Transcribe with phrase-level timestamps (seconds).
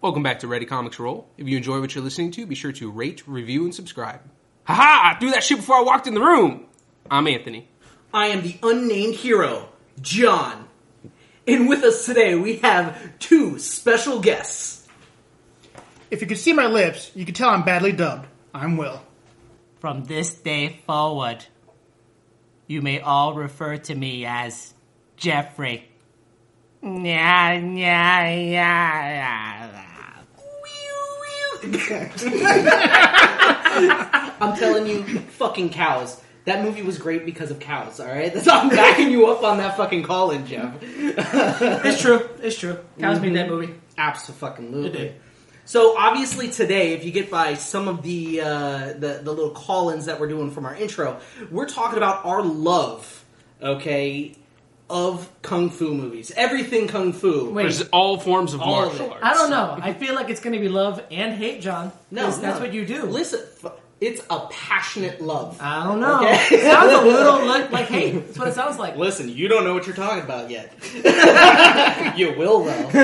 [0.00, 1.28] Welcome back to Ready Comics Roll.
[1.36, 4.20] If you enjoy what you're listening to, be sure to rate, review, and subscribe.
[4.62, 5.16] Haha!
[5.16, 6.66] I threw that shit before I walked in the room!
[7.10, 7.66] I'm Anthony.
[8.14, 9.68] I am the unnamed hero,
[10.00, 10.68] John.
[11.48, 14.86] And with us today, we have two special guests.
[16.12, 18.28] If you could see my lips, you could tell I'm badly dubbed.
[18.54, 19.02] I'm Will.
[19.80, 21.44] From this day forward,
[22.68, 24.74] you may all refer to me as
[25.16, 25.88] Jeffrey.
[26.84, 29.87] Yeah, yeah, yeah.
[34.40, 36.20] I'm telling you, fucking cows.
[36.44, 38.32] That movie was great because of cows, alright?
[38.32, 40.74] That's I'm backing you up on that fucking call in, Jeff.
[40.82, 42.28] It's true.
[42.42, 42.78] It's true.
[42.98, 43.74] Cows made that movie.
[43.98, 44.86] Absolutely.
[44.86, 45.14] It did.
[45.64, 50.06] So obviously today, if you get by some of the uh, the, the little call-ins
[50.06, 53.24] that we're doing from our intro, we're talking about our love,
[53.60, 54.34] okay,
[54.90, 56.32] of kung fu movies.
[56.36, 57.50] Everything kung fu.
[57.50, 57.62] Wait.
[57.64, 59.12] There's all forms of All of martial it.
[59.12, 59.24] arts.
[59.24, 59.78] I don't know.
[59.82, 61.92] I feel like it's going to be love and hate, John.
[62.10, 62.64] No, 'Cause that's no.
[62.66, 63.02] what you do.
[63.04, 65.58] Listen, f- it's a passionate love.
[65.60, 66.18] I don't know.
[66.18, 66.56] Okay.
[66.56, 68.12] It sounds a little like, like hate.
[68.12, 68.96] That's what it sounds like.
[68.96, 70.72] Listen, you don't know what you're talking about yet.
[72.16, 72.90] you will though.
[72.90, 72.94] sounds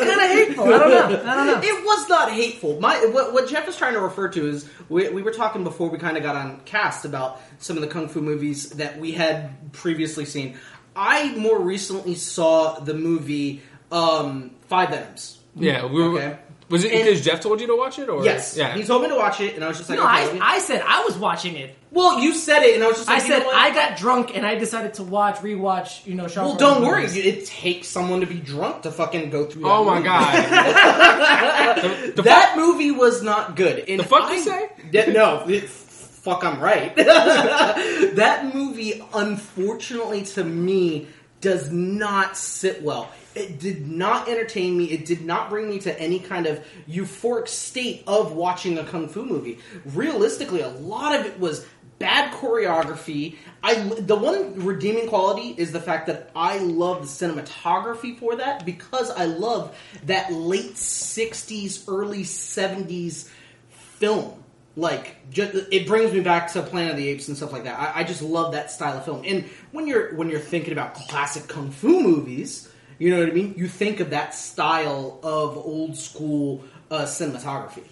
[0.00, 0.64] kind of hateful.
[0.64, 1.22] I don't know.
[1.26, 1.60] I don't know.
[1.62, 2.80] It was not hateful.
[2.80, 5.90] My what, what Jeff is trying to refer to is we, we were talking before
[5.90, 9.12] we kind of got on cast about some of the kung fu movies that we
[9.12, 10.56] had previously seen.
[10.96, 15.38] I more recently saw the movie um, Five Venoms.
[15.56, 16.18] Yeah, we were.
[16.18, 16.38] Okay.
[16.70, 19.02] Was it And- because Jeff told you to watch it, or Yes, Yeah, he told
[19.02, 20.38] me to watch it, and I was just like, No, okay.
[20.40, 21.76] I, I said I was watching it.
[21.90, 23.56] well, you said it, and I was just I like, you said know what?
[23.56, 27.02] I got drunk and I decided to watch, rewatch, you know, Sean Well, don't worry.
[27.02, 27.16] movies.
[27.16, 29.66] It takes someone to be drunk to fucking go through.
[29.66, 30.04] Oh that Oh my movie.
[30.08, 31.82] god!
[32.06, 33.84] the, the that movie was not good.
[33.88, 34.68] And The fuck I- you say?
[34.90, 36.96] Yeah, no, it- fuck, I'm right.
[36.96, 41.06] that movie, unfortunately, to me,
[41.42, 43.10] does not sit well.
[43.34, 44.84] It did not entertain me.
[44.86, 49.08] It did not bring me to any kind of euphoric state of watching a kung
[49.08, 49.58] fu movie.
[49.84, 51.66] Realistically, a lot of it was
[51.98, 53.36] bad choreography.
[53.62, 58.64] I the one redeeming quality is the fact that I love the cinematography for that
[58.64, 63.28] because I love that late '60s, early '70s
[63.68, 64.40] film.
[64.76, 67.78] Like, just, it brings me back to Planet of the Apes and stuff like that.
[67.78, 69.22] I, I just love that style of film.
[69.24, 72.68] And when you're when you're thinking about classic kung fu movies,
[72.98, 73.54] you know what I mean.
[73.56, 77.84] You think of that style of old school uh, cinematography.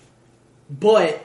[0.71, 1.25] But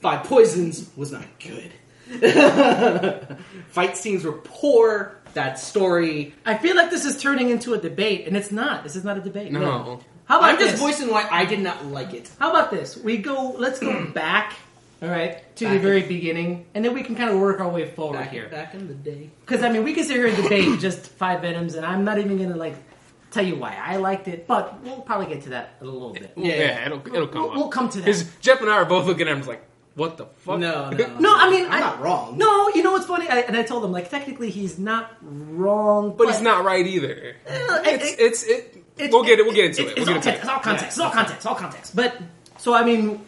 [0.00, 1.72] Five Poisons was not good.
[3.68, 5.16] Fight scenes were poor.
[5.34, 6.34] That story.
[6.46, 8.82] I feel like this is turning into a debate, and it's not.
[8.84, 9.52] This is not a debate.
[9.52, 10.00] no.
[10.24, 10.80] How about I'm just this?
[10.80, 12.28] voicing why I did not like it.
[12.40, 12.96] How about this?
[12.96, 13.54] We go.
[13.58, 14.54] Let's go back.
[15.02, 17.60] All right, to Back the in- very beginning, and then we can kind of work
[17.60, 18.48] our way forward Back, here.
[18.48, 19.28] back in the day.
[19.44, 22.18] Because I mean, we can sit here and debate just five Venoms, and I'm not
[22.18, 22.76] even gonna like
[23.30, 26.12] tell you why I liked it, but we'll probably get to that in a little
[26.12, 26.32] bit.
[26.36, 26.86] Yeah, Yeah.
[26.86, 27.56] it'll it'll come We'll, up.
[27.56, 28.04] we'll come to that.
[28.04, 29.62] Because Jeff and I are both looking at him like,
[29.94, 30.58] what the fuck?
[30.58, 32.36] No, no, No, I mean, I'm I- not wrong.
[32.38, 33.28] No, you know what's funny?
[33.28, 37.34] I, and I told him like technically he's not wrong, but he's not right either.
[37.46, 38.82] Eh, It's it- it's it.
[38.98, 39.44] It's- we'll get it.
[39.44, 39.98] We'll get into it's, it.
[39.98, 40.88] It's, We'll all get into context, it.
[40.88, 41.36] it's all context.
[41.36, 41.94] It's all context.
[41.94, 41.96] All context.
[41.96, 42.16] But
[42.58, 43.20] so I mean,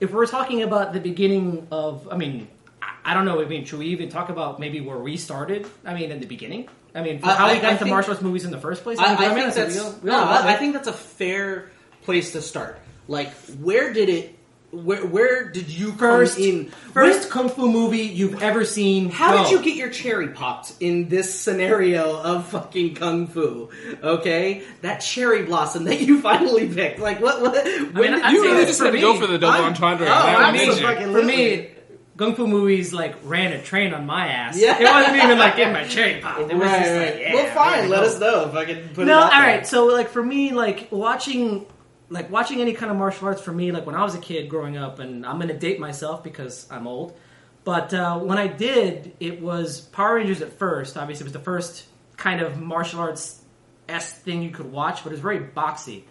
[0.00, 2.48] if we're talking about the beginning of, I mean,
[2.80, 3.40] I, I don't know.
[3.40, 5.66] I mean, should we even talk about maybe where we started?
[5.84, 6.68] I mean, in the beginning.
[6.94, 8.50] I mean, for I- how I- we got I into think- martial arts movies in
[8.50, 8.98] the first place.
[8.98, 11.70] I, mean, I think that's real- we no, I, I think that's a fair
[12.04, 12.78] place to start.
[13.08, 14.38] Like, where did it?
[14.70, 16.70] Where where did you first come in?
[16.94, 19.10] first kung fu movie you've ever seen.
[19.10, 19.42] How go.
[19.42, 23.68] did you get your cherry popped in this scenario of fucking kung fu?
[24.02, 27.00] Okay, that cherry blossom that you finally picked.
[27.00, 27.42] Like what?
[27.42, 29.62] what when mean, did I'd You really just for had to go for the double
[29.64, 30.06] entendre.
[30.08, 30.82] oh, I'm amazing.
[30.86, 31.68] so For me,
[32.16, 34.58] kung fu movies like ran a train on my ass.
[34.58, 34.78] Yeah.
[34.78, 36.50] It wasn't even like in my cherry popped.
[36.50, 37.14] It was right, just right.
[37.14, 37.72] like, yeah, well, fine.
[37.72, 38.06] ready Let go.
[38.06, 39.22] us know if I can put no, it.
[39.22, 39.64] all out there.
[39.64, 41.66] So like for me, like watching,
[42.10, 44.48] like watching any kind of martial arts for me, like when I was a kid
[44.48, 47.16] growing up, and I'm gonna date myself because I'm old.
[47.64, 50.96] But uh, when I did, it was Power Rangers at first.
[50.96, 51.84] Obviously, it was the first
[52.16, 53.40] kind of martial arts
[53.88, 56.02] s thing you could watch, but it was very boxy.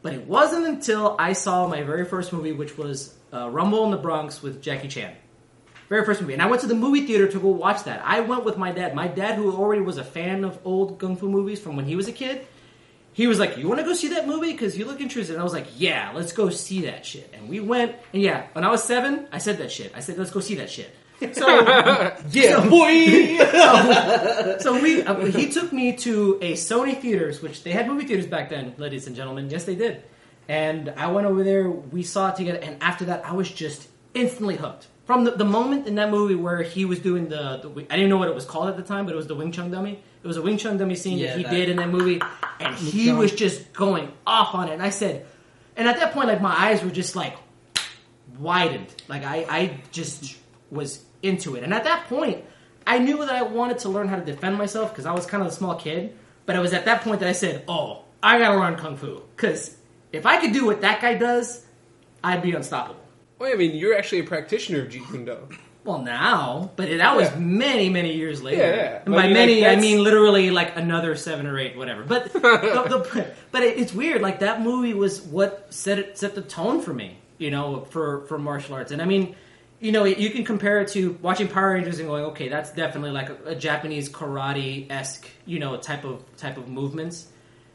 [0.00, 3.90] But it wasn't until I saw my very first movie, which was uh, Rumble in
[3.90, 5.14] the Bronx with Jackie Chan.
[5.92, 6.32] Very first movie.
[6.32, 8.00] And I went to the movie theater to go watch that.
[8.02, 8.94] I went with my dad.
[8.94, 11.96] My dad, who already was a fan of old kung fu movies from when he
[11.96, 12.46] was a kid,
[13.12, 14.52] he was like, "You want to go see that movie?
[14.52, 17.46] Because you look interested." And I was like, "Yeah, let's go see that shit." And
[17.46, 17.94] we went.
[18.14, 19.92] And yeah, when I was seven, I said that shit.
[19.94, 20.96] I said, "Let's go see that shit."
[21.34, 21.46] So,
[22.30, 24.56] Yeah, boy.
[24.64, 28.26] so we uh, he took me to a Sony theaters, which they had movie theaters
[28.26, 29.50] back then, ladies and gentlemen.
[29.50, 30.02] Yes, they did.
[30.48, 31.68] And I went over there.
[31.68, 34.86] We saw it together, and after that, I was just instantly hooked.
[35.04, 38.08] From the, the moment in that movie where he was doing the, the I didn't
[38.08, 40.00] know what it was called at the time, but it was the Wing Chun dummy.
[40.22, 42.20] It was a Wing Chun dummy scene Yeah, that he that- did in that movie,
[42.60, 44.72] and he was just going off on it.
[44.74, 45.26] And I said,
[45.76, 47.36] and at that point, like my eyes were just like
[48.38, 48.94] widened.
[49.08, 50.36] Like I, I just
[50.70, 51.64] was into it.
[51.64, 52.44] And at that point,
[52.86, 55.42] I knew that I wanted to learn how to defend myself because I was kind
[55.42, 56.16] of a small kid.
[56.46, 59.22] But it was at that point that I said, "Oh, I gotta learn kung fu
[59.36, 59.76] because
[60.12, 61.64] if I could do what that guy does,
[62.22, 63.00] I'd be unstoppable."
[63.42, 65.36] Well, I mean, you're actually a practitioner of Jeet Kune Do.
[65.82, 68.62] Well, now, but that was many, many years later.
[68.62, 69.02] Yeah, yeah.
[69.04, 72.04] And by I mean, many, like, I mean literally like another seven or eight, whatever.
[72.04, 74.22] But the, the, but it, it's weird.
[74.22, 77.18] Like that movie was what set it set the tone for me.
[77.38, 78.92] You know, for for martial arts.
[78.92, 79.34] And I mean,
[79.80, 83.10] you know, you can compare it to watching Power Rangers and going, okay, that's definitely
[83.10, 87.26] like a, a Japanese karate esque, you know, type of type of movements.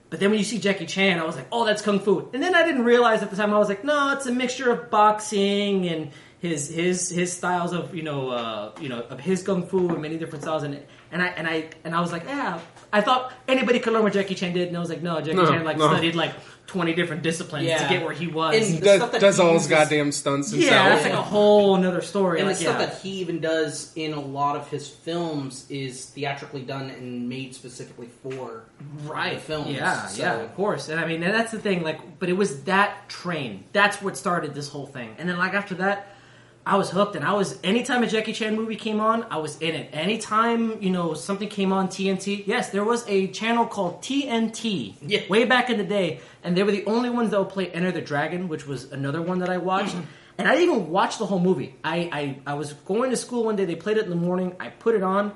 [0.09, 2.29] But then when you see Jackie Chan, I was like, oh, that's kung fu.
[2.33, 4.71] And then I didn't realize at the time I was like, no, it's a mixture
[4.71, 9.41] of boxing and his his his styles of you know uh, you know of his
[9.43, 10.79] kung fu and many different styles and
[11.11, 12.59] and I and I and I was like, yeah.
[12.93, 15.33] I thought anybody could learn what Jackie Chan did, and I was like, no, Jackie
[15.35, 15.87] No, Chan like no.
[15.91, 16.33] studied like
[16.67, 17.83] twenty different disciplines Yeah.
[17.83, 18.55] to get where he was.
[18.55, 20.71] And He the does, stuff that does all his goddamn stunts himself.
[20.71, 22.39] yeah, that's like a whole another story.
[22.39, 22.85] And like, the stuff yeah.
[22.87, 27.55] that he even does in a lot of his films is theatrically done and made
[27.55, 28.63] specifically for
[29.05, 29.69] right the films.
[29.75, 30.89] Yeah, So- yeah, of course.
[30.89, 31.83] And I mean, and that's the thing.
[31.83, 33.63] Like, but it was that train.
[33.73, 35.15] That's what started this whole thing.
[35.17, 36.07] And then, like after that,
[36.67, 37.15] I was hooked.
[37.15, 39.89] And I was anytime a Jackie Chan movie came on, I was in it.
[39.93, 45.21] Anytime you know something came on TNT, yes, there was a channel called TNT Yeah.
[45.29, 47.91] way back in the day, and they were the only ones that would play Enter
[47.91, 49.95] the Dragon, which was another one that I watched.
[50.37, 51.75] And I didn't even watch the whole movie.
[51.83, 53.65] I, I I was going to school one day.
[53.65, 54.55] They played it in the morning.
[54.59, 55.31] I put it on,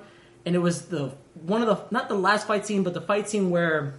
[0.46, 1.14] and it was the
[1.54, 3.96] one of the not the last fight scene, but the fight scene where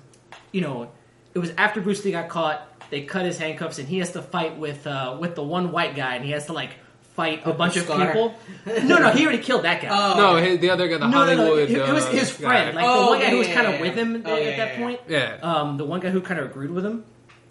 [0.52, 0.90] you know,
[1.34, 2.68] it was after Bruce Lee got caught.
[2.90, 5.96] They cut his handcuffs, and he has to fight with uh, with the one white
[5.96, 6.70] guy, and he has to like
[7.14, 8.34] fight a bunch of people.
[8.84, 9.88] No, no, he already killed that guy.
[9.90, 10.16] Oh.
[10.16, 11.70] No, his, the other guy, the no, no, no, Hollywood.
[11.70, 12.82] it, it was uh, his friend, guy.
[12.82, 14.22] like Oh, the one guy yeah, who was kind of yeah, with him.
[14.24, 15.00] Oh, at yeah, that yeah, point.
[15.08, 15.38] yeah.
[15.42, 17.04] Um, the one guy who kind of agreed with him.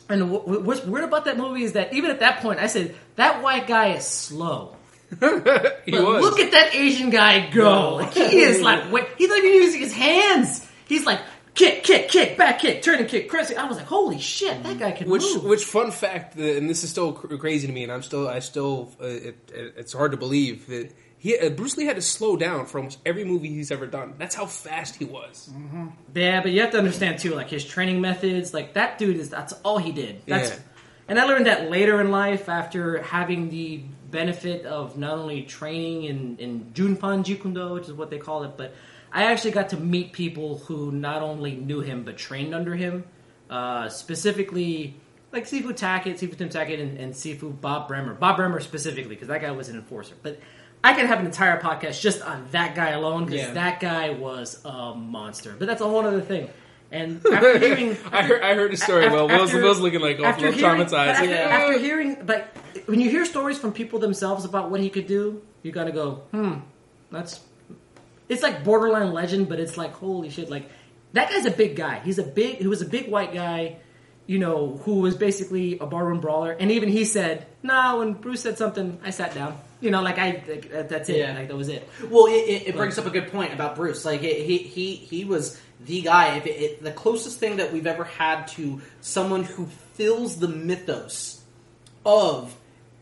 [0.09, 2.67] And wh- wh- what's weird about that movie is that even at that point, I
[2.67, 4.75] said that white guy is slow.
[5.11, 6.21] he But was.
[6.23, 7.95] look at that Asian guy go!
[7.95, 10.65] Like he is like wait, he's not even using his hands.
[10.87, 11.19] He's like
[11.55, 13.55] kick, kick, kick, back kick, turn and kick, crazy.
[13.55, 15.43] I was like, holy shit, that guy can Which, move.
[15.43, 18.27] which fun fact, uh, and this is still cr- crazy to me, and I'm still,
[18.27, 21.97] I still, uh, it, it, it's hard to believe that he, uh, Bruce Lee had
[21.97, 24.15] to slow down for almost every movie he's ever done.
[24.17, 25.51] That's how fast he was.
[26.15, 28.53] Yeah, but you have to understand too, like his training methods.
[28.53, 30.21] Like that dude is that's all he did.
[30.25, 30.55] That's Yeah.
[31.09, 36.05] and I learned that later in life after having the benefit of not only training
[36.05, 38.73] in in Jun Fan Jeet Kune Do, which is what they call it, but
[39.13, 43.03] I actually got to meet people who not only knew him but trained under him.
[43.49, 44.95] Uh, specifically,
[45.33, 48.13] like Sifu Tackett, Sifu Tim Tackett, and, and Sifu Bob Bremer.
[48.13, 50.15] Bob Bremer specifically, because that guy was an enforcer.
[50.23, 50.39] But
[50.83, 53.53] I could have an entire podcast just on that guy alone, because Yeah.
[53.53, 55.53] that guy was a monster.
[55.59, 56.49] But that's a whole other thing.
[56.93, 59.05] And after hearing, I heard, I heard a story.
[59.05, 60.93] Af- well, Will's, after- Will's looking like after hearing- traumatized.
[61.15, 61.35] After, Yeah.
[61.49, 62.55] after hearing, but
[62.85, 65.91] when you hear stories from people themselves about what he could do, you got to
[65.91, 66.53] go, hmm,
[67.11, 67.41] that's.
[68.31, 70.49] It's like borderline legend, but it's like holy shit!
[70.49, 70.69] Like
[71.11, 71.99] that guy's a big guy.
[71.99, 72.59] He's a big.
[72.59, 73.75] He was a big white guy,
[74.25, 76.53] you know, who was basically a barroom brawler.
[76.53, 79.59] And even he said, "No." When Bruce said something, I sat down.
[79.81, 80.41] You know, like I.
[80.47, 81.17] Like, that's it.
[81.17, 81.33] Yeah.
[81.33, 81.85] Like that was it.
[82.09, 84.05] Well, it, it, it brings up a good point about Bruce.
[84.05, 86.37] Like it, he he he was the guy.
[86.37, 90.47] If it, it, the closest thing that we've ever had to someone who fills the
[90.47, 91.41] mythos
[92.05, 92.55] of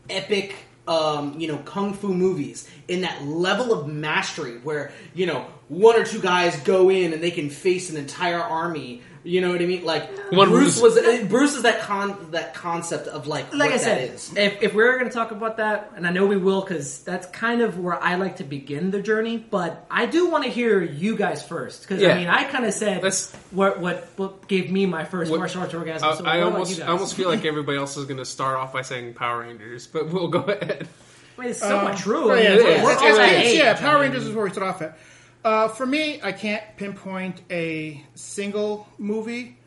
[0.08, 0.56] epic,
[0.90, 5.94] um, you know, kung fu movies in that level of mastery, where you know one
[5.96, 9.02] or two guys go in and they can face an entire army.
[9.22, 9.84] You know what I mean?
[9.84, 13.68] Like One Bruce Bruce- was uh, Bruce is that con that concept of like like
[13.68, 14.34] what I said, that is.
[14.34, 17.26] if, if we're going to talk about that, and I know we will, because that's
[17.26, 19.36] kind of where I like to begin the journey.
[19.36, 22.14] But I do want to hear you guys first, because Yeah.
[22.14, 25.38] I mean, I kind of said Let's- what, what what gave me my first What-
[25.40, 26.08] martial arts orgasm.
[26.08, 26.80] I, so I almost.
[26.80, 29.86] I almost feel like everybody else is going to start off by saying Power Rangers,
[29.86, 30.88] but we'll go ahead.
[31.36, 32.32] I mean, it's somewhat Um, true.
[32.32, 33.58] oh, yeah, we're, it's- we're it's- all that it's- age.
[33.58, 34.98] yeah, Power Rangers is where we start off at.
[35.44, 39.58] Uh, for me, I can't pinpoint a single movie,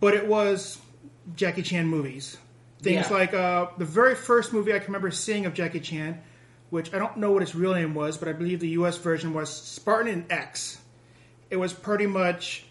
[0.00, 0.78] but it was
[1.34, 2.38] Jackie Chan movies.
[2.80, 3.16] Things Yeah.
[3.16, 6.20] like uh, the very first movie I can remember seeing of Jackie Chan,
[6.70, 8.96] which I don't know what its real name was, but I believe the U.S.
[8.96, 10.78] version was Spartan and X.
[11.50, 12.64] It was pretty much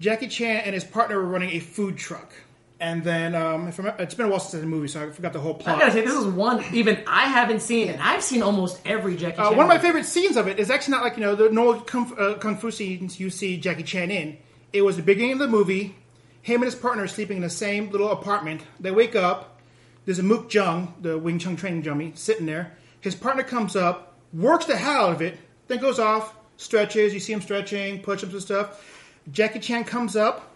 [0.00, 2.32] Jackie Chan and his partner were running a food truck.
[2.80, 5.10] And then, um, if I remember, it's been a while since the movie, so I
[5.10, 5.76] forgot the whole plot.
[5.76, 9.16] I gotta say, this is one even I haven't seen, and I've seen almost every
[9.16, 9.56] Jackie Uh, Chan.
[9.56, 11.80] one of my favorite scenes of it is actually not like you know the normal
[11.82, 14.36] kung, fu- uh, kung fu scenes you see Jackie Chan in.
[14.72, 15.94] It was the beginning of the movie.
[16.42, 18.60] Him and his partner are sleeping in the same little apartment.
[18.80, 19.60] They wake up.
[20.04, 22.76] There's a Mook Jong, the Wing Chun training dummy, sitting there.
[23.00, 25.38] His partner comes up, works the hell out of it,
[25.68, 27.14] then goes off, stretches.
[27.14, 28.84] You see him stretching, push-ups and stuff.
[29.30, 30.50] Jackie Chan comes up,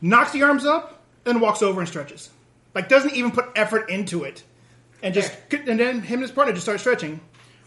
[0.00, 2.30] knocks the arms up, then walks over and stretches.
[2.74, 4.42] Like doesn't even put effort into it,
[5.02, 7.20] and just and then him and his partner just start stretching.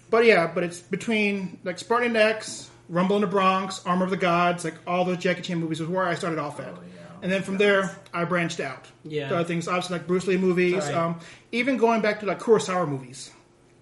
[0.09, 4.17] But yeah, but it's between like Spartan X, Rumble in the Bronx, Armor of the
[4.17, 6.73] Gods, like all those Jackie Chan movies was where I started off at.
[7.21, 8.85] And then from there, I branched out.
[9.03, 9.29] Yeah.
[9.29, 10.93] to other things, obviously like Bruce Lee movies, Right.
[10.93, 11.19] um,
[11.51, 13.31] even going back to like Kurosawa movies,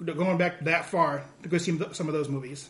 [0.03, 2.69] going back that far to go see some of those movies.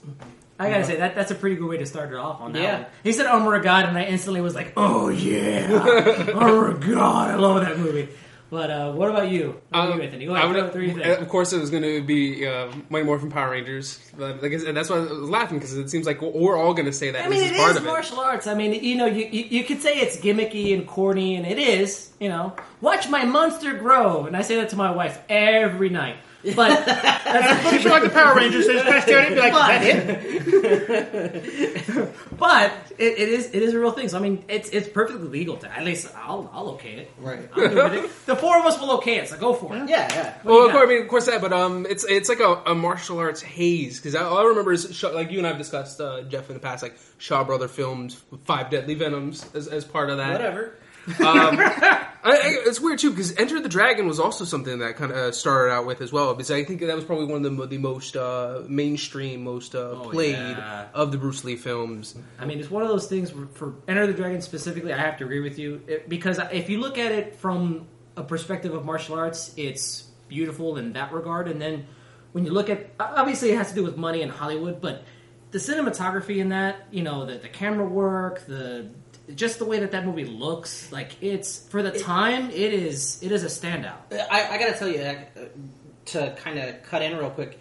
[0.59, 2.61] I gotta say that that's a pretty good way to start it off on that
[2.61, 2.77] Yeah.
[2.81, 2.85] one.
[3.03, 7.31] He said Armor of God, and I instantly was like, "Oh yeah, Armor of God!"
[7.31, 8.09] I love that movie.
[8.49, 9.59] But uh, what about you?
[9.69, 10.25] What about Um, you, Anthony?
[10.27, 10.49] Go I ahead.
[10.49, 11.21] would- What, what do you think?
[11.21, 13.99] Of course, it was going to be uh, Mighty Morphin Power Rangers.
[14.15, 16.85] But like said, that's why I was laughing because it seems like we're all going
[16.85, 17.87] to say that I mean, it is of it.
[17.87, 18.45] martial arts.
[18.45, 21.57] I mean, you know, you, you you could say it's gimmicky and corny, and it
[21.57, 22.11] is.
[22.19, 26.17] You know, watch my monster grow, and I say that to my wife every night.
[26.55, 26.83] But
[27.25, 29.41] I'm sure like the Power Rangers, they just kind of stare at it and be
[29.41, 34.09] like, "Is that it?" but it, it is it is a real thing.
[34.09, 37.11] So I mean, it's it's perfectly legal to at least I'll I'll okay it.
[37.19, 37.49] Right.
[37.53, 38.25] I'm good with it.
[38.25, 39.29] The four of us will okay it.
[39.29, 39.89] So go for it.
[39.89, 40.33] Yeah, yeah.
[40.43, 42.61] What Well, of course, I mean, of course that, but um, it's it's like a,
[42.65, 45.57] a martial arts haze because all I remember is Shaw, like you and I have
[45.57, 49.85] discussed uh, Jeff in the past, like Shaw Brother filmed Five Deadly Venoms as, as
[49.85, 50.33] part of that.
[50.33, 50.75] Whatever.
[51.07, 55.35] I, I, it's weird too because Enter the Dragon was also something that kind of
[55.35, 56.33] started out with as well.
[56.33, 59.95] Because I think that was probably one of the, the most uh, mainstream, most uh,
[59.95, 60.87] played Oh, yeah.
[60.93, 62.15] of the Bruce Lee films.
[62.39, 64.93] I mean, it's one of those things where for Enter the Dragon specifically.
[64.93, 68.23] I have to agree with you it, because if you look at it from a
[68.23, 71.47] perspective of martial arts, it's beautiful in that regard.
[71.47, 71.85] And then
[72.31, 75.03] when you look at, obviously, it has to do with money and Hollywood, but
[75.51, 78.89] the cinematography in that, you know, the, the camera work, the
[79.35, 83.31] just the way that that movie looks, like it's for the time, it is it
[83.31, 83.97] is a standout.
[84.11, 85.15] I, I gotta tell you, uh,
[86.05, 87.57] to kind of cut in real quick,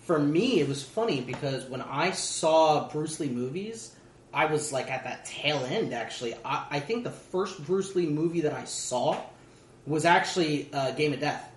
[0.00, 3.94] for me, it was funny because when I saw Bruce Lee movies,
[4.32, 6.34] I was like at that tail end, actually.
[6.44, 9.20] I, I think the first Bruce Lee movie that I saw
[9.86, 11.50] was actually uh, Game of Death.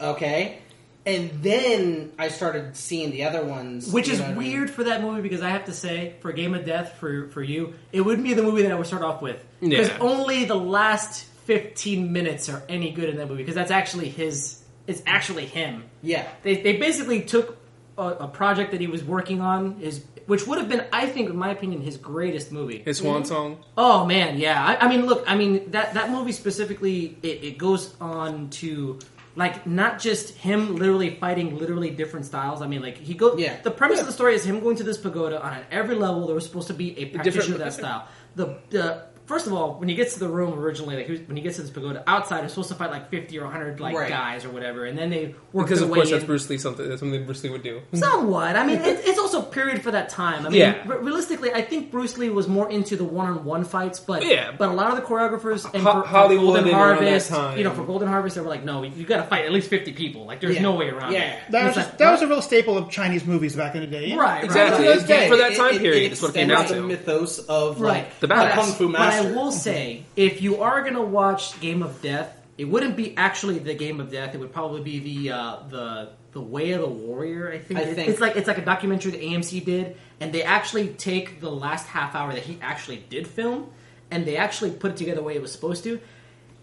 [0.00, 0.60] Okay?
[1.06, 3.90] And then I started seeing the other ones.
[3.90, 4.52] Which is know what I mean?
[4.52, 7.42] weird for that movie because I have to say, for Game of Death, for for
[7.42, 9.98] you, it wouldn't be the movie that I would start off with because Yeah.
[10.00, 14.58] only the last fifteen minutes are any good in that movie because that's actually his.
[14.86, 15.84] It's actually him.
[16.02, 16.26] Yeah.
[16.42, 17.56] They they basically took
[17.96, 21.28] a, a project that he was working on, his which would have been, I think,
[21.28, 22.82] in my opinion, his greatest movie.
[22.84, 23.28] His swan mm-hmm.
[23.28, 23.64] song.
[23.76, 24.64] Oh man, yeah.
[24.64, 28.98] I, I mean, look, I mean that that movie specifically, it, it goes on to
[29.40, 32.60] like not just him literally fighting literally different styles.
[32.60, 33.36] I mean, like he go.
[33.38, 33.56] Yeah.
[33.62, 34.02] The premise Yeah.
[34.02, 36.26] of the story is him going to this pagoda on every level.
[36.26, 38.06] There was supposed to be a practitioner of that style.
[38.36, 38.84] The the
[39.30, 41.42] first of all, when he gets to the room originally, like he was- when he
[41.42, 44.08] gets to this pagoda outside, he's supposed to fight like fifty or hundred like Right.
[44.08, 46.26] guys or whatever, and then they work Because their of way course that's in.
[46.26, 47.80] Bruce Lee something that's something Bruce Lee would do.
[47.94, 48.56] Somewhat.
[48.56, 50.44] I mean, it, it's also period for that time.
[50.46, 50.74] I mean, Yeah.
[50.86, 54.50] re- realistically, I think Bruce Lee was more into the one-on-one fights, but Yeah.
[54.58, 57.02] but a lot of the choreographers and Ho- for, for Hollywood Golden and around that
[57.04, 57.58] Harvest, time.
[57.58, 59.68] you know, for Golden Harvest, they were like, no, you got to fight at least
[59.70, 60.24] fifty people.
[60.26, 60.62] Like, there's Yeah.
[60.62, 61.12] no way around.
[61.12, 61.20] Yeah.
[61.34, 61.38] it.
[61.50, 63.80] That was It's just, like, that was a real staple of Chinese movies back in
[63.82, 64.14] the day.
[64.16, 64.86] right, Exactly.
[64.88, 64.96] Right.
[64.98, 67.00] It's for that time period, is what it came extends down the to.
[67.00, 67.90] mythos of Right.
[68.04, 68.54] like The a badass.
[68.54, 69.19] kung fu But master.
[69.28, 73.58] I will say, if you are gonna watch Game of Death, it wouldn't be actually
[73.58, 74.34] the Game of Death.
[74.34, 77.50] It would probably be the uh, the the Way of the Warrior.
[77.52, 77.80] I think.
[77.80, 81.40] I think- it's like it's like a documentary that AMC did, and they actually take
[81.40, 83.70] the last half hour that he actually did film,
[84.10, 86.00] and they actually put it together the way it was supposed to.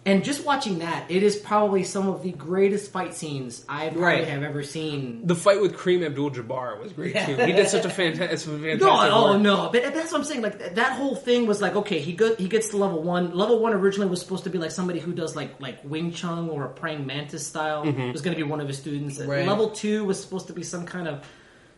[0.08, 4.02] And just watching that, it is probably some of the greatest fight scenes I probably
[4.02, 4.28] Right.
[4.28, 5.28] have ever seen.
[5.28, 7.36] The fight with Kareem Abdul-Jabbar was great too.
[7.36, 10.42] He did such a fantastic, fantastic No, oh no, but that's what I'm saying.
[10.42, 13.36] Like that whole thing was like, okay, he go, he gets to level one.
[13.36, 16.50] Level one originally was supposed to be like somebody who does like like Wing Chun
[16.50, 17.84] or a praying mantis style.
[17.86, 18.14] Mm-hmm.
[18.14, 19.20] Was going to be one of his students.
[19.20, 19.46] Right.
[19.46, 21.26] Level two was supposed to be some kind of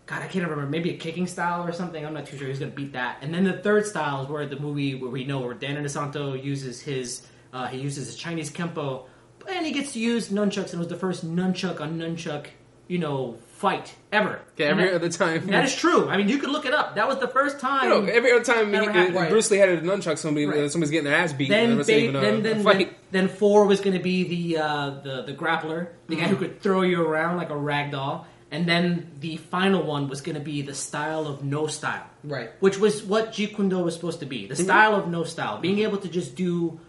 [0.05, 0.65] God, I can't remember.
[0.67, 2.03] Maybe a kicking style or something.
[2.03, 3.19] I'm not too sure who's going to beat that.
[3.21, 6.43] And then the third style is where the movie where we know where Dan Inosanto
[6.43, 7.21] uses his
[7.53, 9.05] uh, he uses his Chinese kempo,
[9.47, 10.65] and he gets to use nunchucks.
[10.71, 12.47] And it was the first nunchuck on nunchuck,
[12.87, 14.39] you know, fight ever.
[14.57, 15.47] Yeah, every that- other time.
[15.47, 16.07] that is true.
[16.09, 16.95] I mean, you could look it up.
[16.95, 17.89] That was the first time.
[17.89, 19.15] No, every other time he, happened.
[19.15, 19.29] uh, Right.
[19.29, 20.59] Bruce Lee had a nunchuck, somebody Right.
[20.59, 21.49] uh, somebody's getting their ass beat.
[21.49, 24.23] then, and ba- even a, then, a then, then, then four was going to be
[24.53, 26.43] the, uh, the the grappler, the guy who Mm-hmm.
[26.43, 28.27] could throw you around like a rag doll.
[28.51, 32.49] And then the final one was going to be the style of no style, Right.
[32.59, 34.39] Which was what Jeet Kune Do was supposed to be.
[34.39, 34.47] Mm-hmm.
[34.49, 36.79] The style of no style, being able to just do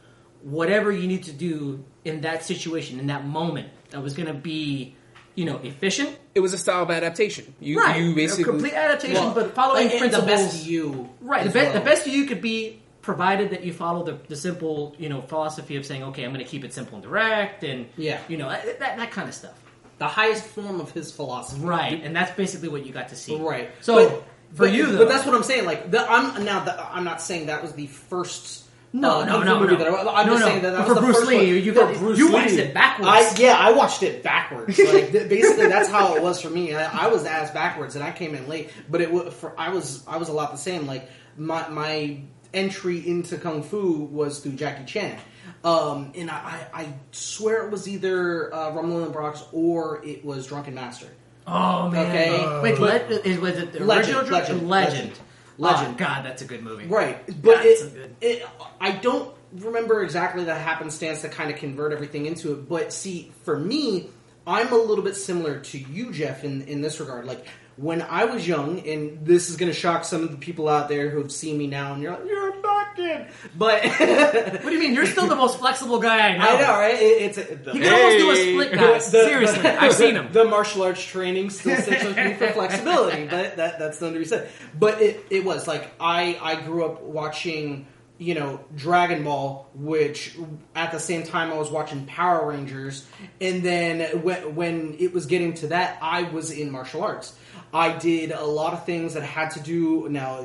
[0.42, 3.68] whatever you need to do in that situation, in that moment.
[3.90, 4.94] That was going to be,
[5.35, 7.52] you know, efficient, it was a style of adaptation.
[7.61, 8.00] You, right?
[8.00, 10.25] you a basically complete adaptation, Well, but following like, principles.
[10.25, 11.11] the best you.
[11.20, 11.44] Right.
[11.44, 11.73] The, be- well.
[11.73, 15.75] the best you could be, provided that you follow the, the simple, you know, philosophy
[15.76, 18.20] of saying, okay, I'm going to keep it simple and direct, and Yeah.
[18.28, 19.54] you know, that, that, that kind of stuff.
[19.99, 21.62] the highest form of his philosophy.
[21.64, 23.37] Right, and that's basically what you got to see.
[23.37, 23.70] Right.
[23.80, 25.64] So But- for but, you, though, but that's what I'm saying.
[25.64, 26.64] Like, the, I'm now.
[26.64, 28.64] The, I'm not saying that was the first.
[28.92, 29.78] No, uh, no, Kung Fu no, movie no.
[29.78, 30.47] That I, I'm No, just no.
[30.47, 31.47] saying that, that But was for the Bruce first Lee, one.
[31.64, 33.09] you For got- Bruce you Lee, watched it backwards.
[33.09, 34.78] I, yeah, I watched it backwards.
[34.92, 36.75] Like th- basically, that's how it was for me.
[36.75, 38.70] I, I was ass backwards, and I came in late.
[38.90, 40.87] But it wa- for I was I was a lot the same.
[40.88, 42.20] Like my my
[42.52, 45.18] entry into kung fu was through Jackie Chan.
[45.62, 50.04] Um, and I, I, I swear it was either uh, Rumble in the Bronx or
[50.04, 51.06] it was Drunken Master.
[51.47, 52.06] Oh man.
[52.06, 52.61] Okay.
[52.62, 54.99] Wait, But- le- is, was it the Legend, original Dr- Legend, Legend?
[55.11, 55.20] Legend.
[55.61, 55.95] Uh, Legend.
[55.95, 56.87] Oh, God, that's a good movie.
[56.87, 58.17] Right, but God, it, good.
[58.21, 58.47] it,
[58.81, 62.69] I don't remember exactly the happenstance to kind of convert everything into it.
[62.69, 64.09] But see, for me,
[64.47, 67.26] I'm a little bit similar to you, Jeff, in in this regard.
[67.26, 70.69] Like when I was young, and this is going to shock some of the people
[70.69, 72.61] out there who have seen me now, and you're like, you're
[72.97, 73.85] not kid, but
[74.62, 74.94] What do you mean?
[74.94, 76.44] You're still the most flexible guy I know.
[76.49, 76.94] I know, right?
[76.94, 79.11] It, it's a, the, He can almost do a split, guys.
[79.11, 80.32] the- Seriously, the- I've seen him.
[80.32, 84.18] The martial arts training still sticks with me for flexibility, but that, that's nothing to
[84.20, 84.49] be said.
[84.78, 87.87] But it, it was like I I grew up watching
[88.18, 90.37] you know Dragon Ball, which
[90.75, 93.06] at the same time I was watching Power Rangers,
[93.40, 97.35] and then when when it was getting to that, I was in martial arts.
[97.73, 100.44] I did a lot of things that had to do now.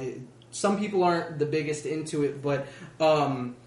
[0.55, 2.65] Some people aren't the biggest into it, but
[3.01, 3.57] um,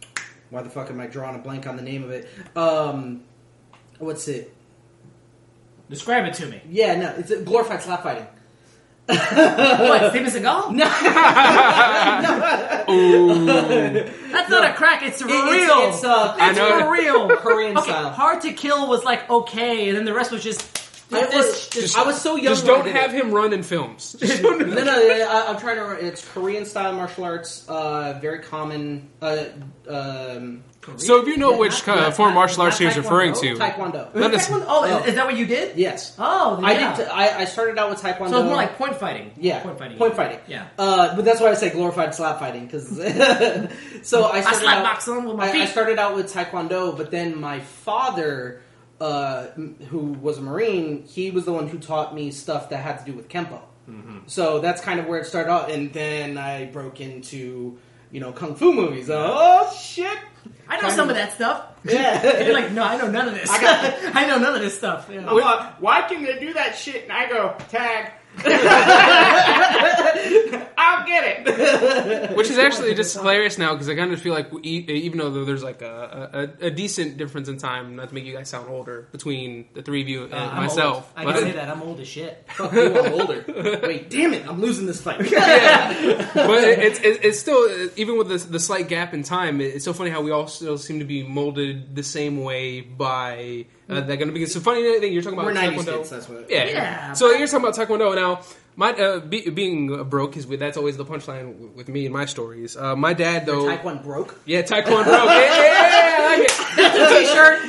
[0.48, 2.26] why the fuck am I drawing a blank on the name of it?
[2.56, 3.24] Um,
[3.98, 4.54] what's it?
[5.90, 6.62] Describe it to me.
[6.66, 8.26] Yeah, no, it's a glorified slap fighting.
[9.04, 9.16] What,
[10.12, 10.72] Steven Seagal?
[10.72, 10.84] No,
[14.32, 15.02] That's not a crack.
[15.02, 15.34] It's real.
[15.34, 17.28] it's, it's uh, It's for real.
[17.36, 18.08] Korean Okay, style.
[18.10, 20.87] Hard to Kill was like okay, and then the rest was just.
[21.10, 22.54] I this- was, just- I was so young.
[22.54, 23.20] Just don't have it.
[23.24, 24.12] him run in films.
[24.20, 25.82] Just No, no, I, I'm trying to.
[25.82, 26.04] remember.
[26.06, 27.64] It's Korean style martial arts.
[27.68, 29.08] Uh, very common.
[29.22, 29.44] Uh,
[29.88, 30.64] um,
[30.96, 32.96] so if you know Yeah, which not- kind not- of not- martial arts not he's
[32.96, 34.08] referring to, Taekwondo.
[34.14, 35.04] Let us- oh, Oh.
[35.04, 35.76] is that what you did?
[35.76, 37.04] Yes, Oh, then I did.
[37.04, 38.30] T- I, I started out with Taekwondo.
[38.30, 39.32] So it's more like point fighting.
[39.38, 39.98] Yeah, point fighting.
[39.98, 40.38] Point fighting.
[40.46, 40.66] Yeah.
[40.78, 42.88] Uh, but that's why I say glorified slap fighting because.
[44.02, 46.96] so I I slap out, box on with my I, I started out with Taekwondo,
[46.96, 48.62] but then my father,
[49.00, 49.46] uh,
[49.88, 53.04] who was a Marine, he was the one who taught me stuff that had to
[53.04, 53.60] do with Kempo.
[53.88, 54.18] Mm-hmm.
[54.26, 57.78] So that's kind of where it started out, and then I broke into
[58.10, 59.08] you know kung fu movies.
[59.10, 60.18] Oh shit!
[60.68, 61.64] I know Kind some of- of that stuff.
[61.84, 62.40] Yeah.
[62.44, 63.48] You're like, no, I know none of this.
[63.48, 65.08] I got- I know none of this stuff.
[65.10, 65.28] Yeah.
[65.30, 67.04] I'm like, why can they do that shit?
[67.04, 68.12] And I go tag.
[70.80, 72.36] I'll get it.
[72.36, 75.44] which is actually just hilarious now because I kind of feel like e- even though
[75.44, 78.68] there's like a, a, a decent difference in time, not to make you guys sound
[78.68, 81.28] older, between the three of you and Uh, myself, old.
[81.28, 82.44] I can say that I'm old as shit.
[82.54, 83.44] Fuck you, I'm older.
[83.82, 85.18] Wait, damn it, I'm losing this fight.
[85.18, 89.92] but it's, it's it's still even with the, the slight gap in time, it's so
[89.92, 94.16] funny how we all still seem to be molded the same way by uh, that
[94.16, 94.44] going to be.
[94.46, 95.46] so funny thing you're talking about.
[95.46, 96.50] We're 90s kids, that's what.
[96.50, 96.64] Yeah.
[96.64, 98.42] Yeah, So you're talking about Taekwondo now.
[98.76, 102.76] My uh, be, being broke is that's always the punchline with me and my stories.
[102.76, 104.40] Uh, my dad though, Taekwondo broke.
[104.44, 105.24] yeah, Taekwondo broke.
[105.24, 107.60] Yeah, yeah, yeah, I like it.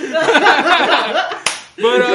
[1.29, 1.39] T-shirt.
[1.81, 2.09] But uh,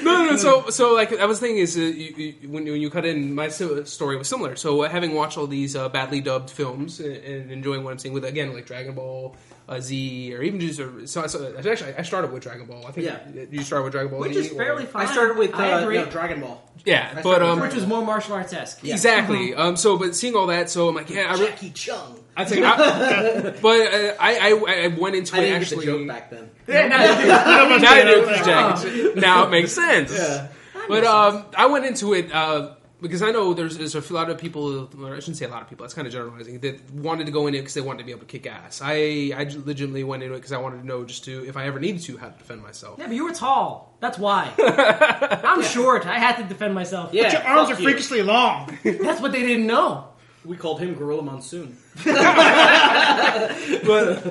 [0.02, 0.36] no, no, no.
[0.36, 3.34] So, so like I was thinking is uh, you, you, when, when you cut in,
[3.34, 4.56] my story was similar.
[4.56, 7.98] So, uh, having watched all these uh, badly dubbed films and, and enjoying what I'm
[7.98, 9.34] seeing with again like Dragon Ball
[9.70, 12.84] uh, Z, or even just uh, so, so actually I started with Dragon Ball.
[12.86, 13.44] I think Yeah.
[13.50, 15.06] you started with Dragon Ball, Which Z, is fairly or- fine.
[15.06, 15.96] I started with uh, I agree.
[15.98, 16.60] no, Dragon Ball.
[16.84, 17.14] yeah.
[17.14, 18.80] But started um, Which was more martial arts esque.
[18.82, 18.94] Yeah.
[18.94, 19.54] exactly.
[19.54, 21.38] Um, so, but seeing all that, so I'm like, yeah, I.
[21.38, 22.16] Re- Jackie Chung.
[22.36, 22.76] I think, I,
[23.62, 25.86] but uh, I, I I went into I it didn't actually.
[25.86, 26.50] get the joke back then.
[26.68, 28.46] Yeah, no, now, I do, 'cause
[28.84, 30.12] Jack- now it makes sense.
[30.12, 30.48] Yeah.
[30.88, 34.38] But um, I went into it uh, because I know there's, there's a lot of
[34.38, 37.26] people, or I shouldn't say a lot of people, that's kind of generalizing, that wanted
[37.26, 38.80] to go in it because they wanted to be able to kick ass.
[38.82, 41.66] I, I legitimately went into it because I wanted to know just to, if I
[41.66, 42.98] ever needed to, how to defend myself.
[42.98, 43.96] Yeah, but you were tall.
[44.00, 44.52] That's why.
[44.58, 46.06] I'm short.
[46.06, 47.12] I had to defend myself.
[47.12, 47.88] Yeah, Your arms are fuck you.
[47.88, 48.78] freakishly long.
[48.84, 50.06] That's what they didn't know.
[50.42, 51.76] We called him Gorilla Monsoon.
[52.02, 52.10] But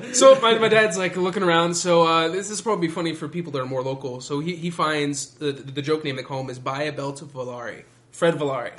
[0.16, 1.76] so my, my dad's like looking around.
[1.76, 4.22] So uh, this is probably funny for people that are more local.
[4.22, 7.22] So he, he finds the, the joke name they call him is Buy a Belt
[7.22, 8.72] of Valari, Fred Valari,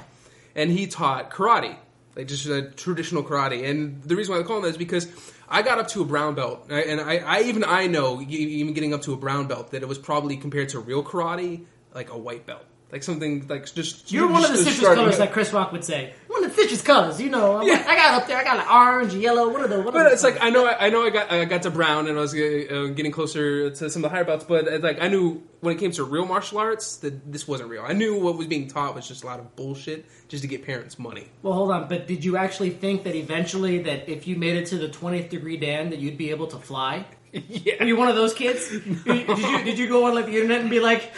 [0.55, 1.77] and he taught karate,
[2.17, 3.69] like just uh, traditional karate.
[3.69, 5.07] And the reason why they call him that is because
[5.49, 8.21] I got up to a brown belt, and I- and I, I even I know
[8.21, 11.65] even getting up to a brown belt that it was probably compared to real karate
[11.95, 15.05] like a white belt, like something like just You're one of the just citrus starting-
[15.05, 16.13] colors like Chris Rock would say.
[16.27, 17.59] One of the citrus colors, you know.
[17.59, 17.75] I'm Yeah.
[17.75, 18.37] like, I got up there.
[18.39, 19.49] I got like orange, yellow.
[19.51, 19.79] What are the?
[19.79, 21.71] What are But the it's like I know I know I got I got to
[21.71, 24.79] brown and I was uh, getting closer to some of the higher belts, but uh,
[24.79, 27.85] like I knew when it came to real martial arts, that this wasn't real.
[27.87, 30.65] I knew what was being taught was just a lot of bullshit, just to get
[30.65, 31.27] parents money.
[31.43, 34.67] Well, hold on, but did you actually think that eventually that if you made it
[34.69, 37.05] to the 20th degree Dan that you'd be able to fly?
[37.49, 38.69] yeah, Are you one of those kids?
[39.05, 41.13] did you did you go on like the internet and be like,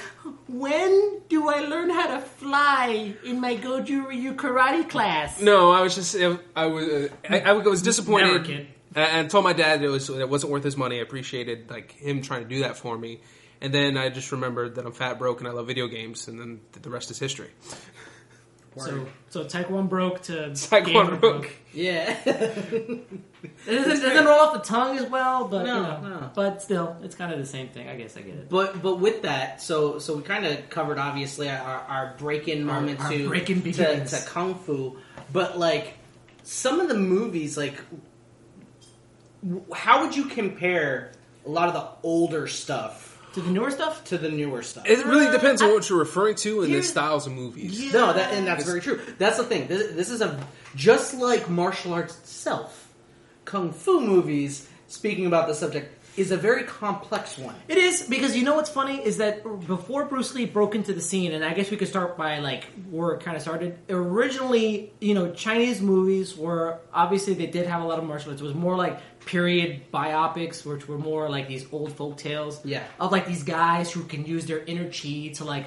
[0.47, 5.41] when do I learn how to fly in my Goju Ryu karate class?
[5.41, 6.15] No, I was just
[6.55, 8.67] I was I, I was disappointed Never, kid.
[8.95, 10.99] and and told my dad it was it wasn't worth his money.
[10.99, 13.21] I appreciated like him trying to do that for me,
[13.63, 16.39] and then I just remembered that I'm fat broke and I love video games, and
[16.39, 17.49] then the rest is history.
[18.77, 21.51] So so Taekwondo broke to Taekwondo gamer broke.
[21.73, 22.17] Yeah.
[23.67, 26.31] It doesn't, doesn't roll off the tongue as well, but No, you know, no.
[26.33, 27.89] but still, it's kind of the same thing.
[27.89, 28.49] I guess I get it.
[28.49, 32.65] But but with that, so so we kind of covered obviously our, our break in
[32.65, 34.97] moment our to, break-in to to kung fu,
[35.33, 35.95] but like
[36.45, 37.81] some of the movies, like
[39.75, 41.13] how would you compare
[41.45, 44.85] a lot of the older stuff To the newer stuff, to the newer stuff?
[44.87, 47.33] It really Uh, depends on I- what you're referring to and the Here's- styles of
[47.33, 47.93] movies.
[47.93, 49.01] No, that and that's very true.
[49.19, 49.69] That's the thing.
[49.69, 50.39] This, this is a
[50.77, 52.89] just like martial arts itself.
[53.45, 57.55] Kung fu movies, speaking about the subject, is a very complex one.
[57.69, 61.01] It is because you know what's funny is that before Bruce Lee broke into the
[61.01, 63.79] scene, and I guess we could start by like where it kind of started.
[63.89, 68.43] Originally, you know, Chinese movies were obviously they did have a lot of martial arts.
[68.43, 72.65] It was more like period biopics, which were more like these old folk tales.
[72.65, 72.85] Yeah.
[73.01, 75.67] of like these guys who can use their inner chi to like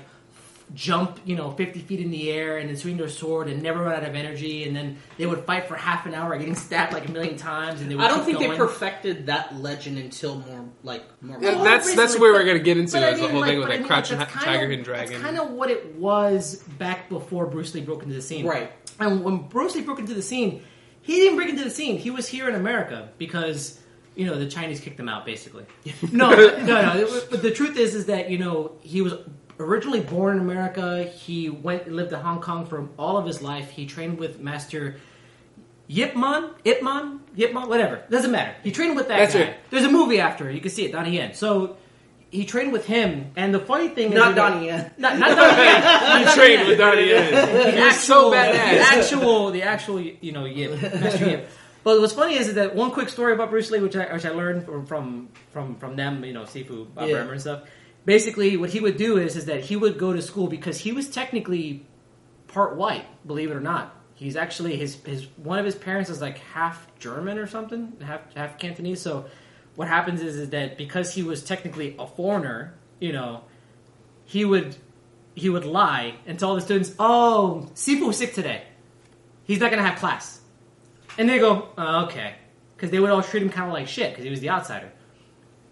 [0.73, 3.83] jump, you know, 50 feet in the air and then swing their sword and never
[3.83, 4.63] run out of energy.
[4.65, 7.81] And then they would fight for half an hour, getting stabbed like a million times.
[7.81, 11.37] And they would I don't keep think they perfected that legend until more like more.
[11.41, 13.31] Yeah, that's that's recently, where but- we're gonna get into but I is the mean,
[13.31, 15.11] whole thing with but like I mean, Crouching that's Ha- kinda- Tiger, Hidden Dragon.
[15.13, 18.45] That's kind of what it was back before Bruce Lee broke into the scene.
[18.45, 18.71] Right.
[18.99, 20.63] And when Bruce Lee broke into the scene,
[21.01, 21.97] he didn't break into the scene.
[21.97, 23.79] He was here in America because
[24.15, 25.65] you know the Chinese kicked him out, basically.
[26.11, 27.21] no, no, no.
[27.29, 29.13] But the truth is, is that you know he was
[29.59, 31.03] originally born in America.
[31.03, 33.69] He went lived in Hong Kong for all of his life.
[33.71, 34.97] He trained with Master.
[35.87, 38.01] Yip Man, Ip Man, Yip Man, whatever.
[38.09, 38.55] Doesn't matter.
[38.63, 39.41] He trained with that That's guy.
[39.41, 39.57] it.
[39.69, 40.49] There's a movie after.
[40.49, 40.55] it.
[40.55, 41.35] You can see it, Donnie Yen.
[41.35, 41.77] So
[42.31, 44.91] he trained with him, and the funny thing is Not that- Donnie Yen.
[44.97, 46.19] Not, not Donnie Yen.
[46.27, 47.31] You trained with Donnie Yen.
[47.31, 48.79] The He was so The badass.
[48.97, 51.49] actual, the actual, you know, Yip, Master Yip.
[51.83, 54.31] But what's funny is that one quick story about Bruce Lee, which I, which I
[54.31, 57.17] learned from, from from from them, you know, Sifu, Bob Yeah.
[57.17, 57.61] Bremer and stuff.
[58.05, 60.91] Basically, what he would do is is that he would go to school because he
[60.91, 61.85] was technically
[62.47, 63.95] part white, believe it or not.
[64.13, 68.33] He's actually his his one of his parents is like half German or something, half
[68.33, 69.01] half Cantonese.
[69.01, 69.25] So
[69.75, 73.41] what happens is is that because he was technically a foreigner, you know,
[74.23, 74.75] he would
[75.33, 78.63] he would lie and tell the students, "Oh, Sifu was sick today.
[79.43, 80.39] He's not going to have class."
[81.17, 82.35] And they go, oh, "Okay,"
[82.75, 84.91] because they would all treat him kind of like shit because he was the outsider.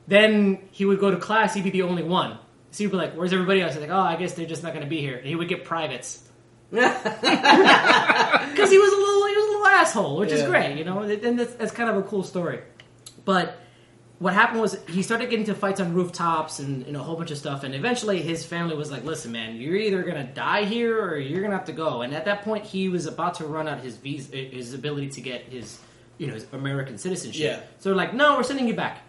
[0.07, 2.37] Then he would go to class; he'd be the only one.
[2.71, 4.73] So he'd be like, "Where's everybody else?" He's like, "Oh, I guess they're just not
[4.73, 6.23] going to be here." And he would get privates
[6.71, 11.01] because he was a little he was a little asshole, which is great, you know.
[11.01, 12.61] And that's, that's kind of a cool story.
[13.25, 13.59] But
[14.19, 17.15] what happened was he started getting into fights on rooftops and you know, a whole
[17.15, 17.63] bunch of stuff.
[17.63, 21.41] And eventually, his family was like, "Listen, man, you're either gonna die here or you're
[21.41, 23.97] gonna have to go." And at that point, he was about to run out his
[23.97, 25.79] visa, his ability to get his
[26.17, 27.41] you know his American citizenship.
[27.43, 27.59] Yeah.
[27.79, 29.01] So they're like, "No, we're sending you back."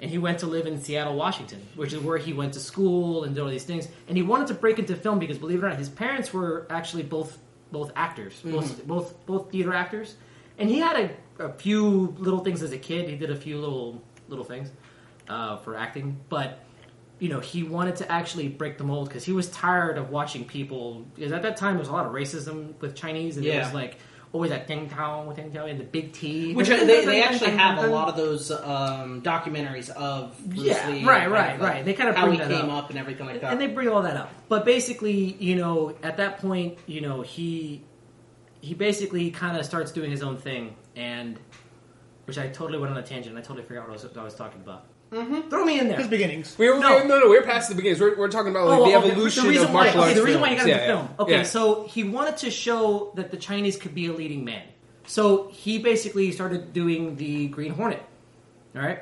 [0.00, 3.24] And he went to live in Seattle, Washington, which is where he went to school
[3.24, 3.88] and did all these things.
[4.06, 6.66] And he wanted to break into film because, believe it or not, his parents were
[6.70, 7.36] actually both
[7.72, 10.14] both actors, both both both theater actors.
[10.56, 10.96] And he had
[11.38, 13.08] a, a few little things as a kid.
[13.08, 14.70] He did a few little little things
[15.28, 16.64] uh, for acting, but
[17.18, 20.44] you know he wanted to actually break the mold because he was tired of watching
[20.44, 21.04] people.
[21.16, 23.74] Because at that time there was a lot of racism with Chinese, and it was
[23.74, 23.98] like
[24.32, 26.54] always that Ding Tao, Ding Tao, and the big T.
[26.54, 31.04] Which they, they actually have a lot of those um, documentaries of Bruce Yeah, Lee,
[31.04, 31.84] right, right, like right.
[31.84, 32.84] They kind of how bring he that came up.
[32.84, 32.90] up.
[32.90, 33.52] and everything like that.
[33.52, 34.30] and they bring all that up.
[34.48, 37.84] But basically, you know, at that point, you know, he
[38.60, 41.38] he basically kind of starts doing his own thing, and
[42.26, 43.36] which I totally went on a tangent.
[43.36, 44.84] I totally forgot what I was, what I was talking about.
[45.10, 45.48] Mm-hmm.
[45.48, 45.96] Throw me in there.
[45.98, 46.54] His beginnings.
[46.58, 46.98] We were, No.
[46.98, 47.04] no.
[47.06, 48.00] no, no, we're past the beginnings.
[48.00, 49.10] We're, we're talking about like, Oh, the okay.
[49.10, 50.10] evolution the reason of martial why, arts.
[50.12, 50.72] Okay, the reason why you got films.
[50.80, 51.08] into Yeah, film.
[51.18, 51.22] yeah.
[51.22, 51.42] Okay, Yeah.
[51.44, 54.62] so he wanted to show that the Chinese could be a leading man.
[55.06, 58.02] So he basically started doing the Green Hornet.
[58.76, 58.98] All right,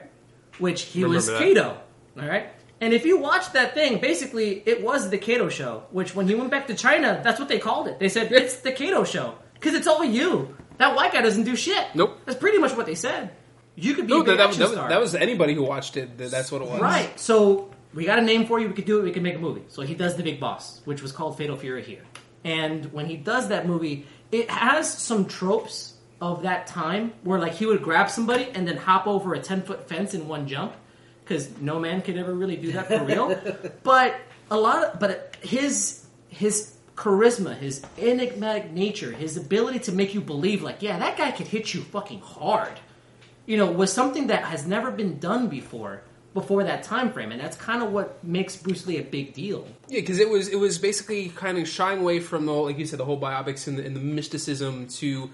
[0.58, 1.54] which he was Remember that.
[1.54, 1.80] Kato.
[2.22, 2.50] All right.
[2.80, 5.84] And if you watch that thing, basically it was the Kato show.
[5.90, 7.98] Which, when he went back to China, that's what they called it.
[7.98, 10.54] They said it's the Kato show because it's all you.
[10.78, 11.84] That white guy doesn't do shit.
[11.94, 12.20] Nope.
[12.26, 13.30] That's pretty much what they said.
[13.76, 14.88] You could be No, a big that, that, was, that, was, star.
[14.88, 16.16] that was anybody who watched it.
[16.18, 16.80] That's what it was.
[16.80, 17.18] Right.
[17.20, 18.68] So we got a name for you.
[18.68, 19.02] We could do it.
[19.04, 19.62] We could make a movie.
[19.68, 22.02] So he does the Big Boss, which was called Fatal Fury here.
[22.44, 27.52] And when he does that movie, it has some tropes of that time where like
[27.54, 30.72] he would grab somebody and then hop over a ten foot fence in one jump.
[31.24, 33.38] because no man could ever really do that for real.
[33.82, 34.14] but
[34.50, 40.20] a lot of but his his charisma, his enigmatic nature, his ability to make you
[40.22, 42.72] believe like, yeah, that guy could hit you fucking hard.
[43.46, 46.02] You know, was something that has never been done before
[46.34, 49.66] before that time frame, and that's kind of what makes Bruce Lee a big deal.
[49.88, 52.86] Yeah, because it was it was basically kind of shying away from the like you
[52.86, 55.30] said the whole biopics and the, and the mysticism to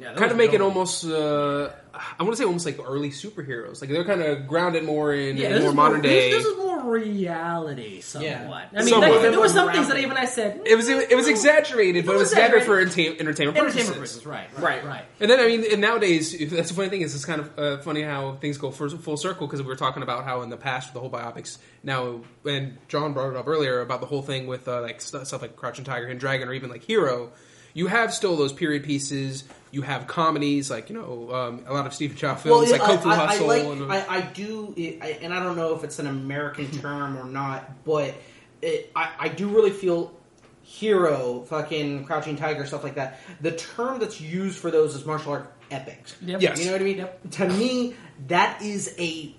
[0.00, 1.70] Yeah, kind of make it almost uh,
[2.18, 3.80] I want to say almost like early superheroes.
[3.80, 6.30] Like they're kind of grounded more in, Yeah, in this more modern this- day.
[6.30, 8.26] This, is more reality, somewhat.
[8.28, 8.60] Yeah.
[8.74, 9.10] I mean, Somewhat.
[9.10, 10.60] like, there were some things that even I said.
[10.64, 12.62] it was it, was exaggerated, but it was exaggerated.
[12.62, 13.80] exaggerated for entertain, entertainment purposes.
[13.80, 15.04] entertainment purposes, right, right, Right, right.
[15.20, 17.78] And then I mean, and nowadays that's the funny thing is it's kind of uh,
[17.78, 20.56] funny how things go full, full circle because we were talking about how in the
[20.56, 24.46] past the whole biopics now, and John brought it up earlier about the whole thing
[24.46, 27.32] with uh, like stuff like Crouching Tiger, Hidden Dragon, or even like Hero.
[27.76, 29.44] You have still those period pieces.
[29.70, 32.98] You have comedies like you know um, a lot of Stephen Chow films like Kung
[32.98, 33.50] Fu I, I, Hustle.
[33.50, 36.70] I, and, uh, I, I do, I, and I don't know if it's an American
[36.80, 38.14] term or not, but
[38.62, 40.14] it, I, I do really feel
[40.62, 43.20] hero, fucking Crouching Tiger, stuff like that.
[43.42, 46.16] The term that's used for those is martial art epics.
[46.22, 46.40] Yep.
[46.40, 46.58] Yes.
[46.58, 46.96] You know what I mean?
[46.96, 47.30] Yep.
[47.32, 47.94] To me,
[48.28, 49.34] that is a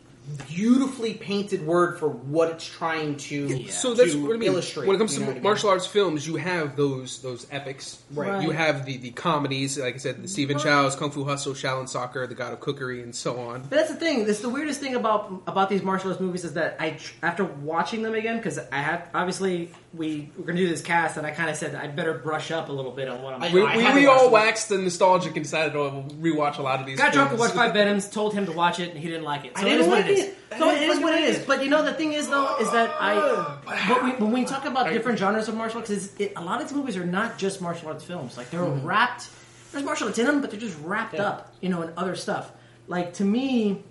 [0.47, 3.71] beautifully painted word for what it's trying to, yeah.
[3.71, 4.49] So that's to what I mean.
[4.51, 4.87] illustrate.
[4.87, 5.43] When it comes you to know what I mean?
[5.43, 8.01] martial arts films, you have those those epics.
[8.11, 8.41] Right.
[8.43, 11.87] You have the, the comedies, like I said, the Stephen Chow's Kung Fu Hustle, Shaolin
[11.89, 13.61] Soccer, The God of Cookery, and so on.
[13.61, 14.25] But that's the thing.
[14.25, 18.01] That's the weirdest thing about about these martial arts movies is that I after watching
[18.01, 21.31] them again because I have obviously we were going to do this cast and I
[21.31, 23.43] kind of said I better brush up a little bit on what I'm.
[23.43, 24.33] I- We, I we, we watched all them.
[24.33, 25.79] waxed and nostalgic and decided to
[26.17, 26.97] rewatch a lot of these.
[26.97, 28.09] Got drunk and watched Five Venoms.
[28.09, 29.55] Told him to watch it, and he didn't like it.
[29.57, 30.25] So I didn't is what like it is.
[30.25, 30.35] it.
[30.57, 31.39] So it what it is.
[31.45, 34.65] But you know, the thing is though, is that I, but we, when we talk
[34.65, 37.37] about different genres of martial arts, is it, a lot of these movies are not
[37.37, 38.37] just martial arts films.
[38.37, 39.29] Like they're wrapped.
[39.71, 41.23] There's martial arts in them, but they're just wrapped Yeah.
[41.27, 42.51] up, you know, in other stuff.
[42.87, 43.83] Like to me,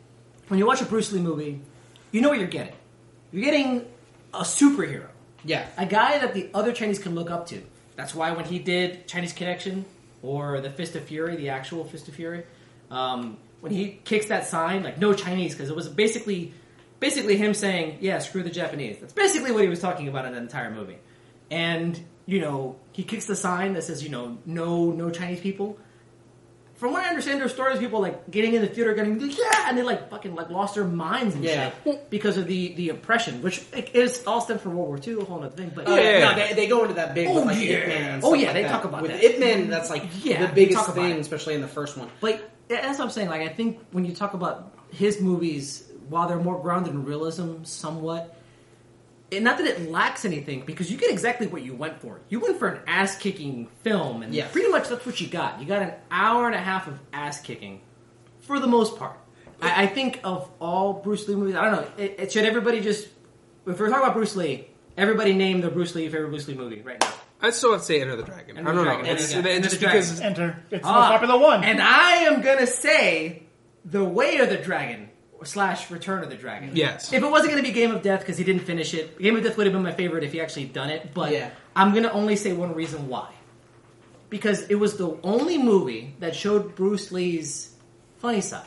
[0.49, 1.61] when you watch a Bruce Lee movie,
[2.13, 2.75] you know what you're getting.
[3.33, 3.85] You're getting
[4.33, 5.09] a superhero
[5.45, 5.67] Yeah.
[5.77, 7.63] a guy that the other Chinese can look up to.
[7.97, 9.85] That's why when he did Chinese Connection
[10.23, 12.45] or the Fist of Fury, the actual Fist of Fury,
[12.91, 16.53] um, when he kicks that sign, like no Chinese, because it was basically
[17.01, 20.33] basically him saying, "Yeah, screw the Japanese." That's basically what he was talking about in
[20.33, 20.99] the entire movie.
[21.51, 25.79] And you know, he kicks the sign that says, you know, no, no Chinese people.
[26.75, 29.69] From what I understand, there's stories of people like getting in the theater, getting yeah,
[29.69, 31.71] and they like fucking like lost their minds and Yeah.
[31.85, 35.23] shit because of the the oppression, which it is all stemmed from World War II,
[35.23, 35.73] a whole other thing.
[35.75, 36.33] But Oh, Yeah.
[36.33, 37.77] No, they, they go into that big Oh, with like yeah.
[37.77, 38.71] Ip Man and Oh, yeah, like they that.
[38.73, 39.25] talk about with that.
[39.25, 39.69] Ip Man.
[39.71, 42.11] That's like Yeah, the biggest thing, especially in the first one.
[42.21, 43.29] Like yeah, that's what I'm saying.
[43.29, 47.63] Like I think when you talk about his movies, while they're more grounded in realism,
[47.65, 48.37] somewhat,
[49.33, 52.21] and not that it lacks anything, because you get exactly what you went for.
[52.29, 54.47] You went for an ass kicking film, and Yeah.
[54.49, 55.61] pretty much that's what you got.
[55.61, 57.81] You got an hour and a half of ass kicking,
[58.41, 59.19] for the most part.
[59.61, 61.89] I, I think of all Bruce Lee movies, I don't know.
[61.99, 63.09] It, it should everybody just
[63.67, 66.83] if we're talking about Bruce Lee, everybody name their Bruce Lee favorite Bruce Lee movie
[66.83, 67.13] right now.
[67.41, 68.57] I'd still have to say Enter the Dragon.
[68.59, 68.95] Enter I the don't know.
[68.95, 69.17] Dragon.
[69.17, 70.01] It's, Enter the and Dragon.
[70.03, 70.65] just Enter the because Enter.
[70.71, 71.65] It's the Ah, most popular one.
[71.65, 73.43] And I am gonna say
[73.85, 75.11] The Way of the Dragon
[75.45, 76.71] slash Return of the Dragon.
[76.75, 77.13] Yes.
[77.13, 79.43] If it wasn't gonna be Game of Death because he didn't finish it, Game of
[79.45, 81.13] Death would have been my favorite if he actually done it.
[81.13, 81.51] But Yeah.
[81.77, 83.29] I'm gonna only say one reason why.
[84.31, 87.75] Because it was the only movie that showed Bruce Lee's
[88.19, 88.65] funny side.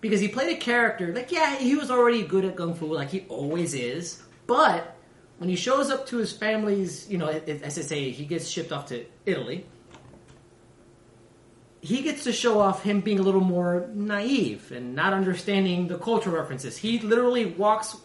[0.00, 3.10] Because he played a character like yeah, he was already good at kung fu, like
[3.10, 4.22] he always is.
[4.46, 4.94] But
[5.42, 8.70] when he shows up to his family's, you know, as I say, he gets shipped
[8.70, 9.66] off to Italy.
[11.80, 15.98] He gets to show off him being a little more naive and not understanding the
[15.98, 16.76] cultural references.
[16.76, 17.96] He literally walks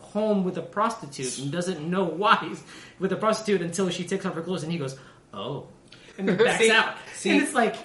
[0.00, 2.62] home with a prostitute and doesn't know why he's
[2.98, 4.98] with a prostitute until she takes off her clothes and he goes,
[5.32, 5.68] "Oh,"
[6.18, 6.96] and then backs See- out.
[7.14, 7.76] see- and it's like,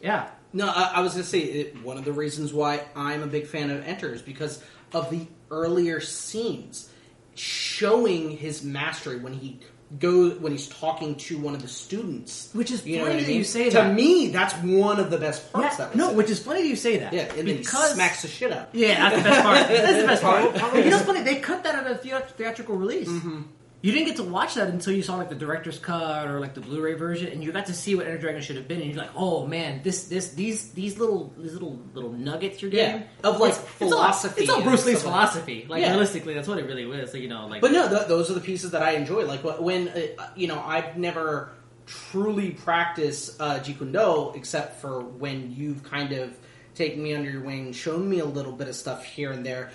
[0.00, 3.22] yeah, No, I, I was going to say it, one of the reasons why I'm
[3.22, 4.62] a big fan of Enter is because
[4.94, 6.88] of the earlier scenes
[7.36, 9.60] showing his mastery when he
[10.00, 12.50] goes when he's talking to one of the students.
[12.52, 13.36] Which is you funny what I that mean?
[13.36, 13.94] you say to that.
[13.94, 15.78] me, that's one of the best parts.
[15.78, 17.12] Yeah, that was no, in which is funny that you say that.
[17.12, 18.70] yeah, and then because he smacks the shit out.
[18.72, 19.56] Yeah, that's the best part.
[19.68, 20.54] That's the best part.
[20.56, 21.22] Probably- you know, what's funny?
[21.22, 23.08] They cut that out of the theatrical release.
[23.08, 23.42] Mm-hmm.
[23.86, 26.54] You didn't get to watch that until you saw like the director's cut or like
[26.54, 28.80] the Blu-ray version, and you got to see what Enter Dragon should have been.
[28.80, 32.70] And you're like, oh man, this, this, these, these little, these little, little nuggets you're
[32.72, 35.66] getting Yeah, of, like, It's- philosophy It's all, it's all Bruce Lee's like- philosophy.
[35.68, 35.90] Like Yeah.
[35.90, 37.12] realistically, that's what it really was.
[37.12, 39.24] So you know, like, But no, th- those are the pieces that I enjoy.
[39.24, 41.52] Like when uh, you know, I've never
[41.86, 46.36] truly practiced uh, Jeet Kune Do except for when you've kind of
[46.76, 49.70] taken me under your wing, shown me a little bit of stuff here and there,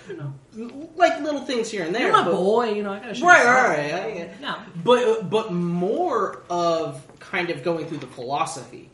[0.96, 2.02] like little things here and there.
[2.08, 2.72] you're my but- boy.
[2.72, 4.02] You know, I gotta show Right, you right, right.
[4.04, 4.56] I get- No.
[4.84, 8.90] But but more of kind of going through the philosophy.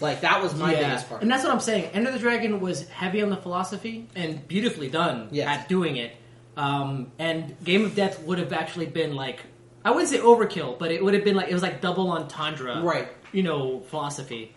[0.00, 1.22] Like that was my biggest part.
[1.22, 1.90] And that's what I'm saying.
[1.94, 5.48] Enter the Dragon was heavy on the philosophy and beautifully done Yes.
[5.48, 6.14] at doing it.
[6.56, 9.40] Um, and Game of Death would have actually been like
[9.84, 12.82] I wouldn't say overkill, but it would have been like it was like double entendre,
[12.82, 13.08] Right.
[13.32, 14.52] You know, philosophy.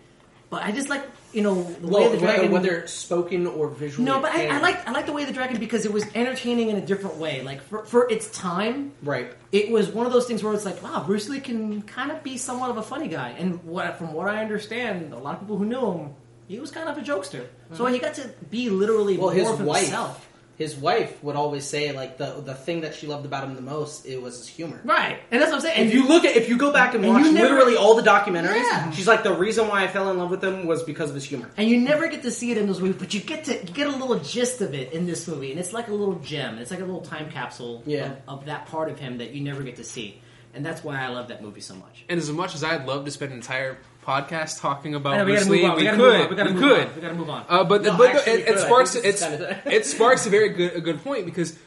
[0.50, 2.50] But I just like you know the way the dragon.
[2.50, 4.04] whether spoken or visual.
[4.04, 6.70] no, but I, I like I like the way the dragon because it was entertaining
[6.70, 7.42] in a different way.
[7.42, 9.32] Like for for its time, right.
[9.52, 12.22] it was one of those things where it's like, wow, Bruce Lee can kind of
[12.24, 13.30] be somewhat of a funny guy.
[13.38, 16.14] And what, from what I understand, a lot of people who knew him,
[16.48, 17.46] he was kind of a jokester.
[17.72, 20.28] So he got to be literally Well, more his of wife, himself.
[20.60, 23.62] His wife would always say like the the thing that she loved about him the
[23.62, 24.78] most it was his humor.
[24.84, 25.18] Right.
[25.30, 25.88] And that's what I'm saying.
[25.88, 28.02] If you look at, if you go back and, And watch never- literally all the
[28.02, 28.90] documentaries, Yeah.
[28.90, 31.24] she's like the reason why I fell in love with him was because of his
[31.24, 31.48] humor.
[31.56, 33.72] and you never get to see it in those movies, but you get to you
[33.72, 36.58] get a little gist of it in this movie, and it's like a little gem.
[36.58, 38.16] It's like a little time capsule Yeah.
[38.28, 40.20] of, of that part of him that you never get to see,
[40.54, 42.04] and that's why I love that movie so much.
[42.10, 45.32] And as much as I'd love to spend an entire podcast talking about know, we
[45.32, 45.62] Bruce Lee.
[45.62, 46.30] We we could.
[46.30, 46.88] We gotta we could.
[46.88, 46.94] on.
[46.94, 47.44] We gotta move on.
[47.48, 50.80] Uh, but No, but actually, it, it sparks it's, it sparks a very good a
[50.80, 51.58] good point because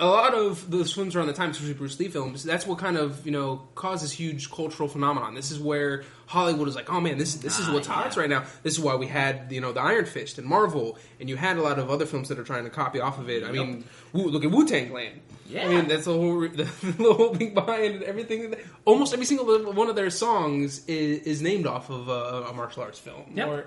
[0.00, 2.96] a lot of those films around the time, especially Bruce Lee films, that's what kind
[2.96, 5.34] of you know causes huge cultural phenomenon.
[5.34, 8.20] This is where Hollywood is like, oh man, this this is what's Ah, hot yeah.
[8.22, 8.44] right now.
[8.62, 11.56] This is why we had you know the Iron Fist and Marvel, and you had
[11.58, 13.44] a lot of other films that are trying to copy off of it.
[13.44, 15.20] I mean, look at Wu Tang Clan.
[15.46, 15.66] Yeah.
[15.66, 18.54] I mean that's the whole re- the, the whole thing behind everything.
[18.84, 22.82] Almost every single one of their songs is, is named off of a, a martial
[22.82, 23.24] arts film.
[23.34, 23.48] Yep.
[23.48, 23.66] Or,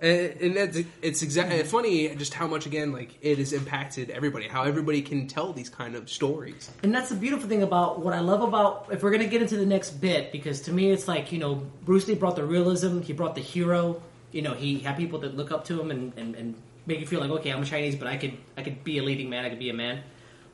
[0.00, 4.48] and, and that's it's exactly funny just how much again like it has impacted everybody.
[4.48, 6.70] How everybody can tell these kind of stories.
[6.82, 9.56] And that's the beautiful thing about what I love about if we're gonna get into
[9.56, 13.00] the next bit, because to me it's like, you know, Bruce Lee brought the realism,
[13.00, 16.12] he brought the hero, you know, he had people that look up to him and,
[16.16, 16.54] and, and
[16.86, 19.02] make you feel like, okay, I'm a Chinese, but I could I could be a
[19.02, 20.02] leading man, I could be a man.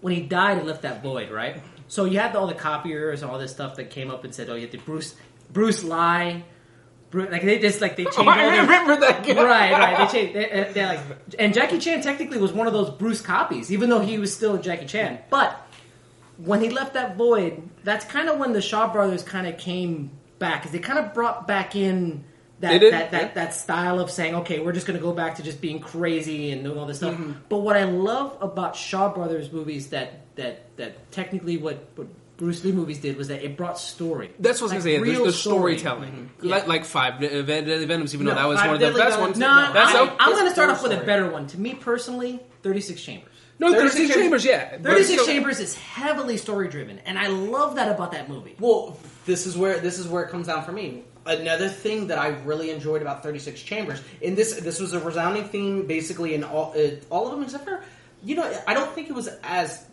[0.00, 1.62] When he died it left that void, right?
[1.88, 4.48] So you had all the copiers and all this stuff that came up and said,
[4.48, 5.14] Oh, you have to Bruce
[5.52, 6.44] Bruce Li.
[7.10, 9.34] Bruce, like they just like they changed all I their remember that guy.
[9.34, 9.98] right, right.
[10.12, 10.34] They changed.
[10.36, 11.00] They, uh, they like,
[11.38, 14.56] and Jackie Chan technically was one of those Bruce copies, even though he was still
[14.58, 15.18] Jackie Chan.
[15.28, 15.60] But
[16.38, 20.12] when he left that void, that's kind of when the Shaw Brothers kind of came
[20.38, 22.24] back, because they kind of brought back in
[22.60, 25.36] They that that, that, that style of saying, okay, we're just going to go back
[25.36, 27.18] to just being crazy and doing all this stuff.
[27.48, 31.78] But what I love about Shaw Brothers movies that that that technically what.
[31.96, 34.30] what Bruce Lee movies did was that it brought story.
[34.38, 35.10] That's what I was Like gonna say.
[35.12, 35.76] real There's the story.
[35.78, 36.50] storytelling, Yeah.
[36.52, 38.14] like, like five uh, Ven- uh, Venoms.
[38.14, 39.38] Even though that was Five one of the Deadly best Venoms- ones.
[39.40, 41.48] No, that's I, a, I'm going to start off with a better one.
[41.48, 43.28] To me personally, 36 Chambers.
[43.58, 44.44] no 36 36 Chambers.
[44.46, 48.56] Yeah, 36 so- Chambers is heavily story driven, and I love that about that movie.
[48.58, 51.04] Well, this is where this is where it comes down for me.
[51.30, 55.00] Another thing that I really enjoyed about Thirty Six Chambers, and this this was a
[55.00, 57.84] resounding theme basically in all uh, all of them except for
[58.24, 59.86] you know I don't think it was as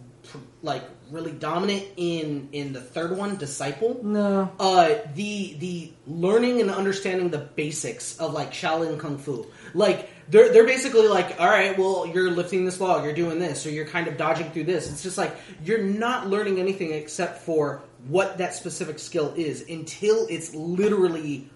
[0.64, 4.00] like really dominant in in the third one, Disciple.
[4.04, 4.52] No.
[4.60, 10.52] Uh, the the learning and understanding the basics of like Shaolin Kung Fu, like they're
[10.52, 13.86] they're basically like, all right, well, you're lifting this log, you're doing this, or you're
[13.86, 14.92] kind of dodging through this.
[14.92, 20.28] It's just like you're not learning anything except for what that specific skill is until
[20.30, 21.50] it's literally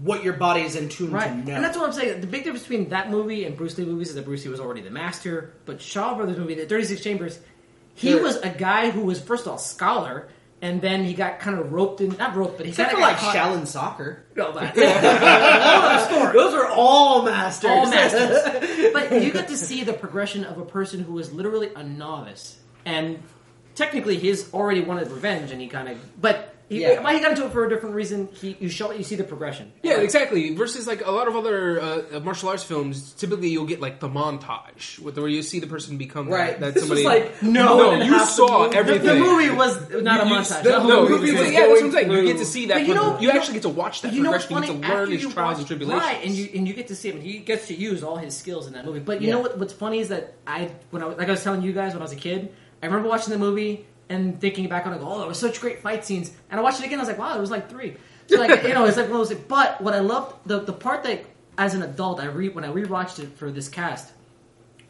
[0.00, 1.28] what your body is in tune Right.
[1.28, 1.54] to know.
[1.54, 2.20] And that's what I'm saying.
[2.20, 4.60] The big difference between that movie and Bruce Lee movies is that Bruce Lee was
[4.60, 7.38] already the master, but Shaw Brothers movie, the 36 Chambers,
[7.94, 10.28] he was a guy who was, first of all, scholar,
[10.62, 13.16] and then he got kind of roped in, not roped, but he kind of like
[13.18, 13.34] caught.
[13.34, 14.24] Shaolin soccer.
[14.36, 14.74] No, but-
[16.32, 17.70] Those are all masters.
[17.70, 18.90] all masters.
[18.92, 22.58] but you get to see the progression of a person who was literally a novice,
[22.84, 23.22] and
[23.74, 27.02] technically he's already wanted revenge, and he kind of, but he, Yeah.
[27.02, 28.28] why he got into it for a different reason.
[28.32, 29.72] He, you show, you see the progression.
[29.82, 30.54] Yeah, exactly.
[30.54, 34.08] Versus like a lot of other uh, martial arts films, typically you'll get like the
[34.08, 36.58] montage with where you see the person become Right.
[36.58, 37.04] That, that somebody.
[37.04, 38.70] like No, no, one and a you saw the movie.
[38.72, 39.06] The, everything.
[39.06, 40.64] the movie was not a montage.
[40.64, 42.12] you- The whole no, movie movie was yeah, was yeah, that's what I'm saying.
[42.12, 42.74] You get to see that.
[42.74, 44.76] But you know- you, you know- actually get to watch that you know what's progression.
[44.76, 44.88] You funny?
[44.88, 46.02] get to learn his trials watch- and tribulations.
[46.06, 46.24] right?
[46.24, 47.20] And you and you get to see him.
[47.20, 49.00] He gets to use all his skills in that movie.
[49.00, 49.34] But you Yeah.
[49.34, 49.58] know what?
[49.58, 52.00] What's funny is that I, when I was- like I was telling you guys when
[52.00, 55.18] I was a kid, I remember watching the movie and thinking back on it, oh,
[55.18, 56.30] there were such great fight scenes.
[56.50, 56.98] And I watched it again.
[56.98, 57.96] I was like, wow, there was like three.
[58.28, 59.38] So like you know, it's like one of those.
[59.38, 61.24] But what I loved the the part that
[61.58, 64.12] as an adult I re when I rewatched it for this cast,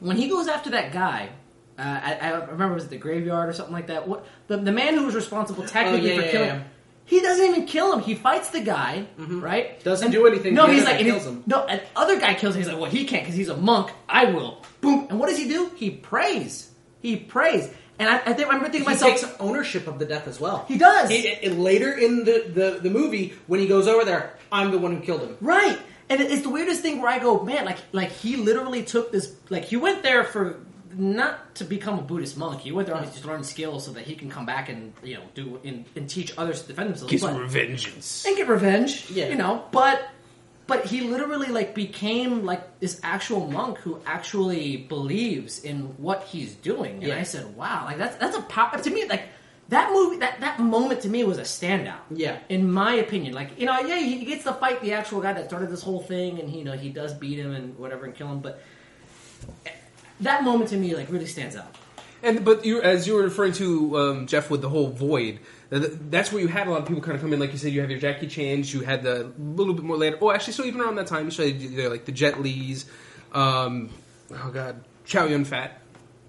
[0.01, 1.31] when he goes after that guy.
[1.79, 4.07] Uh, I, I remember it was at the graveyard or something like that.
[4.07, 6.63] What the, the man who was responsible technically Oh, yeah, for killing yeah.
[7.07, 8.01] he doesn't even kill him.
[8.01, 9.71] He fights the guy, right?
[9.79, 9.83] Mm-hmm.
[9.83, 11.43] Doesn't And- do anything No, he's like and kills him.
[11.47, 12.61] No, an other guy kills him.
[12.61, 13.91] He's like, well, he can't because he's a monk.
[14.07, 14.63] I will.
[14.83, 15.07] Boom.
[15.09, 15.71] And what does he do?
[15.75, 16.71] He prays.
[17.01, 17.73] He prays.
[17.99, 20.27] And I, I think I remember thinking to He myself, takes ownership of the death
[20.27, 20.65] as well.
[20.67, 21.09] He does.
[21.11, 24.79] He- and later in the, the, the movie, when he goes over there, I'm the
[24.79, 25.37] one who killed him.
[25.41, 25.79] Right.
[26.09, 29.13] And it- it's the weirdest thing where I go, man, like like he literally took
[29.13, 30.59] this like he went there for
[30.95, 32.61] not to become a Buddhist monk.
[32.61, 35.15] He went there only to learn skills so that he can come back and you
[35.15, 37.11] know do and, and teach others to defend themselves.
[37.13, 38.27] Get But- some revengeance.
[38.27, 39.11] and get revenge.
[39.11, 39.29] Yeah.
[39.29, 40.03] You know, but
[40.67, 46.55] but he literally like became like this actual monk who actually believes in what he's
[46.55, 46.95] doing.
[46.95, 47.19] And Yeah.
[47.19, 49.25] I said, "Wow, like that's that's a power to me." Like
[49.69, 52.01] that movie, that that moment to me was a standout.
[52.11, 52.39] Yeah.
[52.49, 55.47] in my opinion, like you know, yeah, he gets to fight the actual guy that
[55.47, 58.15] started this whole thing, and he, you know he does beat him and whatever and
[58.15, 58.61] kill him, but
[60.21, 61.75] that moment to me like really stands out.
[62.23, 65.41] And but you, as you were referring to um, Jeff with the whole void,
[65.79, 67.41] that's where you had a lot of people kind of come in.
[67.41, 70.19] Like you said, you have your Jackie Chan's, you had the little bit more later.
[70.21, 72.87] Oh, actually, so even around that time, you saw you like the Jet Lees,
[73.33, 73.89] um,
[74.33, 75.81] oh god, Chow Yun Fat.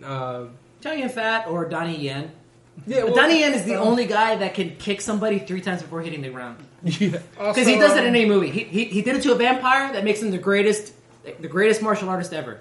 [0.03, 0.45] Uh,
[0.81, 2.31] Chow Yun Fat or Donnie Yen.
[2.87, 6.01] yeah, But Donnie Yen is the only guy that can kick somebody three times before
[6.01, 6.57] hitting the ground.
[6.83, 7.19] yeah.
[7.37, 8.49] Because he does it in any movie.
[8.49, 10.93] He, he, he did it to a vampire that makes him the greatest
[11.39, 12.59] the greatest martial artist ever.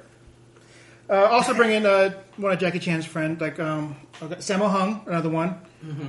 [1.11, 5.29] Uh, also bring in uh, one of Jackie Chan's friend, like um, Sammo Hung, another
[5.29, 5.61] one.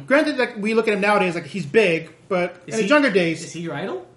[0.06, 3.10] Granted, like we look at him nowadays, like he's big, but Is in his younger
[3.10, 4.08] days, Is he your idol?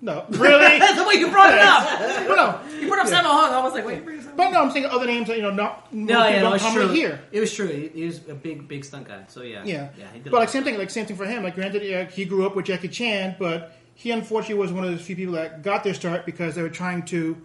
[0.00, 0.78] no, really.
[0.78, 1.98] That's the way you brought it up.
[2.28, 3.52] but no, You brought up Sammo Hung.
[3.52, 6.26] I was like, wait, but no, I'm saying other names that you know not No,
[6.28, 6.88] yeah, no, it's true.
[6.88, 7.20] hear.
[7.32, 7.66] It was true.
[7.66, 9.24] He, he was a big, big stunt guy.
[9.28, 10.06] So yeah, Yeah, yeah.
[10.12, 11.42] He but like same thing, like same thing for him.
[11.42, 14.92] Like granted, yeah, he grew up with Jackie Chan, but he unfortunately was one of
[14.92, 17.36] the few people that got their start because they were trying to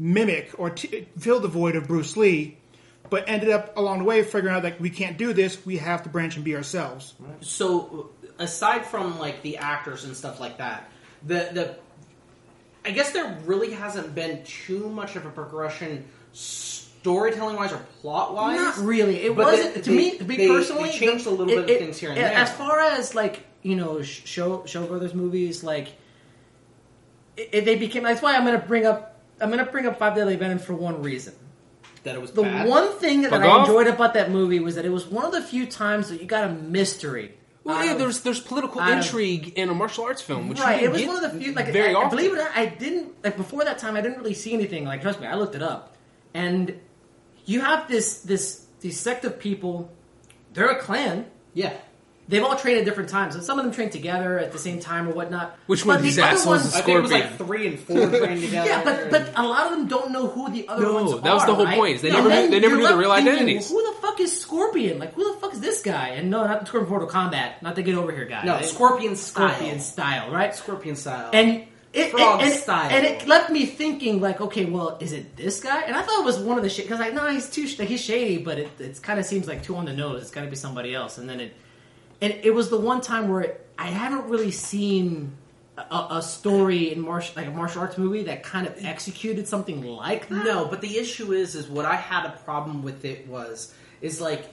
[0.00, 2.56] mimic or t- fill the void of Bruce Lee,
[3.10, 5.64] but ended up along the way figuring out like we can't do this.
[5.66, 7.14] We have to branch and be ourselves.
[7.42, 10.90] So, aside from like the actors and stuff like that,
[11.24, 11.76] the the
[12.84, 18.32] I guess there really hasn't been too much of a progression, storytelling wise or plot
[18.34, 18.56] wise.
[18.56, 19.16] Not really.
[19.22, 20.10] It But wasn't they- to me.
[20.12, 22.08] they- To me they- personally, they changed a little it- bit of it- things here
[22.08, 22.32] and it- there.
[22.32, 25.88] As far as like you know, Shaw Shaw Brothers movies, like
[27.36, 28.04] it, it- they became.
[28.04, 29.09] That's why I'm going to bring up.
[29.40, 31.34] I'm going to bring up Five Deadly Venom for one reason.
[32.04, 32.66] That it was The bad.
[32.68, 33.68] one thing that Fuck I off.
[33.68, 36.26] enjoyed about that movie was that it was one of the few times that you
[36.26, 37.34] got a mystery.
[37.62, 40.58] Well, yeah, of- there's there's political out of- intrigue in a martial arts film, which
[40.58, 40.80] you right.
[40.80, 41.52] didn't It was get one of the few.
[41.52, 42.16] Like, very I, I often.
[42.16, 43.96] believe it or not, I didn't like before that time.
[43.96, 44.86] I didn't really see anything.
[44.86, 45.94] Like, trust me, I looked it up,
[46.32, 46.74] and
[47.44, 49.92] you have this this this sect of people.
[50.54, 51.26] They're a clan.
[51.52, 51.74] yeah.
[52.30, 54.78] They've all trained at different times, and some of them train together at the same
[54.80, 55.58] time or whatnot.
[55.66, 57.66] Which one But of these the other assholes ones- I think it was like three
[57.66, 58.68] and four trained together.
[58.70, 61.20] Yeah, but but a lot of them don't know who the other No, ones are.
[61.20, 61.76] that was the whole right?
[61.76, 63.70] point, is they And never knew- then they never you're knew their real thinking, identities.
[63.70, 64.98] well, who the fuck is Scorpion?
[65.00, 66.08] Like, who the fuck is this guy?
[66.10, 67.60] And no, not the Scorpion Mortal Kombat.
[67.62, 68.44] Not to get over here, guys.
[68.46, 68.64] no, Right?
[68.64, 69.48] Scorpion style.
[69.50, 70.54] Scorpion style, right?
[70.54, 71.30] Scorpion style.
[71.32, 72.88] And it, Frog it- and, style.
[72.92, 75.80] and it left me thinking, like, okay, well, is it this guy?
[75.80, 77.80] And I thought it was one of the shit because like, no, he's too sh-
[77.80, 80.22] he's shady, but it it kind of seems like too on the nose.
[80.22, 81.18] It's got to be somebody else.
[81.18, 81.52] And then it,
[82.20, 85.32] and it was the one time where I haven't really seen
[85.78, 89.82] a, a story in martial like a martial arts movie that kind of executed something
[89.84, 90.44] like that.
[90.44, 94.20] No, but the issue is, is what I had a problem with it was, is
[94.20, 94.44] like,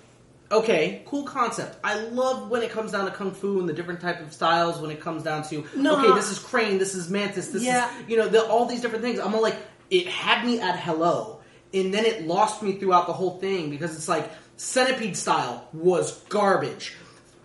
[0.50, 1.78] okay, cool concept.
[1.84, 4.80] I love when it comes down to kung fu and the different type of styles.
[4.80, 5.98] When it comes down to, No.
[6.00, 7.90] okay, this is crane, this is mantis, this Yeah.
[8.00, 9.20] is, you know, the, all these different things.
[9.20, 9.58] I'm all like,
[9.90, 11.40] it had me at hello,
[11.74, 16.18] and then it lost me throughout the whole thing because it's like centipede style was
[16.30, 16.96] garbage.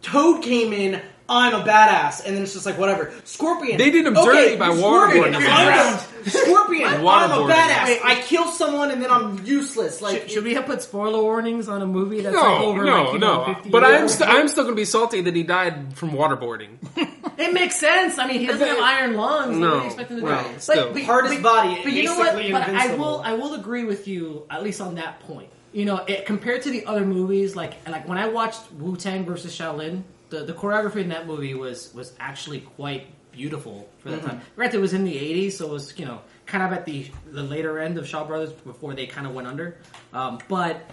[0.02, 1.00] Toad came in.
[1.28, 3.10] I'm a badass, and then it's just like whatever.
[3.24, 3.78] Scorpion.
[3.78, 5.50] They did him okay, dirty by Scorpion, waterboarding him.
[5.50, 6.88] I'm a- Scorpion.
[6.88, 7.50] I'm a Waterboarding.
[7.54, 7.84] badass.
[7.86, 10.02] Wait, I kill someone and then I'm useless.
[10.02, 12.84] Like Should, should we have put spoiler warnings on a movie that's No, like over
[12.84, 13.54] no, like, you know, no.
[13.54, 16.76] 50 But I'm years st- I'm still gonna be salty that he died from waterboarding.
[17.38, 18.18] It makes sense.
[18.18, 19.56] I mean, he doesn't have iron lungs.
[19.56, 20.26] No, what do you expect him to do?
[20.28, 20.92] well, But- still.
[20.92, 22.32] but- Hardest but- body, But you know what?
[22.34, 23.04] basically But I invincible.
[23.06, 23.22] will.
[23.24, 25.48] I will agree with you at least on that point.
[25.72, 29.24] You know, it, compared to the other movies, like like when I watched Wu Tang
[29.24, 34.22] versus Shaolin, the, the choreography in that movie was was actually quite beautiful for that
[34.22, 34.42] time.
[34.54, 37.10] Granted, it was in the '80s, so it was you know kind of at the
[37.30, 39.78] the later end of Shaw Brothers before they kind of went under.
[40.12, 40.90] Um, but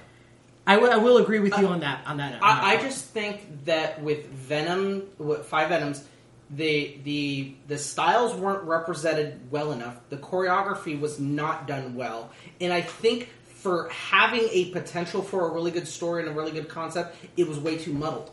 [0.66, 2.04] I will- agree with you on that.
[2.06, 6.04] On that, on that I, I just think that with Venom, with Five Venoms,
[6.50, 9.98] the the the styles weren't represented well enough.
[10.10, 13.30] The choreography was not done well, and I think
[13.60, 17.48] for having a potential for a really good story and a really good concept, it
[17.48, 18.32] was way too muddled.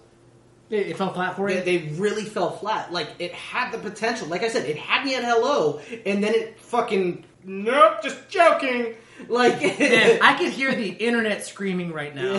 [0.70, 1.60] it, it fell flat for you.
[1.62, 2.92] They, they really fell flat.
[2.92, 4.28] Like it had the potential.
[4.28, 8.94] Like I said, it had me at hello, and then it fucking nope, just joking.
[9.28, 12.38] Like Man, I could hear the internet screaming right now.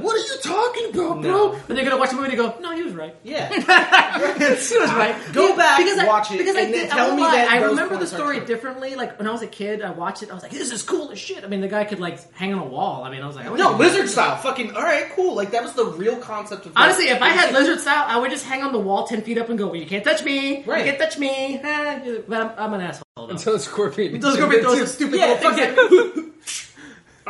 [0.00, 1.58] what are you talking about, No.
[1.66, 3.48] But they're gonna watch the movie and go, "No, he was right." yeah.
[4.38, 5.14] He was right.
[5.32, 7.96] Go back, I, watch it, because I did, tell I me lie, that I remember
[7.96, 8.94] the story differently.
[8.94, 10.30] Like when I was a kid, I watched it.
[10.30, 12.52] I was like, "This is cool as shit." I mean, the guy could like hang
[12.52, 13.04] on a wall.
[13.04, 14.36] I mean, I was like, I No, lizard style.
[14.36, 15.34] Fucking all right, cool.
[15.34, 16.72] Like that was the real concept of.
[16.76, 19.38] Honestly, if I had lizard style, I would just hang on the wall ten feet
[19.38, 20.64] up and go, well, "You can't touch me.
[20.64, 20.84] Right.
[20.84, 23.07] You can't touch me." But I'm, I'm an asshole.
[23.28, 23.34] Though.
[23.34, 24.18] Until the Scorpion.
[24.20, 26.32] Those gonna be those stupid yeah, little fucking.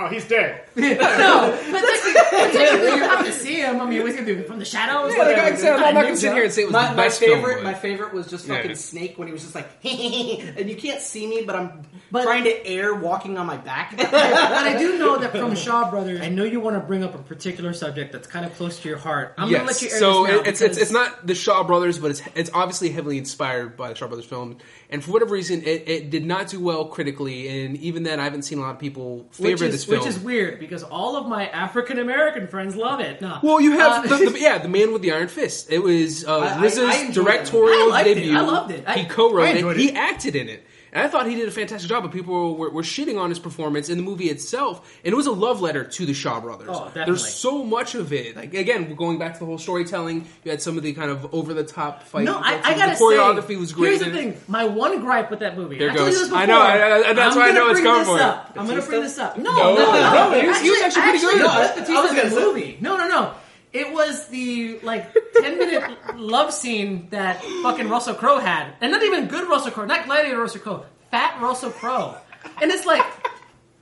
[0.01, 0.63] Oh, he's dead.
[0.77, 3.75] no, but technically, but technically you have to see him.
[3.75, 3.81] him.
[3.81, 5.13] I mean, what's he gonna do from the shadows?
[5.13, 6.91] Yeah, like, Like, I said, I'm not gonna sit here and say it was My,
[6.91, 8.59] the my best favorite, film, my favorite was just Yeah.
[8.59, 11.83] fucking Snake when he was just like, and you can't see me, but I'm
[12.13, 13.97] But- trying to air walking on my back.
[13.97, 17.17] but I do know that from Shaw Brothers, I know you want to bring up
[17.17, 19.35] a particular subject that's kind of close to your heart.
[19.37, 19.59] I'm yes.
[19.59, 21.65] gonna let you air so this now it- it's, it's because- it's not the Shaw
[21.65, 24.59] Brothers, but it's it's obviously heavily inspired by the Shaw Brothers film.
[24.91, 27.47] And for whatever reason, it, it did not do well critically.
[27.65, 29.99] And even then, I haven't seen a lot of people favor which is, this film.
[29.99, 33.21] Which is weird because all of my African American friends love it.
[33.21, 33.39] No.
[33.43, 35.71] well, you have Uh, the, the, yeah, the Man with the Iron Fist.
[35.71, 38.15] It was uh, I- I- RZA's I enjoyed directorial I liked it.
[38.15, 38.39] debut.
[38.39, 38.85] I loved it.
[38.87, 39.57] I- he co-wrote I it.
[39.57, 40.65] enjoyed He acted in it.
[40.93, 43.39] And I thought he did a fantastic job, but people were, were shitting on his
[43.39, 44.99] performance in the movie itself.
[45.05, 46.69] And it was a love letter to the Shaw brothers.
[46.71, 47.05] Oh, definitely.
[47.13, 48.37] There's so much of it.
[48.37, 51.35] Like again, going back to the whole storytelling, you had some of the kind of
[51.35, 52.25] over the top fight.
[52.25, 53.89] No, I, I gotta choreography say, was great.
[54.01, 55.79] Here's the thing: my one gripe with that movie.
[55.79, 56.29] There I told you goes.
[56.29, 56.55] this I before.
[56.57, 58.23] know, I- I- that's I'm why I know it's bring coming this for you.
[58.23, 58.53] up.
[58.57, 59.37] I'm gonna bring this up.
[59.39, 60.41] No, No, no, no, no, no.
[60.41, 61.39] he was- he was actually pretty good.
[61.41, 62.79] No, I- that's I was gonna in the movie.
[62.81, 63.35] No, no, no.
[63.73, 69.03] It was the like ten minute love scene that fucking Russell Crowe had, and not
[69.03, 72.17] even good Russell Crowe, not Gladiator Russell Crowe, fat Russell Crowe,
[72.61, 73.05] and it's like.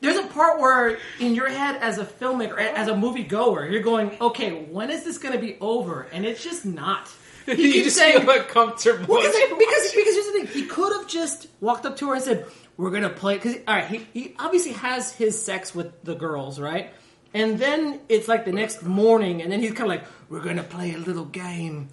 [0.03, 3.82] There's a part where, in your head, as a filmmaker, as a movie goer, you're
[3.82, 7.11] going, "Okay, when is this going to be over?" And it's just not.
[7.47, 9.07] He you just saying, feel uncomfortable.
[9.14, 12.14] well, because, because because here's the thing, he could have just walked up to her
[12.14, 16.03] and said, "We're gonna play." Because all right, he, he obviously has his sex with
[16.05, 16.93] the girls, right?
[17.37, 20.62] And then it's like the next morning, and then he's kind of like, "We're gonna
[20.62, 21.89] play a little game.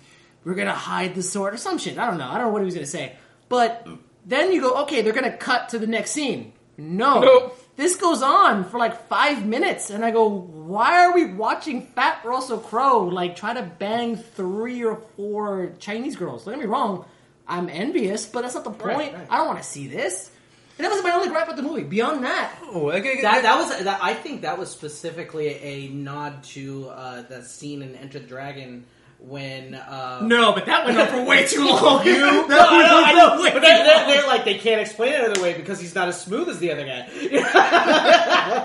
[0.45, 2.29] We're gonna hide the sword or some shit." I don't know.
[2.29, 3.17] I don't know what he was gonna say.
[3.49, 3.85] But
[4.25, 7.19] then you go, "Okay, they're gonna cut to the next scene." No.
[7.19, 7.59] Nope.
[7.75, 12.19] This goes on for like five minutes, and I go, "Why are we watching Fat
[12.23, 17.05] Russell Crowe like try to bang three or four Chinese girls?" Don't get me wrong,
[17.47, 19.13] I'm envious, but that's not the point.
[19.13, 19.27] right.
[19.29, 20.29] I don't want to see this.
[20.77, 21.83] And that was my only gripe with the movie.
[21.83, 23.99] Beyond that, Oh, okay, that, that was that.
[24.03, 28.85] I think that was specifically a nod to uh, the scene in Enter the Dragon
[29.19, 29.75] when.
[29.75, 32.03] Uh, no, but that went on for way too long.
[32.07, 32.15] You,
[32.47, 33.37] no, I know, I know.
[33.53, 36.19] But they're, they're, they're like they can't explain it another way because he's not as
[36.19, 37.07] smooth as the other guy.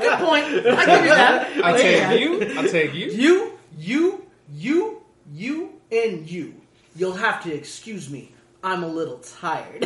[0.00, 0.44] Good point.
[0.46, 1.50] I give you that.
[1.62, 2.20] I'll I give you take that.
[2.20, 2.58] you.
[2.58, 3.06] I'll take you.
[3.10, 6.54] You, you, you, you, and you.
[6.96, 8.32] You'll have to excuse me.
[8.64, 9.84] I'm a little tired.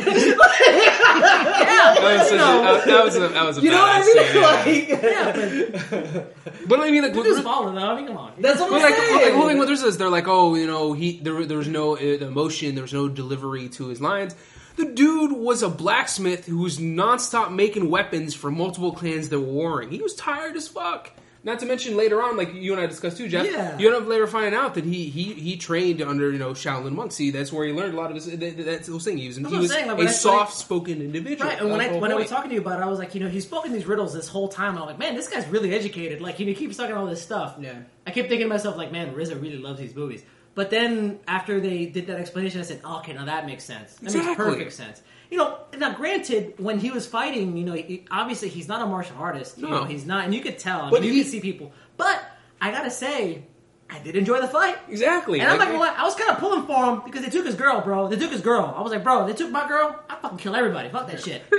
[1.19, 3.71] Yeah, That was, such you a, know, that, that was a that was a you
[3.71, 4.25] know what I mean?
[4.27, 4.41] scene.
[4.41, 7.91] Like, yeah, but But I mean, like, it was baller though.
[7.91, 8.33] I mean, come on.
[8.39, 9.15] that's what I'm like, saying.
[9.15, 11.67] like, well, like, when there's this, they're like, oh, you know, he there, there was
[11.67, 14.35] no uh, emotion, there was no delivery to his lines.
[14.75, 19.45] The dude was a blacksmith who was nonstop making weapons for multiple clans that were
[19.45, 19.91] warring.
[19.91, 21.11] He was tired as fuck.
[21.45, 23.45] Not to mention later on, like you and I discussed too, Jeff.
[23.45, 23.77] Yeah.
[23.77, 26.93] You end up later finding out that he he he trained under you know Shaolin
[26.93, 27.15] monks.
[27.15, 28.27] See, that's where he learned a lot of his.
[28.27, 29.17] that- That's the thing.
[29.17, 31.49] He was, he was saying, like, a soft spoken individual.
[31.49, 33.13] Right, and when I when I was talking to you about it, I was like,
[33.13, 34.77] you know, he's spoken these riddles this whole time.
[34.77, 36.21] I'm like, man, this guy's really educated.
[36.21, 37.55] Like, he keeps talking all this stuff.
[37.59, 37.73] Yeah.
[38.07, 40.23] I kept thinking to myself, like, man, RZA really loves these movies.
[40.55, 43.95] But then after they did that explanation, I said, oh, okay, now that makes sense.
[43.95, 45.01] That makes perfect sense.
[45.33, 48.85] You know, now granted, when he was fighting, you know, he, obviously he's not a
[48.85, 49.57] martial artist.
[49.57, 49.69] You No.
[49.79, 50.81] know, he's not, and you could tell.
[50.81, 51.71] I But mean, you he- could see people.
[51.97, 52.23] But
[52.61, 53.41] I gotta say,
[53.89, 54.77] I did enjoy the fight.
[54.87, 55.39] exactly.
[55.39, 57.31] And I'm Like, not gonna lie, I was kind of pulling for him because they
[57.31, 58.07] took his girl, bro.
[58.09, 58.75] They took his girl.
[58.77, 59.99] I was like, bro, they took my girl.
[60.07, 60.89] I fucking kill everybody.
[60.89, 61.41] Fuck that shit.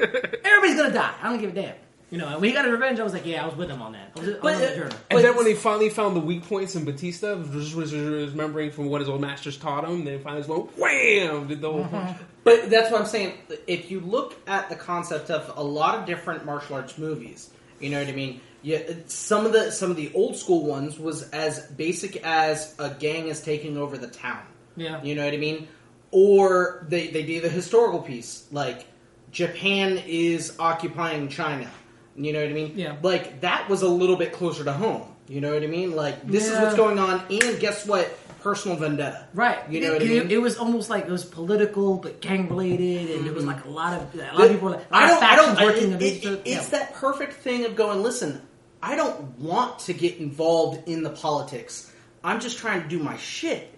[0.44, 1.14] Everybody's gonna die.
[1.20, 1.74] I don't give a damn.
[2.10, 3.68] You know, and when he got his revenge, I was like, yeah, I was with
[3.70, 4.12] him on that.
[4.16, 4.90] I was, I was But, on the uh, journey.
[4.94, 9.00] And But- then when he finally found the weak points in Batista, remembering from what
[9.00, 12.16] his old masters taught him, then finally just went wham, did the whole punch.
[12.44, 13.38] But that's what I'm saying.
[13.66, 17.90] If you look at the concept of a lot of different martial arts movies, you
[17.90, 18.40] know what I mean.
[18.62, 22.90] Yeah, some of the some of the old school ones was as basic as a
[22.90, 24.42] gang is taking over the town.
[24.76, 25.02] Yeah.
[25.02, 25.68] you know what I mean.
[26.10, 28.86] Or they they do the historical piece like
[29.30, 31.70] Japan is occupying China.
[32.16, 32.72] You know what I mean?
[32.76, 32.96] Yeah.
[33.02, 35.02] Like that was a little bit closer to home.
[35.28, 35.96] You know what I mean?
[35.96, 38.16] Like this is what's going on, and guess what?
[38.44, 39.26] Personal vendetta.
[39.32, 39.58] Right.
[39.70, 40.30] You know it, what I mean?
[40.30, 43.54] It was almost like it was political, but gang related, and it was mm-hmm.
[43.54, 45.22] like a lot of a lot of people, were like, a lot I of don't.
[45.24, 45.66] I factions don't.
[45.66, 46.78] working it- against it- it's Yeah.
[46.78, 48.02] that perfect thing of going.
[48.02, 48.42] Listen,
[48.82, 51.90] I don't want to get involved in the politics.
[52.22, 53.72] I'm just trying to do my shit.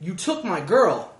[0.00, 1.10] You took my girl.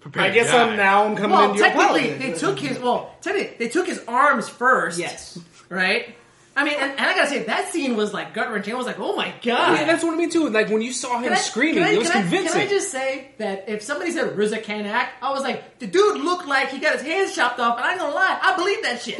[0.00, 0.62] Prepare I guess die.
[0.68, 2.40] I'm now I'm coming Well, into your technically, politics.
[2.40, 2.78] they took his.
[2.80, 4.98] Well, technically, they took his arms first.
[4.98, 5.38] Yes.
[5.68, 6.16] Right.
[6.60, 8.74] I mean, and, and I gotta say that scene was like gut wrenching.
[8.74, 9.78] I was like, oh my god.
[9.78, 10.48] Yeah, that's what I mean too.
[10.50, 12.52] Like when you saw him I- screaming, I- it was can I- convincing.
[12.60, 15.86] Can I just say that if somebody said RZA can't act, I was like, the
[15.86, 18.56] dude looked like he got his hands chopped off, and I ain't gonna lie, I
[18.56, 19.18] believe that shit.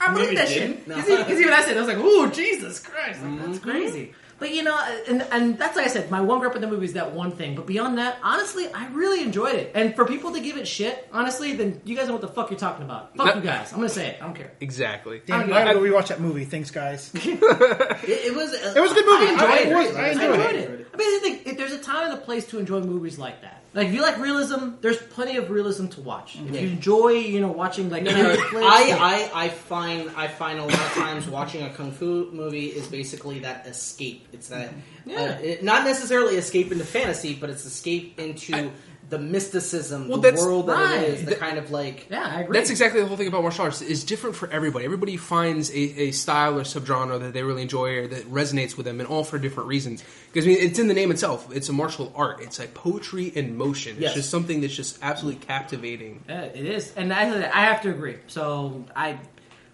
[0.00, 0.76] I believe Maybe that didn't.
[0.78, 0.88] shit.
[0.88, 0.94] No.
[0.96, 3.46] Because even I said, I was like, ooh, Jesus Christ, like, Mm-hmm.
[3.52, 4.14] that's crazy.
[4.38, 4.78] But you know,
[5.08, 7.32] and, and that's like I said, my one gripe with the movie is that one
[7.32, 7.54] thing.
[7.56, 9.72] But beyond that, honestly, I really enjoyed it.
[9.74, 12.50] And for people to give it shit, honestly, then you guys know what the fuck
[12.50, 13.16] you're talking about.
[13.16, 13.72] Fuck That- you guys.
[13.72, 14.18] I'm gonna say it.
[14.22, 14.52] I don't care.
[14.60, 15.22] exactly.
[15.26, 16.44] Damn, I I don't gotta go rewatch that movie.
[16.44, 17.10] Thanks, guys.
[18.08, 18.52] It, it was.
[18.54, 19.26] Uh, it was a good movie.
[19.26, 19.68] I enjoyed I- it.
[19.68, 20.70] it was- I I enjoyed enjoyed it.
[20.80, 20.86] it.
[20.94, 23.42] I mean, I think if there's a time and a place to enjoy movies like
[23.42, 23.62] that.
[23.74, 26.36] Like if you like realism, there's plenty of realism to watch.
[26.36, 28.14] If you enjoy, you know, watching like plays,
[28.52, 28.58] yeah.
[28.60, 32.66] I, I, I find I find a lot of times watching a kung fu movie
[32.66, 34.26] is basically that escape.
[34.32, 34.72] It's that
[35.04, 35.20] Yeah.
[35.20, 38.72] uh, it, not necessarily escape into fantasy, but it's escape into
[39.08, 41.02] the mysticism, Well, the world that right.
[41.02, 42.58] it is, the kind of like yeah, I agree.
[42.58, 43.80] That's exactly the whole thing about martial arts.
[43.80, 44.84] is different for everybody.
[44.84, 48.86] Everybody finds a, a style or subgenre that they really enjoy or that resonates with
[48.86, 50.04] them, and all for different reasons.
[50.32, 51.48] Because I mean, it's in the name itself.
[51.54, 52.40] It's a martial art.
[52.42, 53.96] It's like poetry in motion.
[53.98, 54.10] Yes.
[54.10, 56.22] It's just something that's just absolutely captivating.
[56.28, 58.16] Yeah, it is, and I, I have to agree.
[58.26, 59.18] So I,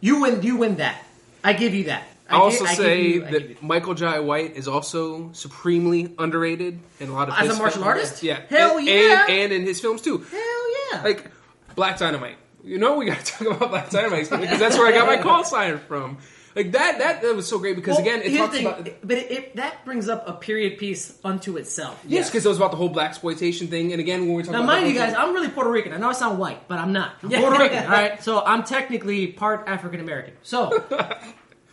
[0.00, 1.02] you win, you win that.
[1.42, 2.04] I give you that.
[2.30, 7.12] I also give say you- that Michael Jai White is also supremely underrated in a
[7.12, 8.22] lot of As a martial artist?
[8.22, 9.26] Yeah, Hell and, yeah.
[9.28, 10.18] and, and in his films too.
[10.30, 11.02] Hell yeah!
[11.02, 11.30] Like
[11.74, 12.36] Black Dynamite.
[12.62, 15.16] You know we got to talk about Black Dynamite because that's where I got my
[15.22, 16.18] call sign from.
[16.56, 19.18] Like that, that that was so great because Well, again, it talks thing, about but
[19.18, 22.00] it, it, that brings up a period piece unto itself.
[22.06, 23.90] Yes, because it was about the whole black exploitation thing.
[23.90, 25.92] And again, when we talk Now, about Now, mind you guys, I'm really Puerto Rican.
[25.92, 27.16] I know I sound white, but I'm not.
[27.24, 28.22] I'm Puerto Rican, all right?
[28.22, 30.34] So I'm technically part African American.
[30.42, 30.70] So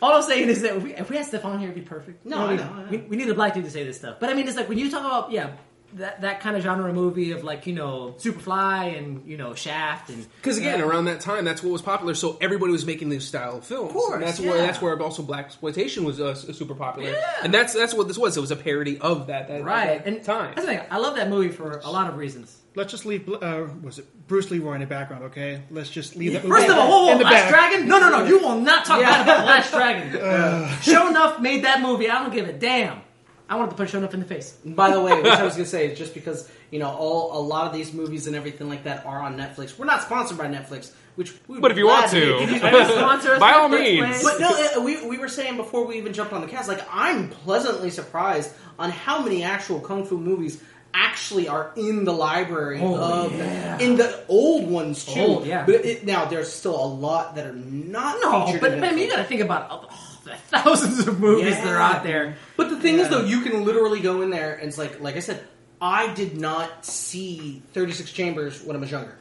[0.02, 2.26] all I'm saying is that if we, if we had Stefan here, it'd be perfect.
[2.26, 2.88] No, You I we, know, I know.
[2.90, 4.16] We, we need a black dude to say this stuff.
[4.20, 5.52] But I mean, it's like when you talk about yeah.
[5.96, 10.08] That, that kind of genre movie of like you know Superfly and you know Shaft
[10.08, 12.14] and Because again, around that time, that's what was popular.
[12.14, 13.90] So everybody was making this style of films.
[13.90, 14.50] Of course, and that's yeah.
[14.52, 17.10] where that's where also black exploitation was uh, super popular.
[17.10, 17.20] Yeah.
[17.42, 18.38] And that's that's what this was.
[18.38, 20.54] It was a parody of that, that right that and time.
[20.54, 20.86] That's the thing.
[20.90, 22.56] I love that movie for a lot of reasons.
[22.74, 23.28] Let's just leave.
[23.28, 25.24] Uh, was it Bruce Leroy in the background?
[25.24, 26.42] Okay, let's just leave that.
[26.42, 27.50] First of all, whoa, whoa, in the Last back.
[27.70, 27.86] Dragon?
[27.86, 28.24] No, no, no.
[28.24, 30.10] You will not talk bad about Last Dragon.
[30.80, 32.08] Sho'nuff made that movie.
[32.08, 33.02] I don't give a damn.
[33.48, 34.52] I wanted to punch Sho'nuff in the face.
[34.64, 37.42] By the way, which I was gonna say is just because you know all a
[37.42, 39.78] lot of these movies and everything like that are on Netflix.
[39.78, 42.42] We're not sponsored by Netflix, which we would But if you want gladly- to.
[42.44, 44.06] If you want to sponsor us, By all Netflix, means.
[44.06, 44.22] please.
[44.24, 46.82] But no, uh, we, we were saying before we even jumped on the cast, like
[46.90, 50.62] I'm pleasantly surprised on how many actual kung fu movies
[50.94, 53.78] actually are in the library Oh, of yeah.
[53.78, 55.20] in the old ones too.
[55.20, 55.64] Old, yeah.
[55.64, 58.88] But it, now there's still a lot that are not No, featured but, in but
[58.88, 59.10] I mean, you Netflix.
[59.16, 62.36] got to think about oh, the thousands of movies that are out there.
[62.56, 65.16] But the thing is, though, you can literally go in there and it's like, like
[65.16, 65.42] I said,
[65.80, 69.16] I did not see Thirty Six Chambers when I was younger.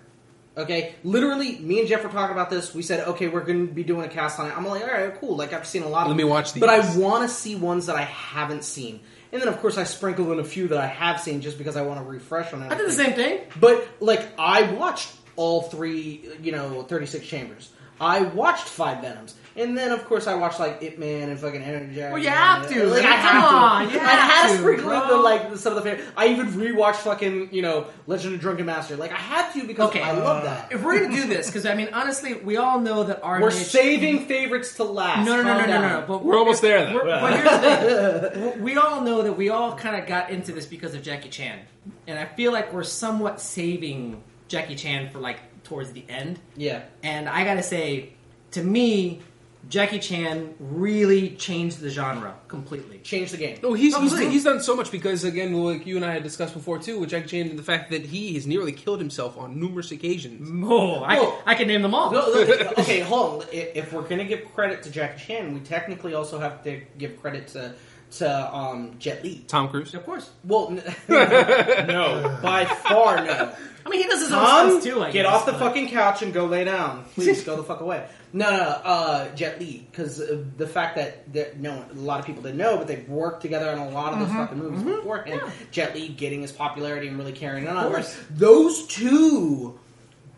[0.58, 2.74] Okay, literally, me and Jeff were talking about this.
[2.74, 4.58] We said, okay, we're going to be doing a cast on it.
[4.58, 5.38] I'm like, all right, cool.
[5.38, 6.08] Like I've seen a lot of.
[6.10, 9.00] Let me watch watch but I want to see ones that I haven't seen.
[9.32, 11.78] And then, of course, I sprinkle in a few that I have seen just because
[11.78, 12.72] I want to refresh on it.
[12.72, 13.40] I did the same thing.
[13.60, 17.70] But like I watched all three, you know, thirty six chambers.
[18.02, 21.62] I watched five Venoms, and then of course I watched like Ip Man and fucking
[21.62, 22.12] Energy Jack.
[22.12, 22.86] Well, you have to.
[22.88, 23.94] Uh, like, I Come have on, to.
[23.94, 26.08] you I have had to to, sprinkle in the like some of the favorite.
[26.18, 28.96] I even rewatched fucking you know Legend of Drunken Master.
[28.98, 30.02] Like I had to because Okay.
[30.02, 30.72] I love that.
[30.72, 33.50] If we're gonna do this, because I mean, honestly, we all know that our We're
[33.52, 35.24] niche- saving favorites to last.
[35.28, 36.06] No, no, no, no, no, no, no.
[36.08, 36.96] But We're almost there, though.
[36.96, 40.52] we're- But here's the thing: we all know that we all kind of got into
[40.54, 41.60] this because of Jackie Chan,
[42.08, 45.40] and I feel like we're somewhat saving Jackie Chan for like
[45.72, 46.38] towards the end.
[46.58, 46.84] Yeah.
[47.02, 48.10] And I gotta say,
[48.52, 49.22] to me,
[49.70, 52.98] Jackie Chan really changed the genre completely.
[52.98, 53.58] Changed the game.
[53.64, 54.30] No, he's, he's, please.
[54.34, 57.10] he's done so much because again, like you and I had discussed before too, with
[57.12, 60.50] Jackie Chan, the fact that he has nearly killed himself on numerous occasions.
[60.66, 62.12] Oh, I, Well- can, I can name them all.
[62.12, 62.50] No, look,
[62.80, 63.48] okay, hold on.
[63.54, 67.22] If if we're gonna give credit to Jackie Chan, we technically also have to give
[67.22, 67.74] credit to
[68.12, 69.44] to um, Jet Li.
[69.48, 69.94] Tom Cruise.
[69.94, 70.30] Of course.
[70.44, 70.84] Well, n-
[71.88, 73.54] no, by far no.
[73.84, 75.02] I mean, he does his own Tom, stunts too.
[75.02, 77.06] I get guess, off the but- fucking couch and go lay down.
[77.16, 78.06] Please go the fuck away.
[78.34, 82.20] No, no, no, uh, Jet Li, because uh, the fact that, that no, a lot
[82.22, 84.84] of people didn't know, but they've worked together on a lot of those fucking movies
[84.84, 85.24] before.
[85.24, 85.42] beforehand.
[85.72, 87.90] Jet Li getting his popularity and really carrying it on.
[87.92, 88.18] course.
[88.30, 89.78] Those two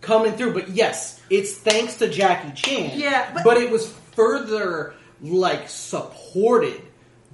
[0.01, 2.97] coming through, but yes, it's thanks to Jackie Chan.
[2.97, 6.81] Yeah, but- but it was further like supported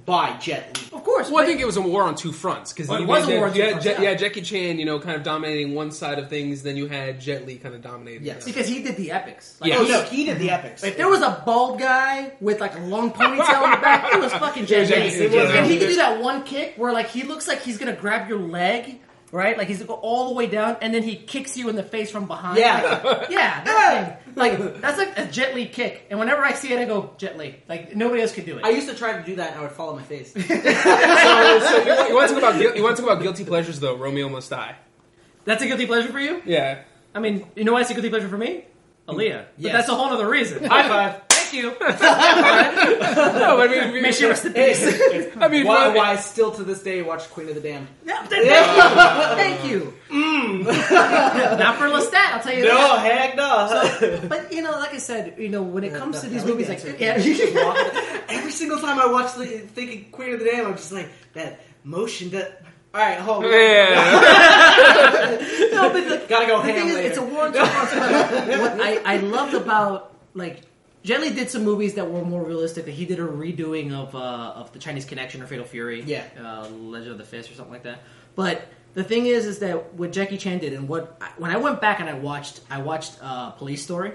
[0.06, 0.96] by Jet Li.
[0.98, 1.30] Of course.
[1.30, 3.36] Well, I think it was a war on two fronts because Well, it was a
[3.36, 4.00] war on two yeah, fronts, Ja- yeah.
[4.02, 6.62] yeah, Jackie Chan, you know, kind of dominating one side of things.
[6.62, 8.24] Then you had Jet Li kind of dominating.
[8.24, 8.36] Yes.
[8.44, 8.52] the other.
[8.52, 9.56] because he did the epics.
[9.60, 9.78] Like, Yeah.
[9.78, 10.82] Oh he- no, he did the epics.
[10.84, 14.20] If there was a bald guy with like a long ponytail in the back, it
[14.20, 15.10] was fucking Jet Yeah, Li.
[15.10, 15.50] Jackie- it was.
[15.50, 18.28] And he could do that one kick where like he looks like he's gonna grab
[18.28, 19.00] your leg,
[19.32, 19.56] right?
[19.56, 21.82] Like he's gonna go all the way down, and then he kicks you in the
[21.82, 22.58] face from behind.
[22.58, 23.26] Yeah.
[23.30, 24.34] yeah, that thing.
[24.34, 26.06] Like that's like a Jet Li kick.
[26.10, 27.56] And whenever I see it, I go Jet Li.
[27.68, 28.64] Like nobody else could do it.
[28.64, 30.32] I used to try to do that, and I would fall on my face.
[30.34, 33.44] so, so you, want, you want to talk about you want to talk about guilty
[33.44, 33.96] pleasures though?
[33.96, 34.76] Romeo Must Die.
[35.44, 36.42] that's a guilty pleasure for you.
[36.44, 36.82] Yeah.
[37.14, 38.64] I mean, you know why it's a guilty pleasure for me?
[39.08, 39.46] Aaliyah.
[39.58, 40.64] But that's a whole other reason.
[40.64, 41.29] High five.
[41.50, 41.74] Thank you.
[43.40, 44.84] No, I mean, May she rest in peace.
[45.38, 47.88] I mean, Why, well, why I still to this day watch Queen of the Damned?
[48.06, 48.52] Yeah, thank you.
[49.36, 49.94] Thank you.
[50.10, 50.64] Mm.
[51.58, 53.04] Not for Lestat, I'll tell you No, that.
[53.04, 54.28] heck no.
[54.28, 56.82] But you know, like I said, you know, when it comes to these movies, like
[57.00, 57.14] yeah,
[58.28, 61.60] Every single time I watch the thinking Queen of the Damned, I'm just like that.
[61.84, 62.62] motion that.
[62.92, 63.50] All right, hold on.
[63.52, 63.96] Yeah.
[65.72, 67.94] no, but the, Gotta go the ham thing is, it's a war on two fronts.
[67.94, 70.62] but What I, I loved about like
[71.02, 72.84] Jet Li did some movies that were more realistic.
[72.84, 76.24] That he did a redoing of uh, of the Chinese Connection or Fatal Fury, Yeah.
[76.38, 78.00] uh, Legend of the Fist or something like that.
[78.36, 78.62] But
[78.94, 82.00] the thing is, is that what Jackie Chan did, and what when I went back
[82.00, 84.10] and I watched, I watched uh, Police Story.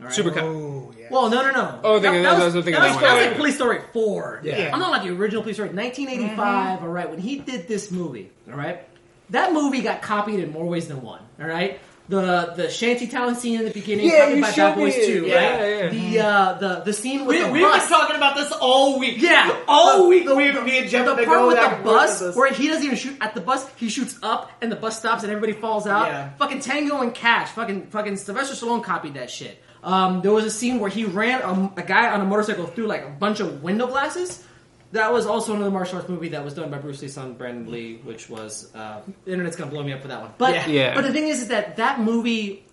[0.00, 0.14] all right?
[0.14, 0.44] Super cut.
[0.44, 1.08] Oh, yeah.
[1.10, 1.80] Well, no, no, no.
[1.82, 3.04] Oh, thinking- I was thinking that that was, one.
[3.04, 4.40] that was like Police Story 4.
[4.44, 4.70] Yeah.
[4.72, 5.70] I'm not like the original Police Story.
[5.70, 8.86] 1985, all right, when he did this movie, all right?
[9.30, 11.80] That movie got copied in more ways than one, all right?
[12.10, 15.02] The the shanty town scene in the beginning, Yeah, copied you by Bad Boys me
[15.02, 15.06] it.
[15.06, 15.92] 2, Yeah, right?
[15.92, 16.10] yeah.
[16.12, 17.88] The, uh, the, the scene with We, the we've bus.
[17.88, 19.16] been talking about this all week.
[19.18, 20.26] Yeah, all The- week.
[20.26, 22.66] the- we, the- me and Jeff the have part going with the bus where he
[22.68, 25.52] doesn't even shoot at the bus, he shoots up and the bus stops and everybody
[25.58, 26.06] falls out.
[26.08, 26.30] Yeah.
[26.38, 29.62] Fucking Tango and Cash, fucking fucking Sylvester Stallone copied that shit.
[29.84, 32.86] Um, there was a scene where he ran a, a guy on a motorcycle through
[32.88, 34.44] like a bunch of window glasses.
[34.92, 37.70] That was also another martial arts movie that was done by Bruce Lee's son Brandon
[37.70, 40.32] Lee, which was uh, the internet's gonna blow me up for that one.
[40.36, 40.66] But Yeah.
[40.68, 40.94] Yeah.
[40.94, 42.64] but the thing is, is that that movie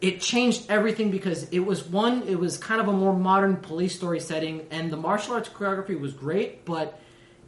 [0.00, 3.94] it changed everything because it was one, it was kind of a more modern police
[3.94, 6.98] story setting, and the martial arts choreography was great, but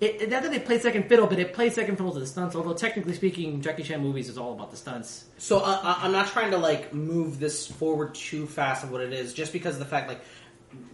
[0.00, 2.26] it, it not that they played second fiddle, but it played second fiddle to the
[2.26, 2.54] stunts.
[2.56, 5.24] Although technically speaking, Jackie Chan movies is all about the stunts.
[5.38, 9.00] So uh, I- I'm not trying to like move this forward too fast of what
[9.00, 10.20] it is, just because of the fact like,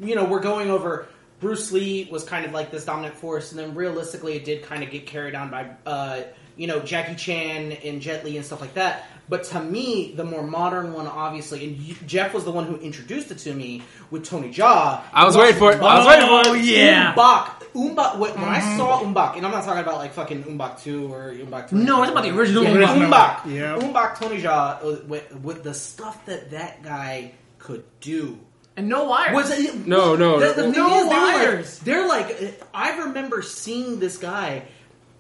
[0.00, 1.06] you know, we're going over.
[1.40, 4.82] Bruce Lee was kind of like this dominant force, and then realistically, it did kind
[4.82, 6.22] of get carried on by, uh,
[6.56, 9.06] you know, Jackie Chan and Jet Li and stuff like that.
[9.28, 13.30] But to me, the more modern one, obviously, and Jeff was the one who introduced
[13.30, 15.02] it to me with Tony Jaa.
[15.12, 15.80] I was waiting for it.
[15.80, 16.64] I was waiting for it.
[16.64, 17.10] yeah.
[17.10, 17.64] Ong-Bak.
[17.74, 18.18] Ong-Bak.
[18.18, 21.30] When, when I saw Ong-Bak, and I'm not talking about like fucking Ong-Bak 2 or
[21.42, 21.84] Ong-Bak 3.
[21.84, 22.90] No, it's about the original yeah, Ong-Bak.
[22.90, 23.42] Ong-Bak.
[23.46, 23.76] Yeah.
[23.76, 28.38] Ong-Bak Tony Jaa, uh, with, with the stuff that that guy could do.
[28.78, 29.34] And no wires.
[29.34, 30.72] Was it, No, no, The, the no.
[30.72, 31.78] thing No is, they were like- wires.
[31.80, 34.62] They're like, I remember seeing this guy,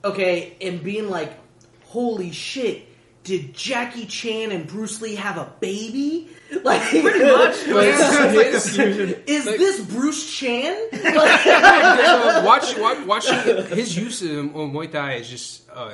[0.04, 1.32] okay, and being like,
[1.86, 2.84] holy shit.
[3.24, 6.28] Did Jackie Chan and Bruce Lee have a baby?
[6.64, 7.56] Like pretty much.
[7.66, 8.78] But it's- it's-
[9.26, 10.88] Is Like- this Bruce Chan?
[10.94, 15.92] uh, watch, watch, watching his use of Muay Thai is just uh,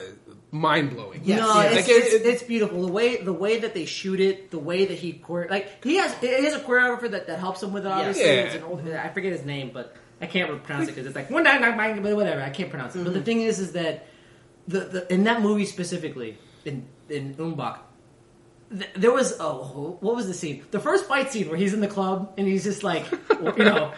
[0.55, 1.21] mind blowing.
[1.25, 1.79] Yes, no, yes.
[1.79, 2.87] it's, Like, it- it's, it's beautiful.
[2.87, 5.97] The way the way that they shoot it, the way that he chore- like he
[5.97, 7.91] has he has a choreographer that, that helps him with it.
[7.91, 8.43] Obviously, Yeah.
[8.43, 11.29] it's an old, I forget his name, but I can't pronounce it because it's like
[11.29, 12.41] one nine nine nine, but whatever.
[12.41, 13.03] I can't pronounce it.
[13.03, 13.25] But the mm-hmm.
[13.25, 14.07] thing is, is that
[14.69, 17.81] the, the in that movie specifically in in Ong-Bak.
[18.97, 20.65] There was oh, what was the scene?
[20.71, 23.93] The first fight scene where he's in the club and he's just like, you know,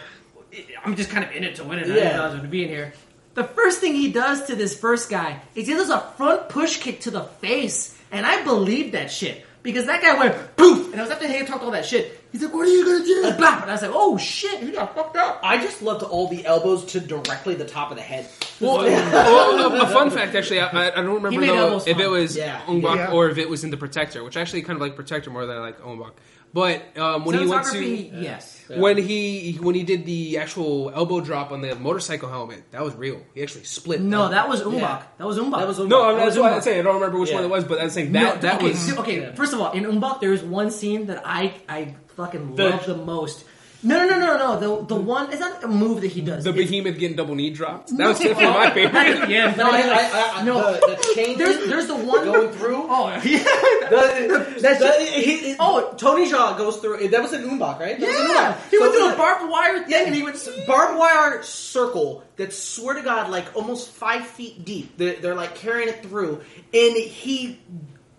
[0.83, 1.85] I'm just kind of in it to win it.
[1.85, 1.95] I Yeah.
[1.95, 2.93] didn't know to be in here.
[3.37, 6.77] The first thing he does to this first guy is he does a front push
[6.77, 10.99] kick to the face, and I believe that shit because that guy went poof, and
[10.99, 12.19] I was after he talked all that shit.
[12.31, 14.71] He's like, "What are you gonna do?" Blah, and I was like, "Oh shit, he
[14.71, 18.01] got fucked up." I just loved all the elbows to directly the top of the
[18.03, 18.27] head.
[18.59, 22.01] Well, well, a, a fun fact actually, I, I- I don't remember though if fun.
[22.01, 22.59] it was Yeah.
[22.67, 23.11] Ong-Bak Yeah.
[23.11, 25.45] or if it was in the Protector, which I actually kind of like Protector more
[25.45, 26.13] than I like Ong-Bak.
[26.53, 28.63] But um, when he went to Cinematography, yes.
[28.69, 32.95] when he when he did the actual elbow drop on the motorcycle helmet, that was
[32.95, 33.21] real.
[33.35, 34.01] He actually split.
[34.01, 34.81] No, the- that was Ong-Bak.
[34.81, 35.03] Yeah.
[35.17, 35.59] That was Ong-Bak.
[35.59, 35.89] That was Ong-Bak.
[35.91, 36.03] no.
[36.03, 37.35] I mean, that that's was why I'm saying I don't remember which Yeah.
[37.35, 39.31] one it was, but I'm saying No, that that okay, was so- okay.
[39.35, 42.85] First of all, in Ong-Bak, there is one scene that I I fucking The- love
[42.85, 43.43] the most.
[43.83, 44.79] No, no, no, no, no.
[44.79, 46.43] The the one it's not a move that he does.
[46.43, 47.95] the It's- behemoth getting double knee dropped.
[47.95, 49.29] That was definitely my favorite.
[49.29, 50.73] yeah, No, I, I, I, No.
[50.73, 52.75] the, the chain There's there's the one going through.
[52.89, 53.19] Oh yeah.
[53.21, 55.93] The, That's the- just- he- he- oh.
[55.97, 57.07] Tony Jaa goes through.
[57.09, 57.99] That was an Ong-Bak, right?
[57.99, 58.69] That was an Yeah, Ong-Bak.
[58.71, 60.49] he went So through a barbed wire thing, Yeah, and he went.
[60.67, 64.97] barbed wire circle that swear to God, like almost five feet deep.
[64.97, 66.41] They're, they're like carrying it through,
[66.73, 67.59] and he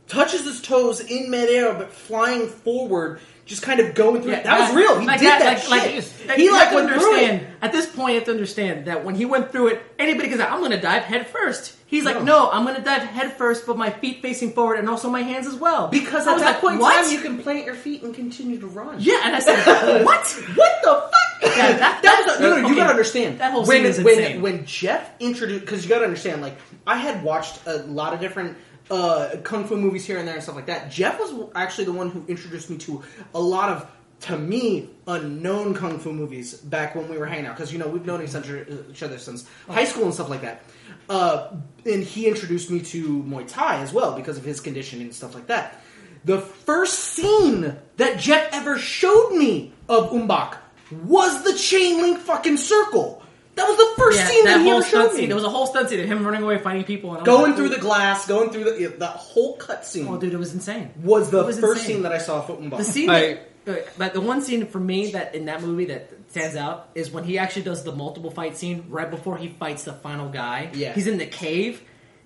[0.06, 4.32] touches his toes in midair, but flying forward, just kind of going through.
[4.32, 4.44] Yeah, it.
[4.44, 5.00] That was real.
[5.00, 6.28] He like did that, like, shit.
[6.28, 7.40] Like, he like went through understand.
[7.42, 7.48] it.
[7.62, 10.38] At this point, you have to understand that when he went through it, anybody can
[10.38, 11.74] say, "I'm going to dive head first.
[11.86, 14.88] He's like, "No, I'm going to dive head first, but my feet facing forward, and
[14.88, 17.02] also my hands as well." Because at that point in what?
[17.02, 18.96] time, you can plant your feet and continue to run.
[19.00, 19.56] yeah, and I said,
[20.04, 20.26] "What?
[20.54, 21.56] What the fuck?
[21.56, 23.40] Yeah, that- That was that- a- no, no, you gotta understand.
[23.40, 24.42] that whole when, when, insane.
[24.42, 28.56] When Jeff introduced, because you gotta understand, like, I had watched a lot of different
[28.90, 30.90] uh, kung fu movies here and there and stuff like that.
[30.90, 33.02] Jeff was actually the one who introduced me to
[33.34, 33.86] a lot of,
[34.20, 37.56] to me, unknown kung fu movies back when we were hanging out.
[37.56, 40.62] Because, you know, we've known each other, since high school and stuff like that.
[41.08, 45.14] Uh, and he introduced me to Muay Thai as well because of his conditioning and
[45.14, 45.80] stuff like that.
[46.24, 50.58] The first scene that Jeff ever showed me of Ong-Bak
[51.04, 53.17] was the chain link fucking circle.
[53.58, 55.18] That was the first Yeah, scene that, that he whole ever stunt showed me.
[55.20, 55.28] scene.
[55.28, 57.56] There was a whole stunt scene of him running away, fighting people, and going like,
[57.56, 60.06] through the glass, going through the that whole cut scene.
[60.08, 60.90] Oh, dude, it was insane.
[61.02, 61.96] was the was first insane.
[61.96, 62.78] scene that I saw of Ong-Bak.
[62.78, 63.10] The scene.
[63.10, 66.56] I- that- uh, but the one scene for me that in that movie that stands
[66.56, 69.92] out is when he actually does the multiple fight scene right before he fights the
[69.92, 70.70] final guy.
[70.72, 70.94] Yeah.
[70.94, 71.82] he's in the cave,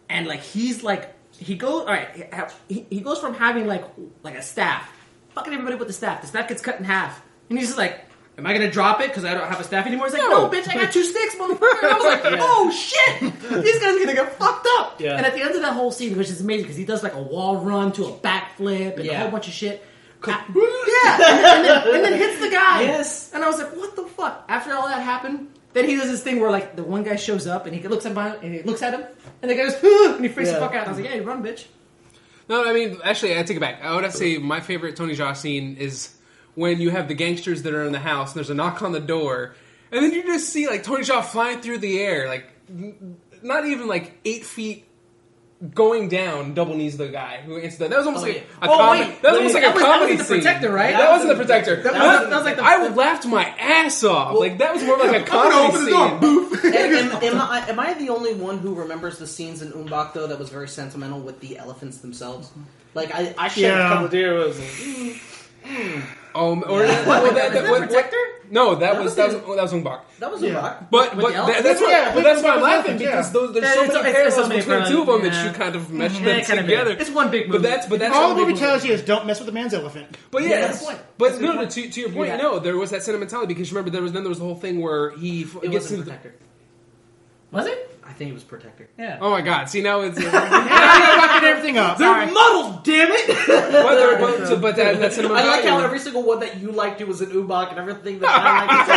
[0.09, 2.33] and like he's like he goes all right.
[2.68, 3.85] He, he goes from having like
[4.22, 4.89] like a staff,
[5.35, 6.20] fucking everybody with the staff.
[6.20, 7.99] The staff gets cut in half, and he's just like.
[8.39, 10.07] Am I gonna drop it because I don't have a staff anymore?
[10.07, 10.49] He's like, no, No.
[10.51, 11.83] bitch, I got two sticks, motherfucker.
[11.83, 14.99] And I was like, oh shit, these guys are gonna get fucked up.
[15.01, 15.16] Yeah.
[15.16, 17.14] And at the end of that whole scene, which is amazing because he does like
[17.14, 19.85] a wall run to a backflip and a whole bunch of shit.
[20.24, 22.83] Ah, yeah, and then, and, then, and then hits the guy.
[22.83, 23.33] Yes.
[23.35, 24.45] And I was like, what the fuck?
[24.49, 27.47] After all that happened, then he does this thing where like the one guy shows
[27.47, 29.05] up and he looks at him and he looks at him
[29.43, 30.59] and the guy goes, "Huh," and he freaks Yeah.
[30.59, 30.87] the fuck out.
[30.87, 31.64] And I was like, yeah, you run, bitch.
[32.49, 33.83] No, I mean, actually, I take it back.
[33.83, 36.14] I would have to say my favorite Tony Jaa scene is
[36.55, 38.92] when you have the gangsters that are in the house and there's a knock on
[38.92, 39.55] the door,
[39.90, 43.66] and then you just see like Tony Jaa flying through the air, like n- not
[43.66, 44.86] even like eight feet.
[45.76, 47.90] Going down, double knees the guy who answered that.
[47.90, 48.66] That was almost Oh, like yeah.
[48.66, 49.11] a Oh, comedy.
[49.11, 49.22] wait.
[49.22, 50.42] that was almost Wait, like a that was- that comedy was the scene.
[50.42, 50.90] Protector, right?
[50.90, 51.76] That, That wasn't the protector.
[51.76, 54.36] that That, was- was, that was like the- I laughed my ass off.
[54.40, 55.94] like that was more like a comedy scene.
[56.74, 60.26] am, am I, am I the only one who remembers the scenes in Ong-Bak though
[60.26, 62.50] that was very sentimental with the elephants themselves?
[62.94, 63.86] Like I, I shed Yeah.
[63.86, 64.59] a couple of tears.
[65.64, 66.02] And-
[66.34, 66.86] Um, or Yeah.
[66.86, 68.16] that, well, that, that, that what- what- Protector?
[68.50, 70.00] No, that, was was that was in- that was Ong-Bak.
[70.18, 70.56] That was Yeah.
[70.56, 70.90] Ong-Bak.
[70.90, 73.52] But With but that, that's why Yeah, but that's why I'm laughing elephants, because those,
[73.52, 75.52] there's Yeah, so many it's- it's parallels so between two of them parallels, that you
[75.52, 76.96] kind of mesh Yeah, them it kind of together.
[76.98, 77.58] It's one big movie.
[77.58, 79.74] But that's but that's All the movie tells you is don't mess with the man's
[79.74, 80.16] elephant.
[80.30, 80.98] But Yeah, yes, that's the point.
[81.18, 84.00] but no, no, to, to your point, no, there was that sentimentality because remember there
[84.02, 86.16] was then there was the whole thing where he f- It gets wasn't into the,
[86.16, 86.34] Protector.
[87.50, 88.00] Was it?
[88.12, 88.90] I think it was Protector.
[88.98, 89.16] Yeah.
[89.22, 89.70] Oh my god!
[89.70, 91.96] See now it's Yeah, you're fucking everything up.
[91.96, 93.26] They're muddled, damn it!
[93.26, 95.48] but, there- but, so- but that, that sentimentality.
[95.48, 98.18] I like how every single one that you liked it was an Ong-Bak, and everything
[98.18, 98.90] that I liked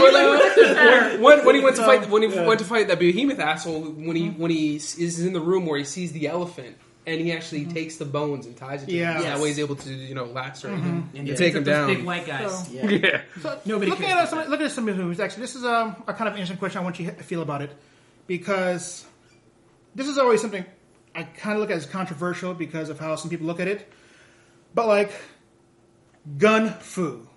[0.00, 2.98] was When, when, when he went to oh, fight when he went to fight that
[2.98, 6.76] behemoth asshole when he when he is in the room where he sees the elephant
[7.08, 9.14] and he actually takes the bones and ties it to Yeah.
[9.14, 9.22] him.
[9.22, 11.64] So That way he's able to you know lacerate him And and it's take him
[11.64, 11.86] down.
[11.88, 12.70] Big white guys.
[12.72, 12.88] Yeah.
[12.88, 13.20] Yeah.
[13.40, 14.50] So, Nobody looking cares at about some, that.
[14.50, 16.80] looking at some of the actually, this is um, a kind of interesting question.
[16.80, 17.70] I want you to feel about it
[18.26, 19.04] because
[19.94, 20.64] this is always something
[21.14, 23.90] I kind of look at as controversial because of how some people look at it.
[24.74, 25.12] But like
[26.36, 27.27] gun fu,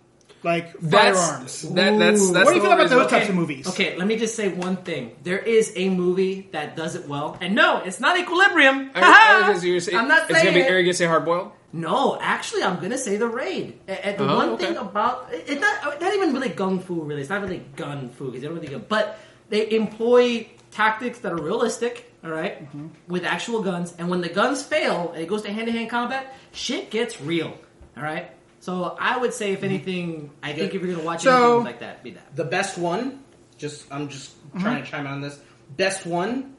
[0.43, 1.61] like That's firearms.
[1.73, 3.17] that, that's that's what do you feel about those Okay.
[3.19, 3.67] types of movies?
[3.67, 5.15] Okay, let me just say one thing.
[5.23, 8.91] There is a movie that does it well, and no, it's not Equilibrium.
[8.95, 10.59] I- I gonna say- I'm not It's gonna saying be.
[10.61, 10.71] it.
[10.71, 11.51] Are you gonna say hard boiled?
[11.73, 13.79] No, actually, I'm gonna say the raid.
[13.87, 14.65] And the Oh, one okay.
[14.65, 17.01] thing about it's not not even really gung fu.
[17.03, 18.79] Really, it's not really gun fu because they don't really go.
[18.79, 19.17] But
[19.49, 22.07] they employ tactics that are realistic.
[22.23, 22.61] All right?
[22.61, 22.87] Mm-hmm.
[23.07, 23.95] with actual guns.
[23.97, 27.19] And when the guns fail and it goes to hand to hand combat, shit gets
[27.19, 27.57] real.
[27.97, 28.29] All right.
[28.61, 31.79] So I would say, if anything, I think if you're gonna watch So- anything like
[31.81, 32.35] that, be that.
[32.35, 33.23] The best one,
[33.57, 35.37] just I'm just trying to chime in on this.
[35.75, 36.55] Best one,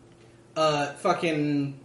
[0.57, 1.78] uh, fucking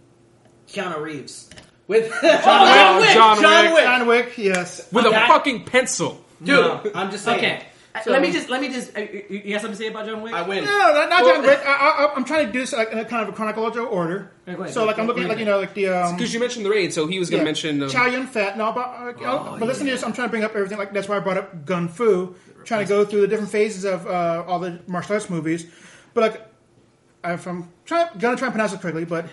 [0.68, 1.48] Keanu Reeves
[1.86, 3.10] with John Wick.
[3.14, 3.74] John John Wick.
[3.74, 3.84] Wick.
[3.84, 4.92] John Wick, yes.
[4.92, 5.26] With a Okay.
[5.28, 6.22] fucking pencil.
[6.42, 6.82] Dude, No.
[6.94, 7.38] I'm just saying.
[7.38, 7.62] Okay.
[8.02, 8.96] So- let me just let me just.
[8.96, 10.32] Uh, you you have something to say about John Wick?
[10.32, 10.64] I win.
[10.64, 11.60] No, no, not, not Well- John Wick.
[11.64, 14.30] I, I, I'm trying to do this like, in a kind of a chronological order.
[14.46, 14.70] Yeah, ahead.
[14.70, 16.70] So, like, I'm looking at, like, you know, like the um, Because you mentioned the
[16.70, 17.44] raid, so he was gonna Yeah.
[17.44, 17.82] mention.
[17.82, 18.56] Um, Chow Yun Fat.
[18.56, 20.02] No, but uh, Oh, but listen to this.
[20.02, 20.78] I'm trying to bring up everything.
[20.78, 22.34] Like that's why I brought up Gun Fu.
[22.64, 25.66] Trying to go through the different phases of uh, all the martial arts movies.
[26.12, 26.48] But like,
[27.24, 29.26] if I'm trying, gonna try and pronounce it correctly, but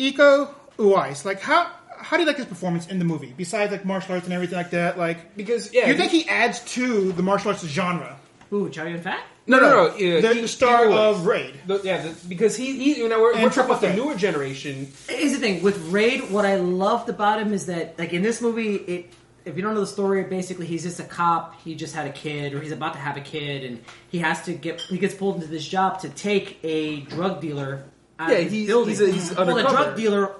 [0.00, 1.24] Iko Uwais.
[1.24, 1.70] Like how
[2.06, 3.34] how do you like his performance in the movie?
[3.36, 4.96] Besides like martial arts and everything like that.
[4.98, 8.16] Like, because yeah, you think he adds to the martial arts genre?
[8.52, 9.22] Ooh, Chow Yun Fat?
[9.48, 9.96] no, no, no.
[9.96, 11.54] yeah, the, he- the star he of Raid.
[11.66, 14.14] The- yeah, the, because he, he you know, we're, And we're talking about the newer
[14.14, 14.88] generation.
[15.08, 16.30] Here's the thing with Raid.
[16.30, 19.12] What I loved about him is that, like in this movie, it
[19.44, 21.60] if you don't know the story, basically he's just a cop.
[21.60, 24.42] He just had a kid, or he's about to have a kid, and he has
[24.46, 27.84] to get he gets pulled into this job to take a drug dealer.
[28.18, 29.76] Out Yeah, of he's- he's a- he's well, the undercover.
[29.84, 30.32] drug dealer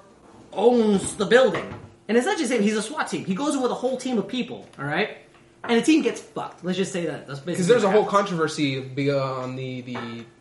[0.57, 1.73] owns the building,
[2.07, 2.61] and it's not just him.
[2.61, 3.23] He's a SWAT team.
[3.25, 4.67] He goes in with a whole team of people.
[4.77, 5.17] All right.
[5.63, 6.63] And the team gets fucked.
[6.63, 7.27] Let's just say that.
[7.27, 8.79] That's basically Because there's a whole controversy
[9.09, 9.97] uh, on the, the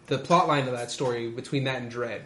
[0.06, 2.20] the plot line of that story between that and Dredd.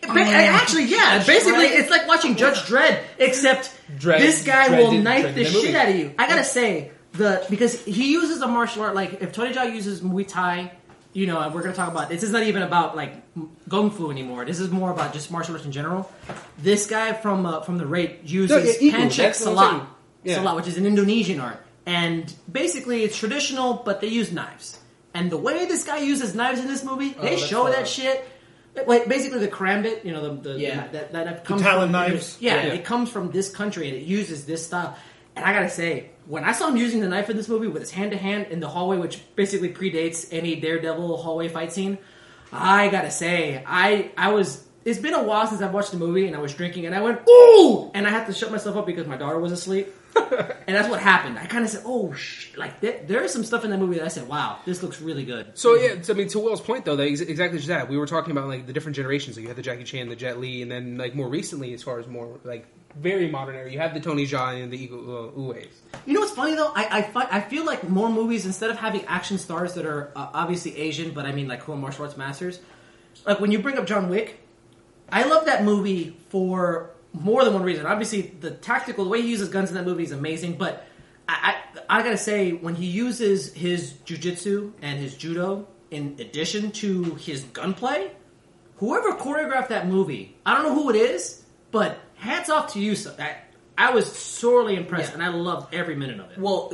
[0.00, 1.22] Ba- Actually, yeah.
[1.26, 5.34] Basically, it's like watching Judge Dredd, except Dredd- this guy Dredd will didn't- knife Dredd
[5.34, 5.76] the did shit movie.
[5.76, 6.14] out of you.
[6.18, 8.94] I gotta say the because he uses a martial art.
[8.94, 10.72] Like if Tony Jaa uses Muay Thai,
[11.12, 13.14] you know, we're gonna talk about this is not even about like
[13.68, 14.44] kung fu anymore.
[14.44, 16.10] This is more about just martial arts in general.
[16.58, 19.86] This guy from uh, from the raid uses yeah, Igu, pencak that's what I'm silat.
[20.24, 20.38] Yeah.
[20.38, 24.78] silat, which is an Indonesian art, and basically it's traditional, but they use knives.
[25.14, 28.26] And the way this guy uses knives in this movie, they that's show that shit.
[28.86, 30.86] Like basically the karambit, you know, the, the Yeah.
[30.92, 32.36] that that comes Talon from knives?
[32.40, 32.74] Yeah, Yeah.
[32.74, 34.96] it comes from this country and it uses this style.
[35.34, 37.80] And I gotta say, when I saw him using the knife in this movie with
[37.80, 41.98] his hand to hand in the hallway, which basically predates any Daredevil hallway fight scene,
[42.52, 46.26] I gotta say, I I was it's been a while since I've watched the movie
[46.26, 48.86] and I was drinking and I went ooh and I had to shut myself up
[48.86, 49.88] because my daughter was asleep.
[50.16, 51.38] and that's what happened.
[51.38, 52.56] I kind of said, "Oh, sh-.
[52.56, 55.00] like there, there is some stuff in that movie that I said, wow, this looks
[55.00, 57.88] really good." So yeah, I mean, to Will's point though, that ex- exactly just that.
[57.88, 59.36] We were talking about like the different generations.
[59.36, 61.82] Like you had the Jackie Chan, the Jet Li, and then like more recently, as
[61.82, 62.66] far as more like
[63.00, 65.68] very modern era, you have the Tony Jaa and the Iko uh, Uwais.
[66.06, 66.72] You know what's funny though?
[66.74, 70.10] I I, fi- I feel like more movies instead of having action stars that are
[70.16, 72.60] uh, obviously Asian, but I mean like who are martial arts masters.
[73.26, 74.40] Like when you bring up John Wick,
[75.10, 77.86] I love that movie for more than one reason.
[77.86, 80.54] Obviously, the tactical, the way he uses guns in that movie is amazing.
[80.54, 80.86] But
[81.28, 81.56] I
[81.88, 87.14] I, I gotta say, when he uses his jujitsu and his judo in addition to
[87.14, 88.10] his gunplay,
[88.76, 92.94] whoever choreographed that movie, I don't know who it is, but hats off to you.
[92.94, 93.36] So I,
[93.76, 95.14] I was sorely impressed, Yeah.
[95.14, 96.38] and I loved every minute of it.
[96.38, 96.72] Well,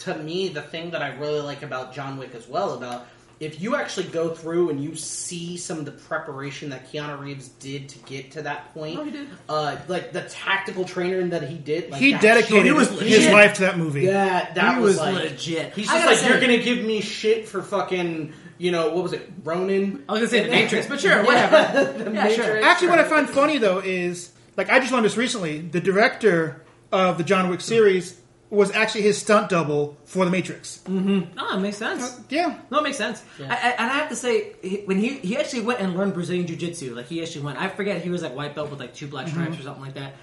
[0.00, 3.06] to me, the thing that I really like about John Wick as well about
[3.38, 7.48] if you actually go through and you see some of the preparation that Keanu Reeves
[7.48, 9.28] did to get to that point, Oh, he did.
[9.46, 13.32] Uh, like the tactical training that he did, like He dedicated he was his legit.
[13.32, 14.04] life to that movie.
[14.04, 15.74] Yeah, that He was, was like, legit.
[15.74, 19.12] He's just like, say- you're gonna give me shit for fucking, you know, what was
[19.12, 20.04] it, Ronin?
[20.08, 21.92] I was gonna say the Matrix, but sure, whatever.
[22.04, 22.44] The Yeah, sure.
[22.44, 25.60] Matrix, Actually, what I find funny though is like I just learned this recently.
[25.60, 30.80] The director of the John Wick series was actually his stunt double for the Matrix.
[30.84, 31.36] Mm-hmm.
[31.38, 32.02] Oh, it makes sense.
[32.02, 33.24] Uh, yeah, No, it makes sense.
[33.40, 36.14] I, I, and I have to say, he, when he he actually went and learned
[36.14, 37.60] Brazilian Jiu Jitsu, like he actually went.
[37.60, 39.60] I forget he was like white belt with like two black stripes mm-hmm.
[39.60, 40.14] or something like that.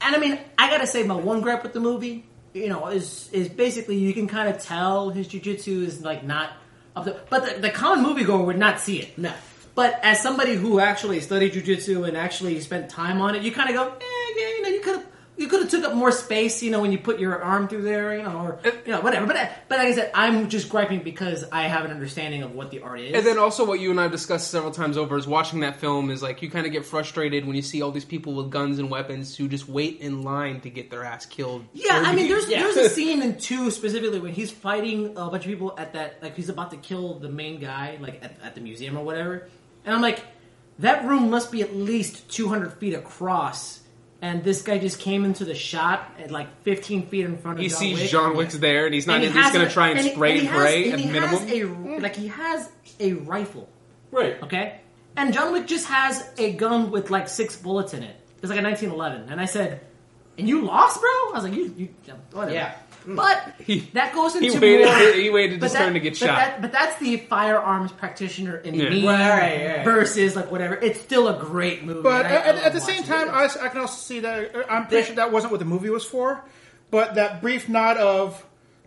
[0.00, 2.24] And I mean, I gotta say, my one gripe with the movie,
[2.54, 6.24] you know, is is basically you can kind of tell his Jiu Jitsu is like
[6.24, 6.52] not
[6.94, 9.18] up to, but the, the common moviegoer would not see it.
[9.18, 9.32] No.
[9.76, 13.68] But as somebody who actually studied jujitsu and actually spent time on it, you kind
[13.68, 15.06] of go, eh, yeah, you know, you could have.
[15.38, 17.82] You could have took up more space, you know, when you put your arm through
[17.82, 19.26] there, you know, or you know, whatever.
[19.26, 19.36] But
[19.68, 22.80] but like I said, I'm just griping because I have an understanding of what the
[22.80, 23.14] art is.
[23.14, 25.76] And then also, what you and I have discussed several times over is watching that
[25.76, 28.50] film is like you kind of get frustrated when you see all these people with
[28.50, 31.66] guns and weapons who just wait in line to get their ass killed.
[31.74, 32.60] Yeah, I mean, there's Yeah.
[32.62, 36.22] there's a scene in two specifically when he's fighting a bunch of people at that
[36.22, 39.48] like he's about to kill the main guy like at, at the museum or whatever,
[39.86, 40.22] and I'm like,
[40.80, 43.80] that room must be at least 200 feet across,
[44.20, 47.62] and this guy just came into the shot at like 15 feet in front of
[47.62, 48.10] he John sees Wick.
[48.10, 49.22] John Wick's there, and he's not.
[49.22, 51.30] And he he's going to try and, he- spray he and pray at minimum.
[51.30, 52.02] has a hmm.
[52.02, 52.68] like he has
[53.00, 53.68] a rifle.
[54.10, 54.42] right.
[54.42, 54.80] Okay?
[55.16, 58.14] And John Wick just has a gun with like six bullets in it.
[58.42, 59.32] It's like a 1911.
[59.32, 59.80] And I said,
[60.36, 61.08] and you lost, bro?
[61.08, 61.88] I was like, you, you
[62.32, 62.52] whatever.
[62.52, 62.74] Yeah.
[63.06, 66.14] But He- that goes he into waited- more- he waited but his turn to get
[66.18, 66.36] but shot.
[66.38, 68.88] That, but that's the firearms practitioner in Yeah.
[68.90, 69.84] me Right, right, right.
[69.84, 70.74] versus like whatever.
[70.74, 72.02] It's still a great movie.
[72.02, 73.96] but and I- I at, at the same time, I, I, s- I can also
[73.96, 76.44] see that uh, I'm pretty sure that wasn't what the movie was for.
[76.90, 78.44] But that brief nod of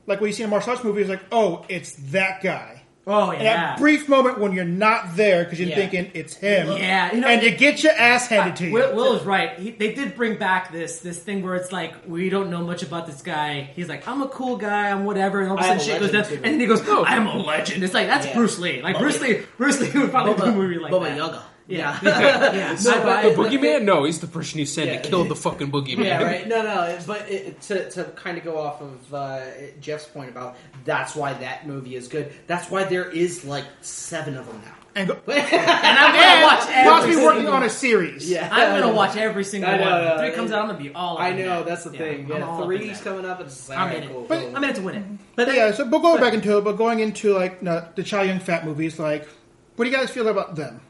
[0.07, 2.78] like what you see in a martial arts movie is like, oh, it's that guy.
[3.09, 5.75] Oh And yeah, that brief moment when you're not there because you're Yeah.
[5.75, 6.67] thinking it's him.
[6.77, 8.73] Yeah, you know, and you it- get your ass handed to you.
[8.73, 9.57] Will, Will is right.
[9.59, 12.83] He, they did bring back this this thing where it's like we don't know much
[12.83, 13.69] about this guy.
[13.75, 14.89] He's like, I'm a cool guy.
[14.91, 15.41] I'm whatever.
[15.41, 17.35] And all of a sudden, shit goes down, and then he goes, oh, I'm a
[17.37, 17.83] legend.
[17.83, 18.35] It's like that's Yeah.
[18.35, 18.81] Bruce Lee.
[18.81, 19.41] Like Bruce Lee.
[19.57, 21.17] Bruce Lee would probably do a movie like Baba that.
[21.17, 21.43] Yaga.
[21.69, 22.53] Yeah, Yeah.
[22.53, 22.75] yeah.
[22.77, 23.83] So, I- but I- the boogeyman?
[23.83, 25.01] No, he's the person you sent Yeah.
[25.01, 26.03] to kill the fucking boogeyman.
[26.05, 26.47] Yeah, right.
[26.47, 26.97] No, no.
[27.07, 29.41] But it, to to kind of go off of uh,
[29.79, 32.31] Jeff's point about that's why that movie is good.
[32.47, 34.75] That's why there is like seven of them now.
[34.95, 38.29] and, go, And I'm gonna watch and every possibly working single- on a series.
[38.29, 40.01] Yeah, I'm gonna watch every single know, one.
[40.03, 40.17] yeah.
[40.17, 41.17] Three comes out, I'm gonna be all.
[41.19, 41.65] I know that.
[41.67, 42.27] that's the Yeah, thing.
[42.27, 43.39] Yeah, all up in three's coming up.
[43.41, 44.11] It's like, I'm alright, in it.
[44.13, 44.55] cool, But- cool.
[44.57, 45.03] I'm in it to win it.
[45.35, 48.01] But But yeah, so but going back into it, but going into like no, the
[48.03, 49.27] Chow Yun Fat movies, like,
[49.75, 50.81] what do you guys feel about them?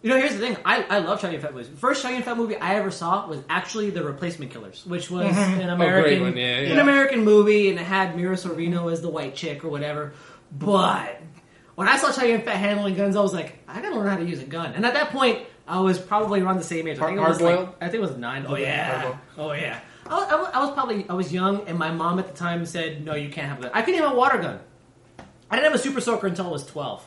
[0.00, 0.56] You know, here's the thing.
[0.64, 1.68] I, I love Chow Yun Fat movies.
[1.76, 5.68] First Yun Fat movie I ever saw was actually The Replacement Killers, which was an
[5.68, 6.78] American, one, yeah, an.
[6.78, 10.12] American movie, and it had Mira Sorvino as the white chick or whatever.
[10.56, 11.20] But
[11.74, 14.24] when I saw Yun Fat handling guns, I was like, I gotta learn how to
[14.24, 14.72] use a gun.
[14.74, 16.98] And at that point, I was probably around the same age.
[17.00, 18.46] I think it was like, I think it was nine.
[18.48, 19.80] Oh yeah, oh yeah.
[20.06, 22.64] I was, I I was probably I was young, and my mom at the time
[22.66, 24.60] said, "No, you can't have a gun." I couldn't have a water gun.
[25.50, 27.04] I didn't have a super soaker until I was twelve.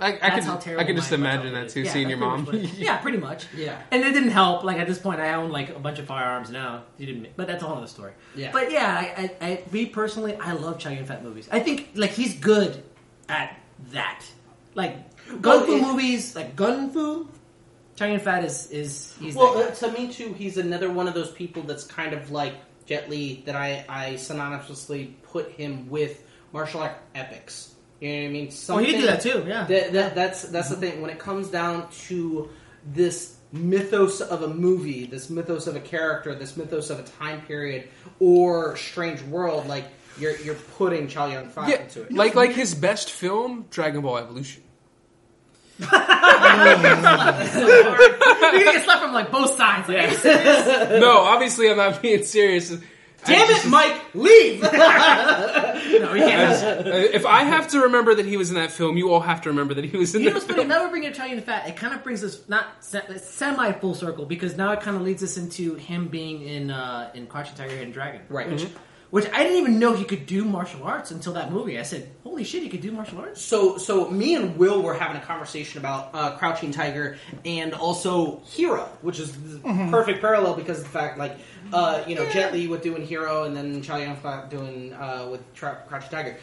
[0.00, 2.48] I, I That's could, how I could just imagine that too, Yeah, seeing your mom.
[2.76, 3.46] yeah, pretty much.
[3.54, 3.80] Yeah.
[3.90, 4.64] and it didn't help.
[4.64, 6.84] Like at this point, I own like a bunch of firearms now.
[6.96, 8.12] You didn't, but that's a whole other story.
[8.34, 8.52] Yeah.
[8.52, 11.48] But yeah, I, I, I me personally, I love Chow Yun Fat movies.
[11.52, 12.82] I think like he's good
[13.28, 13.58] at
[13.90, 14.24] that.
[14.74, 14.96] Like
[15.42, 17.28] gun fu movies, like gun fu.
[17.96, 21.14] Chow Yun Fat is is he's Well, uh, to me too, he's another one of
[21.14, 22.54] those people that's kind of like
[22.86, 27.71] Jet Li that I, I synonymously put him with martial art epics.
[28.02, 28.52] You know what I mean?
[28.68, 29.44] Oh, he can do that too.
[29.46, 29.64] Yeah.
[29.64, 31.00] That, that, that's that's the thing.
[31.02, 32.50] When it comes down to
[32.84, 37.42] this mythos of a movie, this mythos of a character, this mythos of a time
[37.42, 37.88] period,
[38.18, 39.84] or strange world, like
[40.18, 42.12] you're you're putting Chow Yun Fat Yeah, into it.
[42.12, 44.64] like like his best film, Dragon Ball Evolution.
[45.78, 46.82] You're gonna
[48.64, 49.88] get slapped from like both sides.
[49.88, 50.66] Like, are you serious?
[51.00, 52.72] no, obviously I'm not being serious.
[53.24, 54.00] Damn it, Mike!
[54.14, 54.62] Leave.
[54.62, 54.68] no.
[56.62, 59.42] Uh, if I have to remember that he was in that film, you all have
[59.42, 60.68] to remember that he was in You know that film.
[60.68, 61.68] Now we're bringing Italian fat.
[61.68, 65.22] It kind of brings us not semi full circle because now it kind of leads
[65.22, 68.50] us into him being in uh, in Crouching Tiger, Hidden Dragon, Right.
[68.50, 68.66] Which,
[69.10, 71.78] which I didn't even know he could do martial arts until that movie.
[71.78, 74.94] I said, "Holy shit, he could do martial arts!" So, so me and Will were
[74.94, 79.58] having a conversation about uh, Crouching Tiger and also Hero, which is the
[79.90, 81.36] perfect parallel because of the fact, like,
[81.72, 85.28] uh, you know, Jet Li with doing Hero and then Chow Yun Fat doing uh,
[85.30, 86.36] with Tra- Crouching Tiger.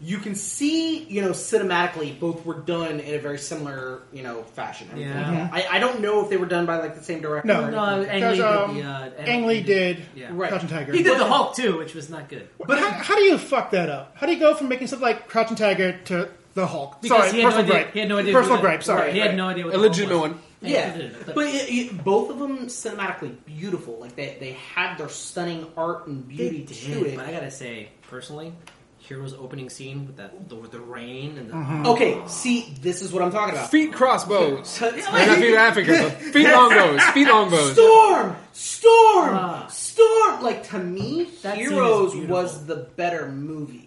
[0.00, 4.42] You can see, you know, cinematically, both were done in a very similar, you know,
[4.42, 4.88] fashion.
[4.96, 5.14] Yeah.
[5.14, 5.70] like that.
[5.70, 7.46] I, I don't know if they were done by like the same director.
[7.48, 7.64] No.
[7.64, 8.10] or No, anything.
[8.10, 10.28] Ang Lee Because did um, the, uh, Ang Lee did Yeah.
[10.32, 10.48] Right.
[10.50, 10.92] Crouching Tiger.
[10.92, 12.48] He did the Hulk too, which was not good.
[12.58, 14.12] But how, how do you fuck that up?
[14.16, 17.00] How do you go from making something like Crouching Tiger to the Hulk?
[17.02, 17.72] Because sorry, he had no personal idea.
[17.84, 17.92] gripe.
[17.92, 18.32] He had no idea.
[18.32, 18.80] Personal gripe.
[18.80, 19.12] the- Sorry.
[19.12, 19.64] he had no idea.
[19.64, 20.38] What A the Hulk legitimate one.
[20.62, 20.96] Yeah,
[21.26, 23.98] But- but it, it, both of them cinematically beautiful.
[24.00, 27.16] Like they, they had their stunning art and They beauty did, to it.
[27.16, 28.52] but I gotta say, personally,
[28.98, 31.86] Hero's opening scene with that the, the rain and the Mm-hmm.
[31.86, 33.70] Okay, see, this is what I'm talking about.
[33.70, 34.80] Feet crossbows.
[34.80, 36.10] Yeah, They're not feet Africa.
[36.32, 37.02] Feet longbows.
[37.12, 37.72] Feet longbows.
[37.74, 39.66] Storm, storm, Ah.
[39.68, 40.42] storm.
[40.42, 43.85] Like to me, That Heroes was the better movie.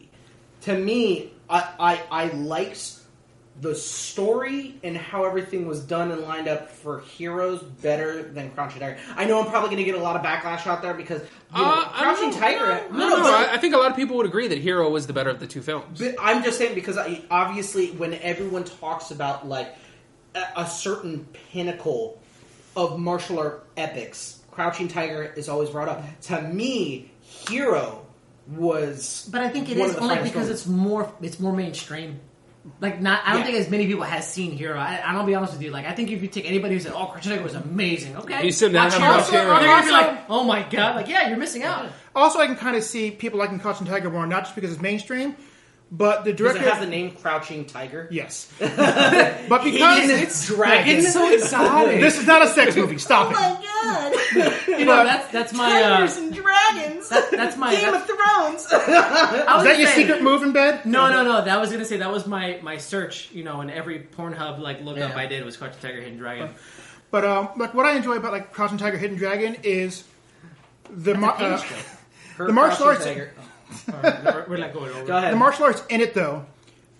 [0.62, 2.96] To me, I, I I liked
[3.62, 8.80] the story and how everything was done and lined up for Heroes better than Crouching
[8.80, 8.98] Tiger.
[9.18, 11.62] I know I'm probably going to get a lot of backlash out there because you
[11.62, 12.32] know, Uh, Crouching.
[12.32, 12.88] Tiger.
[12.92, 15.14] No, no, I, I think a lot of people would agree that Hero was the
[15.14, 16.00] better of the two films.
[16.00, 19.76] But I'm just saying because I, obviously when everyone talks about like
[20.36, 22.22] a, a certain pinnacle
[22.78, 26.02] of martial art epics, Crouching Tiger is always brought up.
[26.24, 28.06] To me, Hero
[28.52, 29.28] was.
[29.32, 30.50] But I think it one is of the only because films.
[30.50, 32.20] it's more it's more mainstream.
[32.82, 33.46] Like not, I don't Yeah.
[33.48, 34.78] think as many people has seen Hero.
[34.78, 35.72] I, I don't be honest with you.
[35.72, 38.46] Like I think if you take anybody who said, "Oh, Crouching Tiger was amazing," okay,
[38.46, 39.16] You sit down watch and Hero.
[39.16, 39.46] watch Hero.
[39.60, 41.88] They're gonna be like, "Oh my god!" Like yeah, you're missing out.
[42.16, 44.82] Also, I can kind of see people liking Crouching Tiger more, not just because it's
[44.82, 45.36] mainstream,
[45.92, 46.70] but the Does it director.
[46.70, 48.08] have the name Crouching Tiger?
[48.12, 51.02] yes, but because it's dragon.
[51.04, 52.00] so exciting.
[52.00, 52.98] this is not a sex movie.
[53.00, 53.36] Stop it.
[53.36, 54.56] My god!
[54.80, 57.10] You know, that's that's my uh, and dragons.
[57.10, 57.76] that, that's my.
[57.76, 58.68] Game that- of Thrones.
[58.72, 60.86] I was Is that your say- secret move in bed?
[60.86, 61.44] No, no, no.
[61.44, 63.30] That was gonna say that was my my search.
[63.34, 65.18] You know, in every Pornhub like lookup Yeah.
[65.18, 66.54] I did was Crouching Tiger, Hidden Dragon.
[67.12, 70.04] But um, like what I enjoy about like Crouching Tiger, Hidden Dragon is
[70.92, 71.62] the mar- uh,
[72.38, 73.34] The martial arts- Tiger.
[73.88, 75.06] We're, we're not going over.
[75.06, 75.34] Go ahead.
[75.34, 76.46] the martial arts in it though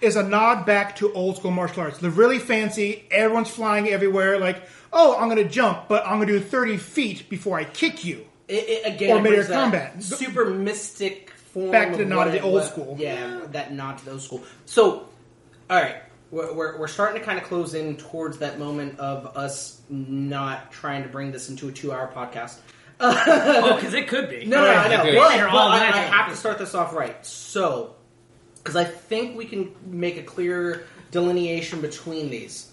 [0.02, 1.98] is a nod back to old school martial arts.
[1.98, 3.06] They're really fancy.
[3.12, 4.40] Everyone's flying everywhere.
[4.40, 4.64] Like,
[4.94, 8.06] oh, I'm going to jump, but I'm going to do 30 feet before I kick
[8.06, 8.26] you.
[8.48, 10.02] It, it, again, Or it mid-air combat.
[10.02, 11.72] super mystic form.
[11.72, 12.68] Back to the nod what of the old was.
[12.70, 12.96] school.
[12.98, 14.44] Yeah, that nod to the old school.
[14.66, 15.08] So,
[15.70, 15.98] all right,
[16.32, 20.72] we're, we're, we're starting to kind of close in towards that moment of us not
[20.72, 22.58] trying to bring this into a two-hour podcast.
[23.02, 24.46] Oh, because it could be.
[24.46, 25.02] No, no, I know.
[25.02, 25.16] Okay.
[25.16, 27.26] But, Later I, I have to start this off right.
[27.26, 27.96] So,
[28.56, 32.72] because I think we can make a clear delineation between these.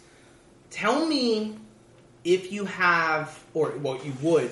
[0.71, 1.57] Tell me
[2.25, 4.51] if you have, or well, you would,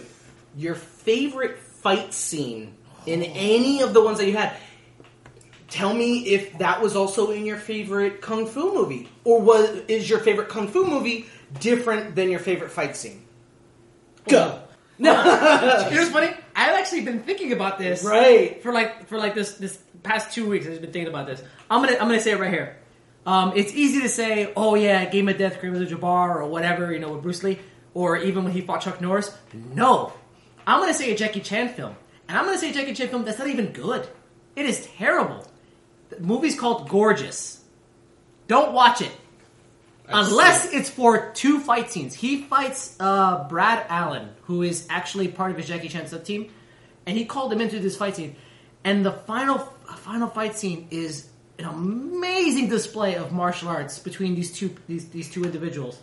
[0.56, 2.74] your favorite fight scene
[3.06, 3.32] in oh.
[3.34, 4.56] any of the ones that you had.
[5.68, 10.08] Tell me if that was also in your favorite kung fu movie, or was is
[10.08, 11.26] your favorite kung fu movie
[11.58, 13.24] different than your favorite fight scene?
[14.28, 14.60] Go.
[14.98, 15.14] You know
[15.90, 16.28] what's funny?
[16.54, 18.62] I've actually been thinking about this Right.
[18.62, 20.66] for like for like this this past two weeks.
[20.66, 21.42] I've been thinking about this.
[21.70, 22.76] I'm gonna I'm gonna say it right here.
[23.26, 26.98] Um, it's easy to say, oh yeah, Game of Death, Kareem Abdul-Jabbar, or whatever, you
[27.00, 27.58] know, with Bruce Lee,
[27.94, 29.36] or even when he fought Chuck Norris.
[29.74, 30.12] No,
[30.66, 31.96] I'm gonna say a Jackie Chan film,
[32.28, 34.06] and I'm gonna say a Jackie Chan film that's not even good.
[34.56, 35.44] It is terrible.
[36.10, 37.64] The movie's called Gorgeous.
[38.46, 39.10] Don't watch it.
[40.08, 42.14] Unless it's for two fight scenes.
[42.14, 46.50] He fights uh, Brad Allan, who is actually part of his Jackie Chan sub team,
[47.06, 48.36] and he called him into this fight scene.
[48.84, 49.58] And the final
[49.96, 51.28] final fight scene is
[51.58, 55.98] an amazing display of martial arts between these two these, these two individuals.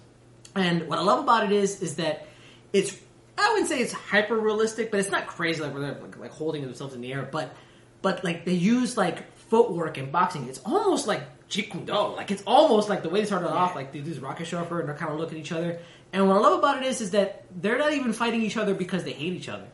[0.56, 2.28] And what I love about it is is that
[2.74, 2.98] it's
[3.38, 6.64] I wouldn't say it's hyper realistic, but it's not crazy like they're like, like holding
[6.64, 7.28] themselves in the air.
[7.32, 7.54] But
[8.02, 10.48] but like they use like footwork and boxing.
[10.48, 12.16] It's almost like Jeet Kune Do.
[12.16, 13.76] Like it's almost like the way they started off.
[13.76, 15.80] Like they do this rocket surfer and they're kind of looking at each other.
[16.14, 18.74] And what I love about it is is that they're not even fighting each other
[18.74, 19.68] because they hate each other.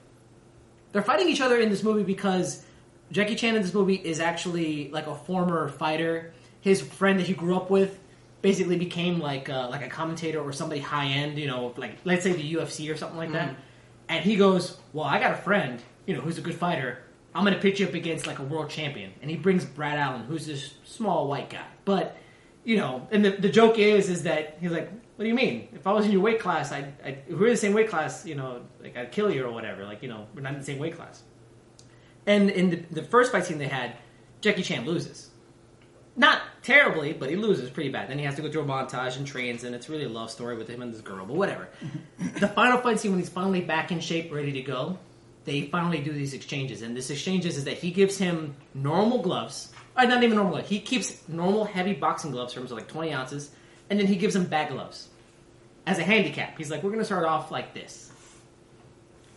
[0.92, 2.66] They're fighting each other in this movie because
[3.12, 6.34] Jackie Chan in this movie is actually like a former fighter.
[6.62, 8.00] His friend that he grew up with
[8.42, 12.24] basically became like uh, like a commentator or somebody high end, you know, like let's
[12.24, 13.56] say the UFC or something like that.
[14.10, 17.04] And he goes, "Well, I got a friend, you know, who's a good fighter.
[17.36, 19.98] I'm going to pitch you up against like a world champion." And he brings Brad
[19.98, 21.66] Allan, who's this small white guy.
[21.86, 22.18] But
[22.68, 25.70] you know, and the, the joke is is that he's like, What do you mean?
[25.74, 27.74] If I was in your weight class, I'd, I'd if we were in the same
[27.74, 29.86] weight class, you know, like I'd kill you or whatever.
[29.86, 31.24] Like you know, we're not in the same weight class.
[32.26, 33.96] And in the, the first fight scene they had,
[34.42, 35.30] Jackie Chan loses.
[36.18, 38.10] Not terribly, but he loses pretty bad.
[38.10, 40.30] Then he has to go through a montage and trains, and it's really a love
[40.30, 41.70] story with him and this girl, but whatever.
[42.40, 44.98] the final fight scene when he's finally back in shape, ready to go,
[45.48, 46.82] they finally do these exchanges.
[46.82, 49.72] And this exchanges is that he gives him normal gloves.
[49.98, 50.68] Or not even normal gloves.
[50.68, 53.50] He keeps normal heavy boxing gloves for him, so like 20 ounces,
[53.90, 55.08] and then he gives him bag gloves
[55.86, 56.58] as a handicap.
[56.58, 58.12] He's like, we're going to start off like this.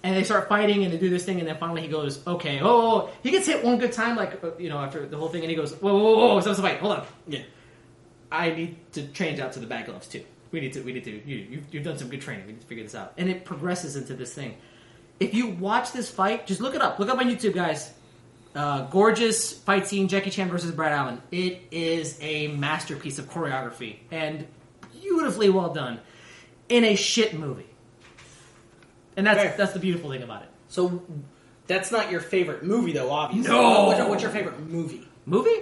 [0.02, 2.58] And they start fighting and they do this thing, and then finally he goes, okay,
[2.60, 5.16] oh, oh, oh." he gets hit one good time, like, uh, you know, after the
[5.16, 7.06] whole thing, and he goes, whoa, whoa, whoa, whoa, stop the fight, hold on.
[7.28, 7.42] Yeah.
[8.32, 10.24] I need to change out to the bag gloves too.
[10.50, 12.46] We need to, we need to, you, you've, you've done some good training.
[12.46, 13.12] We need to figure this out.
[13.16, 14.56] And it progresses into this thing.
[15.20, 16.98] If you watch this fight, just look it up.
[16.98, 17.92] Look up on YouTube, guys.
[18.54, 21.22] Uh, gorgeous fight scene, Jackie Chan versus Brad Allan.
[21.30, 24.46] It is a masterpiece of choreography and
[25.00, 26.00] beautifully well done
[26.68, 27.66] in a shit movie.
[29.16, 29.54] And that's Fair.
[29.56, 30.48] that's the beautiful thing about it.
[30.68, 31.02] So
[31.66, 33.10] that's not your favorite movie, though.
[33.10, 33.52] Obviously.
[33.52, 33.84] No!
[33.86, 35.06] What's your, what's your favorite movie?
[35.26, 35.60] Movie?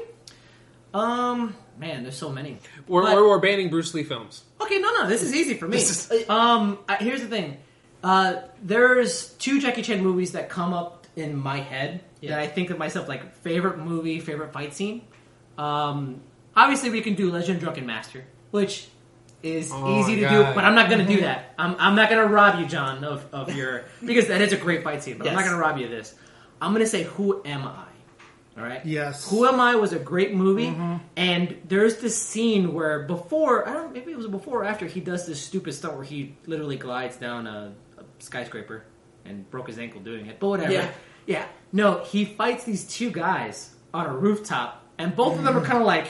[0.95, 2.59] Um, man, there's so many.
[2.87, 4.45] We're, But- we're, we're banning Bruce Lee films.
[4.61, 5.77] Okay, no, no, this is easy for me.
[5.79, 7.59] This um, I, here's the thing.
[8.03, 12.31] Uh, there's two Jackie Chan movies that come up in my head Yeah.
[12.31, 15.03] that I think of myself like favorite movie, favorite fight scene.
[15.57, 16.21] Um,
[16.57, 18.89] obviously, we can do Legend Drunken Master, which
[19.43, 20.31] is Oh, easy to God.
[20.51, 21.55] do, but I'm not going to do that.
[21.59, 24.57] I'm, I'm not going to rob you, John, of, of your because that is a
[24.57, 25.19] great fight scene.
[25.19, 26.15] But I'm not going to rob you of this.
[26.61, 27.85] I'm going to say, Who am I?
[28.57, 28.85] All right.
[28.85, 29.29] Yes.
[29.31, 30.75] Who Am I was a great movie,
[31.17, 34.99] and there's this scene where before I don't maybe it was before or after he
[34.99, 37.73] does this stupid stunt where he literally glides down a
[38.19, 38.85] skyscraper
[39.25, 40.39] and broke his ankle doing it.
[40.41, 40.73] But whatever.
[40.73, 40.91] Yeah.
[41.27, 41.47] Yeah.
[41.73, 45.79] No, he fights these two guys on a rooftop, and both of them are kind
[45.79, 46.09] of like,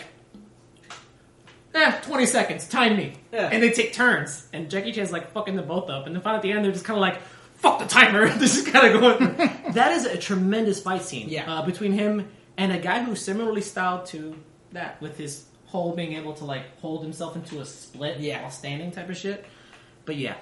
[1.75, 3.15] eh, 20 seconds, time me.
[3.33, 3.49] Yeah.
[3.53, 6.39] And they take turns, and Jackie Chan's like fucking them both up, and then finally
[6.39, 7.21] at the end they're just kind of like,
[7.55, 8.29] fuck the timer.
[8.39, 9.37] this is kind of going.
[9.75, 11.29] that is a tremendous fight scene.
[11.29, 11.53] Yeah.
[11.53, 14.37] Uh, between him and a guy who's similarly styled to
[14.73, 18.43] that, with his whole being able to like hold himself into a split Yeah.
[18.43, 19.45] while standing type of shit.
[20.05, 20.37] But yeah,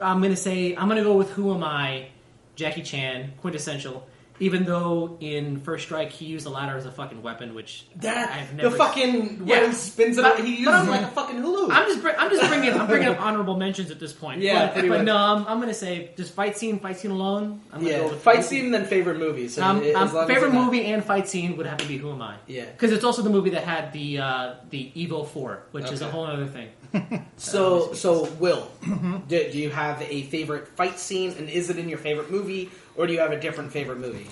[0.00, 2.08] I'm gonna say I'm gonna go with Who Am I,
[2.56, 4.06] Jackie Chan, quintessential.
[4.40, 8.30] Even though in First Strike he used a ladder as a fucking weapon, which That
[8.30, 9.60] I've the fucking Yeah.
[9.60, 10.22] when he spins it.
[10.22, 11.68] But- out, he but uses I'm- it like a fucking hula.
[11.72, 14.40] I'm just bring, I'm just bringing I'm bringing up honorable mentions at this point.
[14.40, 17.60] Yeah, but, but no, I'm, I'm gonna say just fight scene, fight scene alone.
[17.72, 19.48] I'm gonna yeah, go with fight scene then favorite movie.
[19.48, 21.98] So Um, as um, long favorite it's movie and fight scene would have to be
[21.98, 22.36] Who Am I?
[22.46, 22.64] Yeah.
[22.64, 26.10] because it's also the movie that had the uh, the Evo Four, which is a
[26.10, 26.68] whole other thing.
[27.36, 29.18] So, so Will, Mm-hmm.
[29.28, 32.70] do, do you have a favorite fight scene, and is it in your favorite movie,
[32.96, 34.26] or do you have a different favorite movie?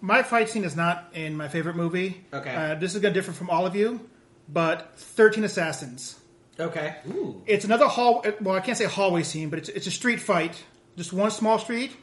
[0.00, 2.24] My fight scene is not in my favorite movie.
[2.32, 2.54] Okay.
[2.54, 4.08] Uh, this is going to differ from all of you,
[4.48, 6.18] but 13 Assassins.
[6.60, 6.96] Okay.
[7.08, 8.24] Ooh, It's another hall.
[8.40, 10.62] Well, I can't say hallway scene, but it's it's a street fight.
[10.96, 11.96] Just one small street.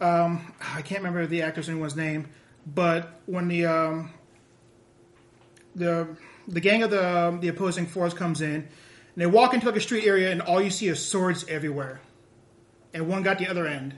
[0.00, 2.28] Um, I can't remember the actor's or anyone's name,
[2.66, 4.10] but when the um,
[5.74, 6.16] the
[6.48, 8.66] the gang of the um, the opposing force comes in, and
[9.16, 12.00] they walk into like a street area, and all you see is swords everywhere,
[12.94, 13.94] and one got the other end,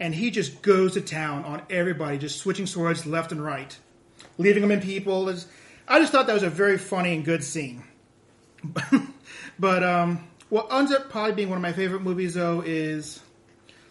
[0.00, 3.76] and he just goes to town on everybody, just switching swords left and right,
[4.38, 5.28] leaving them in people.
[5.28, 5.46] It's-
[5.88, 7.84] I just thought that was a very funny and good scene.
[9.58, 13.20] But um, what ends up probably being one of my favorite movies, though, is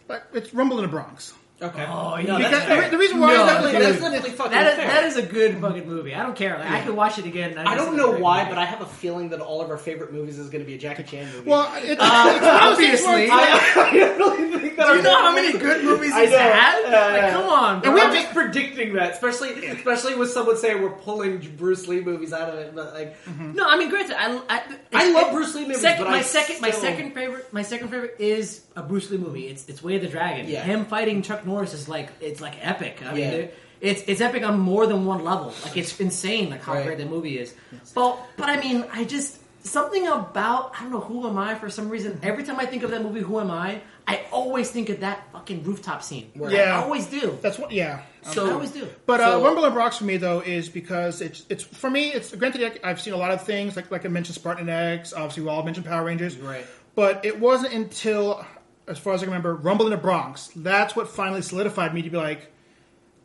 [0.08, 1.34] like it's Rumble in the Bronx.
[1.62, 1.86] Okay.
[1.88, 2.50] Oh, no, yeah.
[2.50, 2.90] that's Because fair.
[2.90, 3.82] the reason why No, is that, Definitely- dude.
[3.82, 4.88] that's definitely fucking that is, fair.
[4.88, 6.14] that is a good fucking movie.
[6.14, 6.58] I don't care.
[6.60, 7.52] Like, I could watch it again.
[7.58, 8.50] And I don't know why, movie.
[8.50, 10.76] but I have a feeling that all of our favorite movies is going to be
[10.76, 11.50] a Jackie Chan movie.
[11.50, 13.30] well, it, it's, uh, obviously.
[13.32, 16.82] I, I really think that Do you know how many good movies I he's had?
[16.90, 17.90] Yeah, like, come on, bro.
[17.90, 22.34] And we're just predicting that, especially especially with someone saying we're pulling Bruce Lee movies
[22.34, 22.76] out of it.
[22.76, 23.54] But like, mm-hmm.
[23.54, 24.62] No, I mean, granted, I I,
[24.94, 27.62] I love it- Bruce Lee movies, Second, but my I second, my second favorite, my
[27.62, 29.48] second favorite is a Bruce Lee movie.
[29.48, 30.48] It's it's Way of the Dragon.
[30.48, 30.64] Yeah.
[30.64, 33.02] Him fighting Chuck Norris is like it's like epic.
[33.06, 33.32] I Yeah.
[33.32, 33.50] there-
[33.82, 35.54] it's it's epic on more than one level.
[35.64, 36.86] Like it's insane, like how Right.
[36.86, 37.54] great the movie is.
[37.94, 41.70] But but I mean, I just something about I don't know who am I for
[41.70, 42.20] some reason.
[42.24, 43.82] Every time I think of that movie, Who Am I?
[44.08, 46.30] I always think of that fucking rooftop scene.
[46.36, 46.54] Right.
[46.54, 46.78] Yeah.
[46.80, 47.38] I always do.
[47.42, 47.72] that's what.
[47.72, 48.02] Yeah.
[48.22, 48.88] So- I always do.
[49.08, 51.90] But uh, So- Rumble in the Bronx for me though is because it's it's for
[51.90, 55.12] me it's granted I've seen a lot of things like like I mentioned Spartan X
[55.14, 56.66] obviously we all mentioned Power Rangers Right.
[56.96, 58.46] but it wasn't until
[58.88, 62.02] as far as I can remember Rumble in the Bronx that's what finally solidified me
[62.04, 62.52] to be like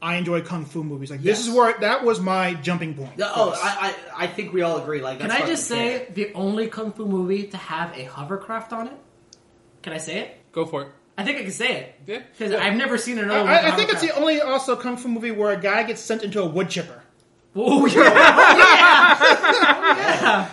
[0.03, 1.49] I enjoy kung fu movies like this Yes.
[1.49, 4.79] is where that was my jumping point Yeah, oh, I, I I think we all
[4.79, 5.03] agree.
[5.03, 6.15] Like, Can that's I just fucking say fair.
[6.15, 8.95] the only kung fu movie to have a hovercraft on it?
[9.83, 10.37] Can I say it?
[10.53, 10.89] Go for it.
[11.19, 12.23] I think I can say it Yeah.
[12.33, 13.41] because I've never seen another.
[13.45, 14.21] one with I, I a think it's the hovercraft.
[14.23, 17.03] only also kung fu movie where a guy gets sent into a wood chipper
[17.55, 18.03] Oh yeah,
[19.21, 20.51] yeah.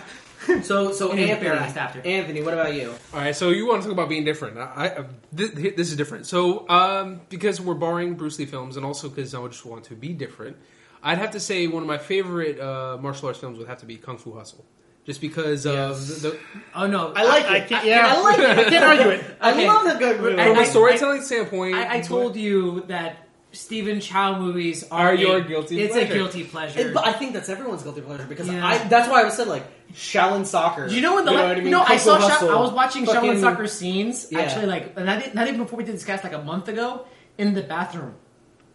[0.62, 2.00] So, so And Anthony, after.
[2.00, 2.94] Anthony, what about you?
[3.12, 4.58] All right, so you want to talk about being different?
[4.58, 6.26] I, I this, this is different.
[6.26, 9.84] So um, because we're borrowing Bruce Lee films, and also because I would just want
[9.84, 10.56] to be different,
[11.02, 13.86] I'd have to say one of my favorite uh, martial arts films would have to
[13.86, 14.64] be Kung Fu Hustle,
[15.04, 16.38] just because of the, the,
[16.74, 17.68] Oh no, I like I it.
[17.68, 18.58] can't, yeah, I like it.
[18.58, 19.36] I can't argue it.
[19.40, 19.66] I Okay.
[19.66, 20.36] love the good movie.
[20.42, 21.74] From a storytelling standpoint.
[21.76, 25.84] I, I told you that Stephen Chow movies are, Are a- your guilty pleasure.
[25.84, 26.12] It's pleasure.
[26.12, 26.80] a guilty pleasure.
[26.80, 28.66] It- but I think that's everyone's guilty pleasure because Yeah.
[28.66, 28.78] I.
[28.78, 29.64] That's why I was said like
[29.94, 30.86] Shaolin soccer.
[30.86, 31.70] You know when the you know I mean?
[31.70, 31.82] no?
[31.82, 32.18] I saw.
[32.18, 34.40] Sha- I was watching fucking- Shaolin soccer scenes Yeah.
[34.40, 37.06] actually, like not, not even before we did this cast, like a month ago,
[37.38, 38.14] in the bathroom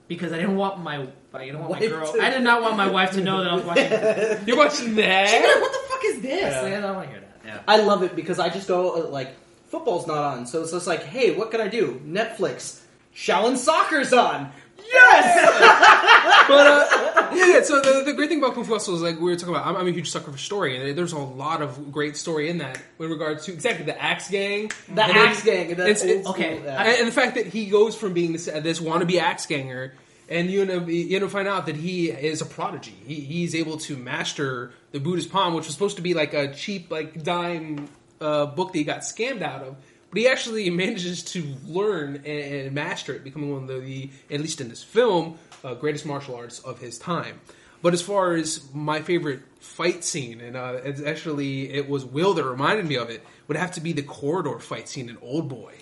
[0.08, 1.08] because I didn't want my.
[1.36, 2.12] I didn't want my girl.
[2.14, 3.92] to- I did not want my wife to know that I was watching.
[4.48, 5.58] You're watching be like, that.
[5.62, 6.62] "What the fuck is this?" Yeah.
[6.62, 7.40] Like, I don't want to hear that.
[7.46, 7.60] Yeah.
[7.68, 9.36] I love it because I just go uh, like
[9.70, 12.00] football's not on, so it's just like, hey, what can I do?
[12.06, 12.80] Netflix,
[13.16, 14.52] Shaolin soccer's on.
[14.92, 16.48] Yes.
[16.48, 19.32] but uh, yeah, so the, the great thing about Kung Fu Hustle is like we
[19.32, 19.66] were talking about.
[19.68, 22.60] I'm, I'm a huge sucker for story, and there's a lot of great story in
[22.60, 25.76] that with regards to exactly the Axe Gang, The And Axe Gang.
[25.76, 26.68] That's it's- it's- okay, and,
[27.00, 29.94] and the fact that he goes from being this, this wannabe axe ganger,
[30.30, 32.96] and you know, you know, find out that he is a prodigy.
[33.06, 36.54] He, he's able to master the Buddhist palm, which was supposed to be like a
[36.54, 37.88] cheap, like dime
[38.22, 39.76] uh, book that he got scammed out of.
[40.14, 44.42] But he actually manages to learn and, and master it, becoming one of the, at
[44.42, 47.42] least in this film, uh, greatest martial arts of his time.
[47.82, 52.34] But as far as my favorite fight scene, and uh, it's actually it was Will
[52.36, 55.50] that reminded me of it, would have to be the corridor fight scene in Old
[55.50, 55.74] Boy.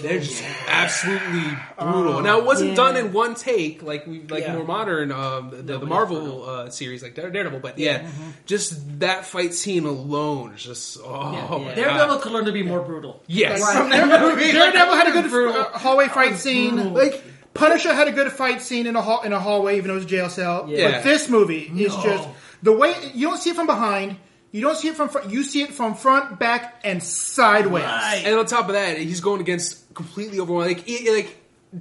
[0.00, 2.20] They're just absolutely brutal.
[2.22, 2.76] now it wasn't yeah.
[2.76, 4.54] done in one take like we like Yeah.
[4.56, 8.08] more modern um, the, the Marvel uh, series like Daredevil, but yeah,
[8.46, 11.74] just that fight scene alone is just oh Yeah, my yeah.
[11.74, 12.22] Daredevil god.
[12.22, 13.22] could learn to be more brutal.
[13.26, 15.60] Yes, From that movie, Daredevil had a good brutal.
[15.60, 16.94] uh, hallway fight scene.
[16.94, 17.22] Like
[17.54, 19.96] Punisher had a good fight scene in a hall in a hallway, even though it
[19.96, 20.66] was a jail cell.
[20.68, 20.90] Yeah.
[20.92, 22.02] But this movie is No.
[22.02, 22.28] just
[22.62, 24.16] the way you don't see it from behind.
[24.52, 25.30] You don't see it from front.
[25.30, 27.84] You see it from front, back, and sideways.
[27.84, 28.22] Right.
[28.24, 30.76] and on top of that, he's going against completely overwhelming.
[30.76, 31.36] Like, he, like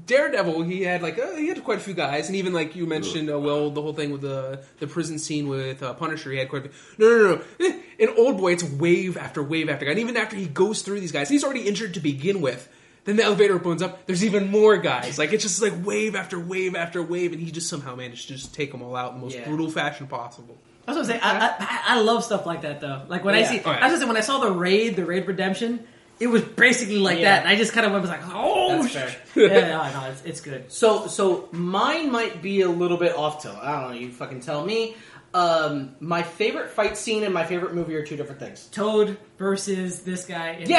[0.06, 2.86] Daredevil, he had like uh, he had quite a few guys, and even like you
[2.86, 6.38] mentioned, uh, well, the whole thing with the the prison scene with uh, Punisher, he
[6.38, 6.72] had quite a few.
[7.00, 7.66] No, no, no.
[7.68, 10.84] Eh, In Old Boy, it's wave after wave after guy, and even after he goes
[10.84, 12.70] through these guys, he's already injured to begin with.
[13.06, 14.06] Then the elevator opens up.
[14.06, 15.18] There's even more guys.
[15.18, 18.36] Like it's just like wave after wave after wave, and he just somehow managed to
[18.36, 19.46] just take them all out in the most Yeah.
[19.46, 20.56] brutal fashion possible.
[20.86, 21.20] That's what I'm saying.
[21.24, 23.04] I, I, I love stuff like that though.
[23.08, 23.50] Like when I Yeah.
[23.50, 23.60] see.
[23.64, 25.86] I was just saying, when I saw the raid, the raid redemption,
[26.20, 27.36] it was basically like Yeah.
[27.36, 27.40] that.
[27.42, 29.16] And I just kind of was like, oh, That's sh- fair.
[29.48, 30.72] yeah, no, no, it's, it's good.
[30.72, 33.58] So, so mine might be a little bit off tilt.
[33.62, 33.98] I don't know.
[34.00, 34.96] You fucking tell me.
[35.32, 38.66] Um, my favorite fight scene and my favorite movie are two different things.
[38.72, 40.50] Toad versus this guy.
[40.54, 40.78] In favorite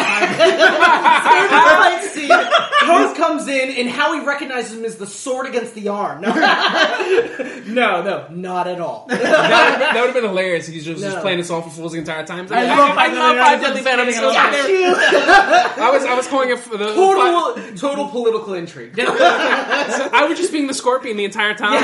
[1.51, 2.28] fight scene.
[2.28, 6.20] Toad comes in and how he recognizes him is the sword against the arm.
[6.22, 6.32] No,
[7.66, 9.06] no, no, not at all.
[9.09, 11.70] that, that would have been hilarious He's he was just, just playing this off for
[11.70, 12.47] fools the entire time.
[12.51, 14.18] I Like, love I, Five love Five Deadly Freddy's.
[14.18, 14.36] Venoms.
[14.36, 18.94] I was I was calling it for the total, total political intrigue.
[18.98, 21.82] I was just being the scorpion the entire time.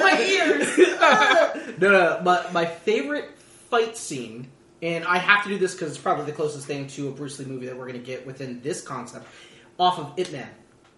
[0.02, 1.76] my ears.
[1.80, 3.30] No, no, but my favorite
[3.70, 4.48] fight scene,
[4.82, 7.38] and I have to do this because it's probably the closest thing to a Bruce
[7.38, 9.26] Lee movie that we're going to get within this concept,
[9.78, 10.48] off of Ip Man.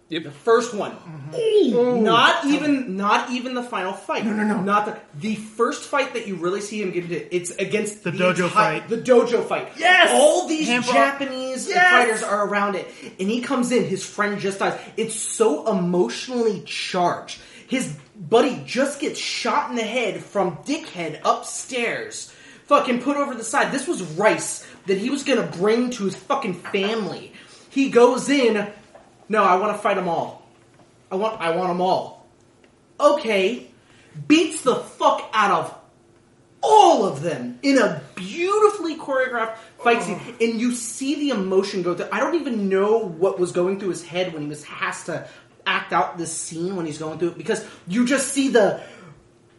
[0.09, 0.23] Yep.
[0.23, 2.03] The first one, mm-hmm.
[2.03, 4.25] not even, not even the final fight.
[4.25, 7.33] No, no, no, not the the first fight that you really see him get into.
[7.35, 8.49] It's against The dojo entire-
[8.81, 8.89] fight.
[8.89, 9.69] The dojo fight.
[9.77, 10.09] Yes!
[10.11, 10.93] all these Handball.
[10.93, 11.89] Japanese Yes!
[11.91, 12.87] fighters are around it,
[13.19, 13.85] and he comes in.
[13.85, 14.77] His friend just dies.
[14.97, 17.39] It's so emotionally charged.
[17.67, 17.95] His
[18.29, 22.33] buddy just gets shot in the head from dickhead upstairs.
[22.65, 23.71] Fucking put over the side.
[23.71, 27.33] This was rice that he was gonna bring to his fucking family.
[27.69, 28.67] He goes in.
[29.29, 30.47] No, I want to fight them all.
[31.11, 31.41] I want.
[31.41, 32.25] I want them all.
[32.99, 33.67] Okay,
[34.27, 35.75] beats the fuck out of
[36.61, 41.93] all of them in a beautifully choreographed fight scene, and you see the emotion go
[41.93, 42.07] through.
[42.11, 45.27] I don't even know what was going through his head when he was has to
[45.65, 48.81] act out this scene when he's going through it because you just see the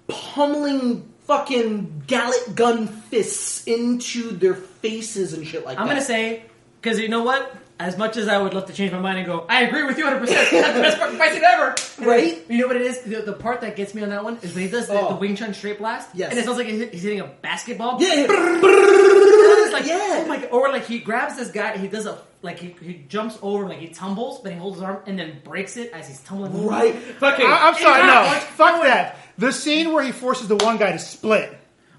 [0.09, 5.82] pummeling fucking gallet gun fists into their faces and shit like that.
[5.82, 6.43] I'm gonna say
[6.81, 7.56] because you know what?
[7.81, 9.98] As much as I would love to change my mind and go, I agree with
[9.98, 10.20] you 100.
[10.20, 11.74] percent That's the best fucking fight scene ever.
[12.09, 12.44] Right?
[12.48, 13.01] You know what it is?
[13.01, 15.09] The, the part that gets me on that one is when he does the, Oh.
[15.10, 16.10] the Wing Chun straight blast.
[16.14, 16.31] Yes.
[16.31, 18.01] And it sounds like he's, hitting a basketball.
[18.01, 18.09] yeah,
[19.72, 20.20] like, Yeah.
[20.22, 20.51] oh my god.
[20.52, 23.66] Or like he grabs this guy, and he does a like he, he jumps over,
[23.69, 26.53] like he tumbles, but he holds his arm and then breaks it as he's tumbling
[26.55, 26.69] over.
[26.69, 26.95] right.
[26.95, 27.45] Fucking.
[27.47, 28.33] I, am sorry, Yeah.
[28.33, 29.16] no, fuck that.
[29.39, 31.57] The scene where he forces the one guy to split.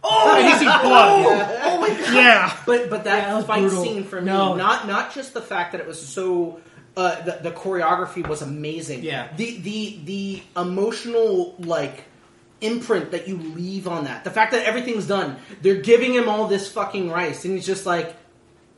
[0.08, 1.60] Oh, And he sees blood.
[1.64, 2.14] oh my god.
[2.14, 2.58] Yeah.
[2.66, 3.84] But but that, Yeah, that was fight brutal.
[3.84, 4.56] scene for me, No.
[4.56, 6.62] not not just the fact that it was so.
[6.98, 9.04] Uh, the, the choreography was amazing.
[9.04, 9.28] Yeah.
[9.36, 12.06] The the the emotional like
[12.62, 14.24] imprint that you leave on that.
[14.24, 15.36] The fact that everything's done.
[15.62, 18.16] They're giving him all this fucking rice, and he's just like,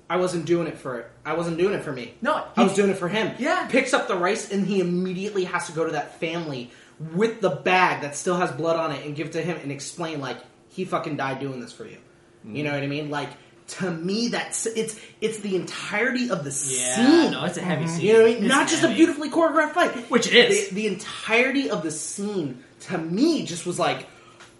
[0.09, 1.11] I wasn't doing it for it.
[1.25, 2.13] I wasn't doing it for me.
[2.21, 3.35] No, I was doing it for him.
[3.39, 3.67] Yeah.
[3.67, 6.71] Picks up the rice, and he immediately has to go to that family
[7.13, 9.71] with the bag that still has blood on it and give it to him and
[9.71, 10.37] explain like
[10.69, 11.97] he fucking died doing this for you.
[12.45, 13.09] You know what I mean?
[13.09, 13.29] Like
[13.67, 17.31] to me, that's it's it's the entirety of the Yeah, scene.
[17.31, 17.89] no, it's a heavy mhm.
[17.89, 18.05] scene.
[18.05, 18.43] You know what I mean?
[18.45, 20.69] It's Not just a beautifully choreographed fight, Which it is.
[20.69, 24.07] The, the entirety of the scene to me just was like,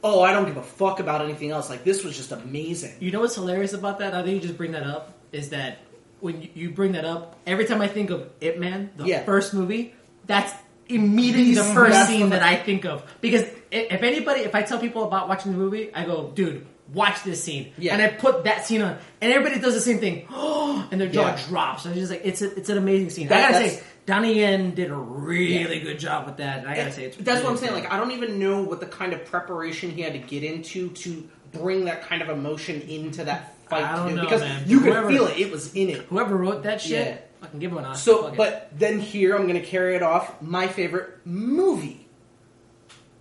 [0.04, 1.70] oh, I don't give a fuck about anything else.
[1.70, 2.96] Like this was just amazing.
[3.00, 4.14] You know what's hilarious about that?
[4.14, 5.78] I think you just bring that up is that
[6.20, 9.24] when you- you bring that up, every time I think of Ip Man, the Yeah.
[9.24, 9.94] first movie,
[10.26, 10.52] that's
[10.90, 13.04] immediately the first that's scene that I think of.
[13.22, 17.24] Because if anybody, if I tell people about watching the movie, I go, dude, watch
[17.24, 17.94] this scene, Yeah.
[17.94, 20.26] and I put that scene on, and everybody does the same thing,
[20.92, 21.40] and their jaw Yeah.
[21.50, 21.86] drops.
[21.86, 23.28] And it's just like it's a, it's an amazing scene.
[23.28, 26.60] That- I gotta that's- say, Donnie Yen did a really good job with that.
[26.60, 27.74] And I gotta say, it's That's what I'm really saying.
[27.74, 27.84] good.
[27.84, 30.90] Like, I don't even know what the kind of preparation he had to get into
[30.92, 33.84] to bring that kind of emotion into that fight.
[33.84, 34.64] I don't to do, know, because man.
[34.66, 35.38] you could Whoever- feel it.
[35.38, 36.02] It was in it.
[36.10, 37.18] whoever wrote that shit, Yeah.
[37.42, 38.00] I can give him an Oscar.
[38.12, 38.38] So, Fuck it.
[38.38, 40.42] but then here I'm going to carry it off.
[40.42, 42.08] My favorite movie,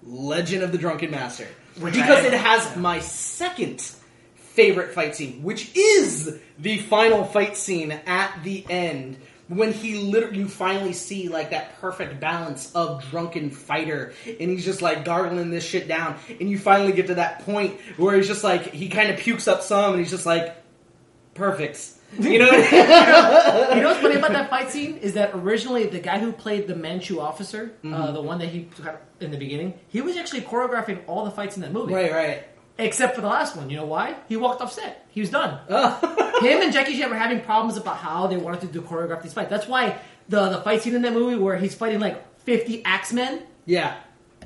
[0.05, 1.47] Legend of the Drunken Master,
[1.81, 3.81] Which because I- it has my second
[4.36, 9.18] favorite fight scene, which is the final fight scene at the end.
[9.48, 14.64] When he literally, you finally see like that perfect balance of drunken fighter, and he's
[14.64, 18.27] just like gargling this shit down, and you finally get to that point where he's
[18.27, 20.56] just like he kind of pukes up some, and he's just like,
[21.35, 21.81] perfect,
[22.18, 22.47] you know.
[23.77, 26.66] You know what's funny about that fight scene is that originally the guy who played
[26.66, 27.94] the Manchu officer, Mm-hmm.
[27.94, 28.68] uh, the one that he
[29.20, 32.44] in the beginning, he was actually choreographing all the fights in that movie, right, right.
[32.78, 33.70] Except for the last one.
[33.70, 34.16] You know why?
[34.28, 35.07] He walked off set.
[35.11, 35.59] He was done.
[35.69, 36.39] Oh.
[36.43, 39.32] Him and Jackie Chan were having problems about how they wanted to do choreograph these
[39.32, 39.51] fights.
[39.51, 39.98] That's why
[40.28, 43.43] the the fight scene in that movie where he's fighting like fifty axemen.
[43.65, 43.97] Yeah.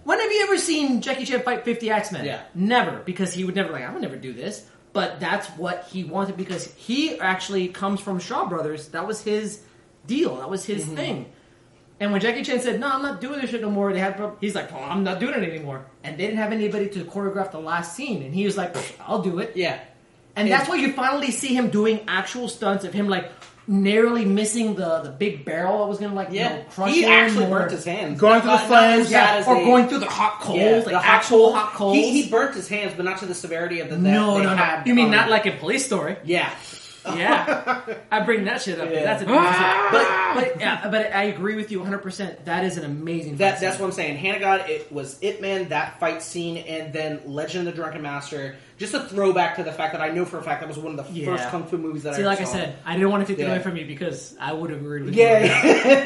[0.04, 2.24] When have you ever seen Jackie Chan fight 50 X-Men?
[2.24, 2.40] Yeah.
[2.54, 4.64] Never, because he would never, like, I would never do this.
[4.94, 8.88] But that's what he wanted because he actually comes from Shaw Brothers.
[8.88, 9.60] That was his
[10.06, 10.36] deal.
[10.36, 10.72] That was Mm-hmm.
[10.72, 11.32] his thing.
[12.00, 14.18] And when Jackie Chan said, no, I'm not doing this shit no more, they had,
[14.40, 15.84] he's like, well, I'm not doing it anymore.
[16.02, 18.22] And they didn't have anybody to choreograph the last scene.
[18.22, 18.74] And he was like,
[19.06, 19.52] I'll do it.
[19.54, 19.78] Yeah.
[20.34, 20.56] And Yeah.
[20.56, 23.30] that's why you finally see him doing actual stunts of him, like,
[23.68, 26.56] narrowly missing the, the big barrel that was going to, like, you Yeah.
[26.56, 27.10] know, crush he him.
[27.10, 28.18] actually or- burnt his hands.
[28.18, 29.10] Going through the Not- not flames.
[29.12, 31.54] yeah, or they- going through the hot coals, yeah, like the hot actual coals.
[31.54, 31.96] hot coals.
[31.96, 34.44] He, he burnt his hands, but not to the severity of the that no, they
[34.44, 34.82] no, no.
[34.86, 36.16] You mean on- not like in Police Story?
[36.24, 36.50] Yeah.
[37.06, 38.90] Yeah, I bring that shit up.
[38.90, 39.04] Yeah.
[39.04, 39.88] That's a ah!
[40.34, 41.98] but but yeah, but I agree with you 100.
[41.98, 43.36] percent That is an amazing.
[43.36, 43.82] That, fight that's scene.
[43.82, 44.16] what I'm saying.
[44.18, 47.80] Hand of God, it was Ip Man, that fight scene, and then Legend of the
[47.80, 48.56] Drunken Master.
[48.78, 50.98] Just a throwback to the fact that I know for a fact that was one
[50.98, 51.26] of the Yeah.
[51.36, 52.18] first kung fu movies that I saw.
[52.18, 53.52] See, I like I said, I didn't want to take it Yeah.
[53.54, 55.46] away from you because I would have agreed with Yeah, you.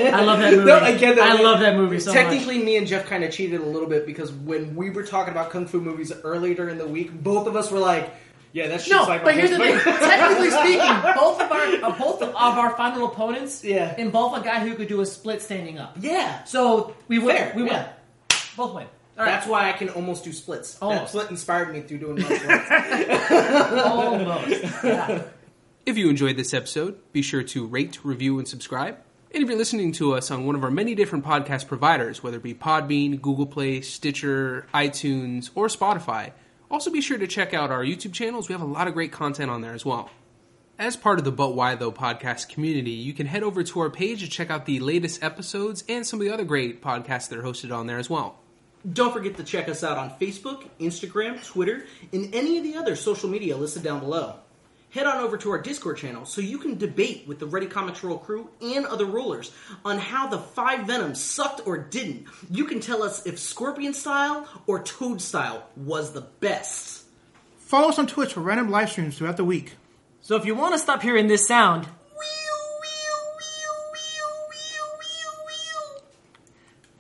[0.07, 0.17] yeah.
[0.19, 0.65] I love that movie.
[0.67, 1.39] No, I get that.
[1.39, 2.21] I love that movie so much.
[2.21, 5.31] Technically, me and Jeff kind of cheated a little bit because when we were talking
[5.33, 8.13] about kung fu movies earlier in the week, both of us were like,
[8.55, 9.79] "Yeah, that's No, but here's the thing.
[9.79, 13.95] Technically speaking, both of our uh, both of our final opponents Yeah.
[13.99, 15.97] involve a guy who could do a split standing up.
[16.01, 17.37] Yeah, So we win.
[17.37, 17.73] Fair, we win.
[17.73, 17.89] yeah.
[18.57, 18.87] Both win.
[19.17, 19.31] All right.
[19.33, 20.75] that's why I can almost do splits.
[20.75, 21.09] That Almost.
[21.13, 23.85] split inspired me through doing martial arts.
[23.85, 24.85] almost.
[24.85, 25.23] Yeah.
[25.87, 28.97] If you enjoyed this episode, be sure to rate, review, and subscribe.
[29.33, 32.37] And if you're listening to us on one of our many different podcast providers, whether
[32.39, 36.33] it be Podbean, Google Play, Stitcher, iTunes, or Spotify,
[36.75, 38.49] also be sure to check out our YouTube channels.
[38.49, 40.11] We have a lot of great content on there as well.
[40.77, 43.91] As part of the But Why Though podcast community, you can head over to our
[43.91, 47.39] page to check out the latest episodes and some of the other great podcasts that
[47.39, 48.41] are hosted on there as well.
[48.93, 52.97] Don't forget to check us out on Facebook, Instagram, Twitter, and any of the other
[52.97, 54.35] social media listed down below.
[54.95, 58.05] Head on over to our Discord channel so you can debate with the Ready Comics
[58.05, 59.51] Roll crew and other rulers
[59.85, 62.27] on how the five Venoms sucked or didn't.
[62.49, 67.07] You can tell us if Scorpion style or Toad style was the best.
[67.59, 69.73] Follow us on Twitch for random live streams throughout the week.
[70.21, 71.89] So if you want to stop hearing this sound,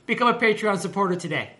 [0.04, 1.50] become a Patreon supporter today.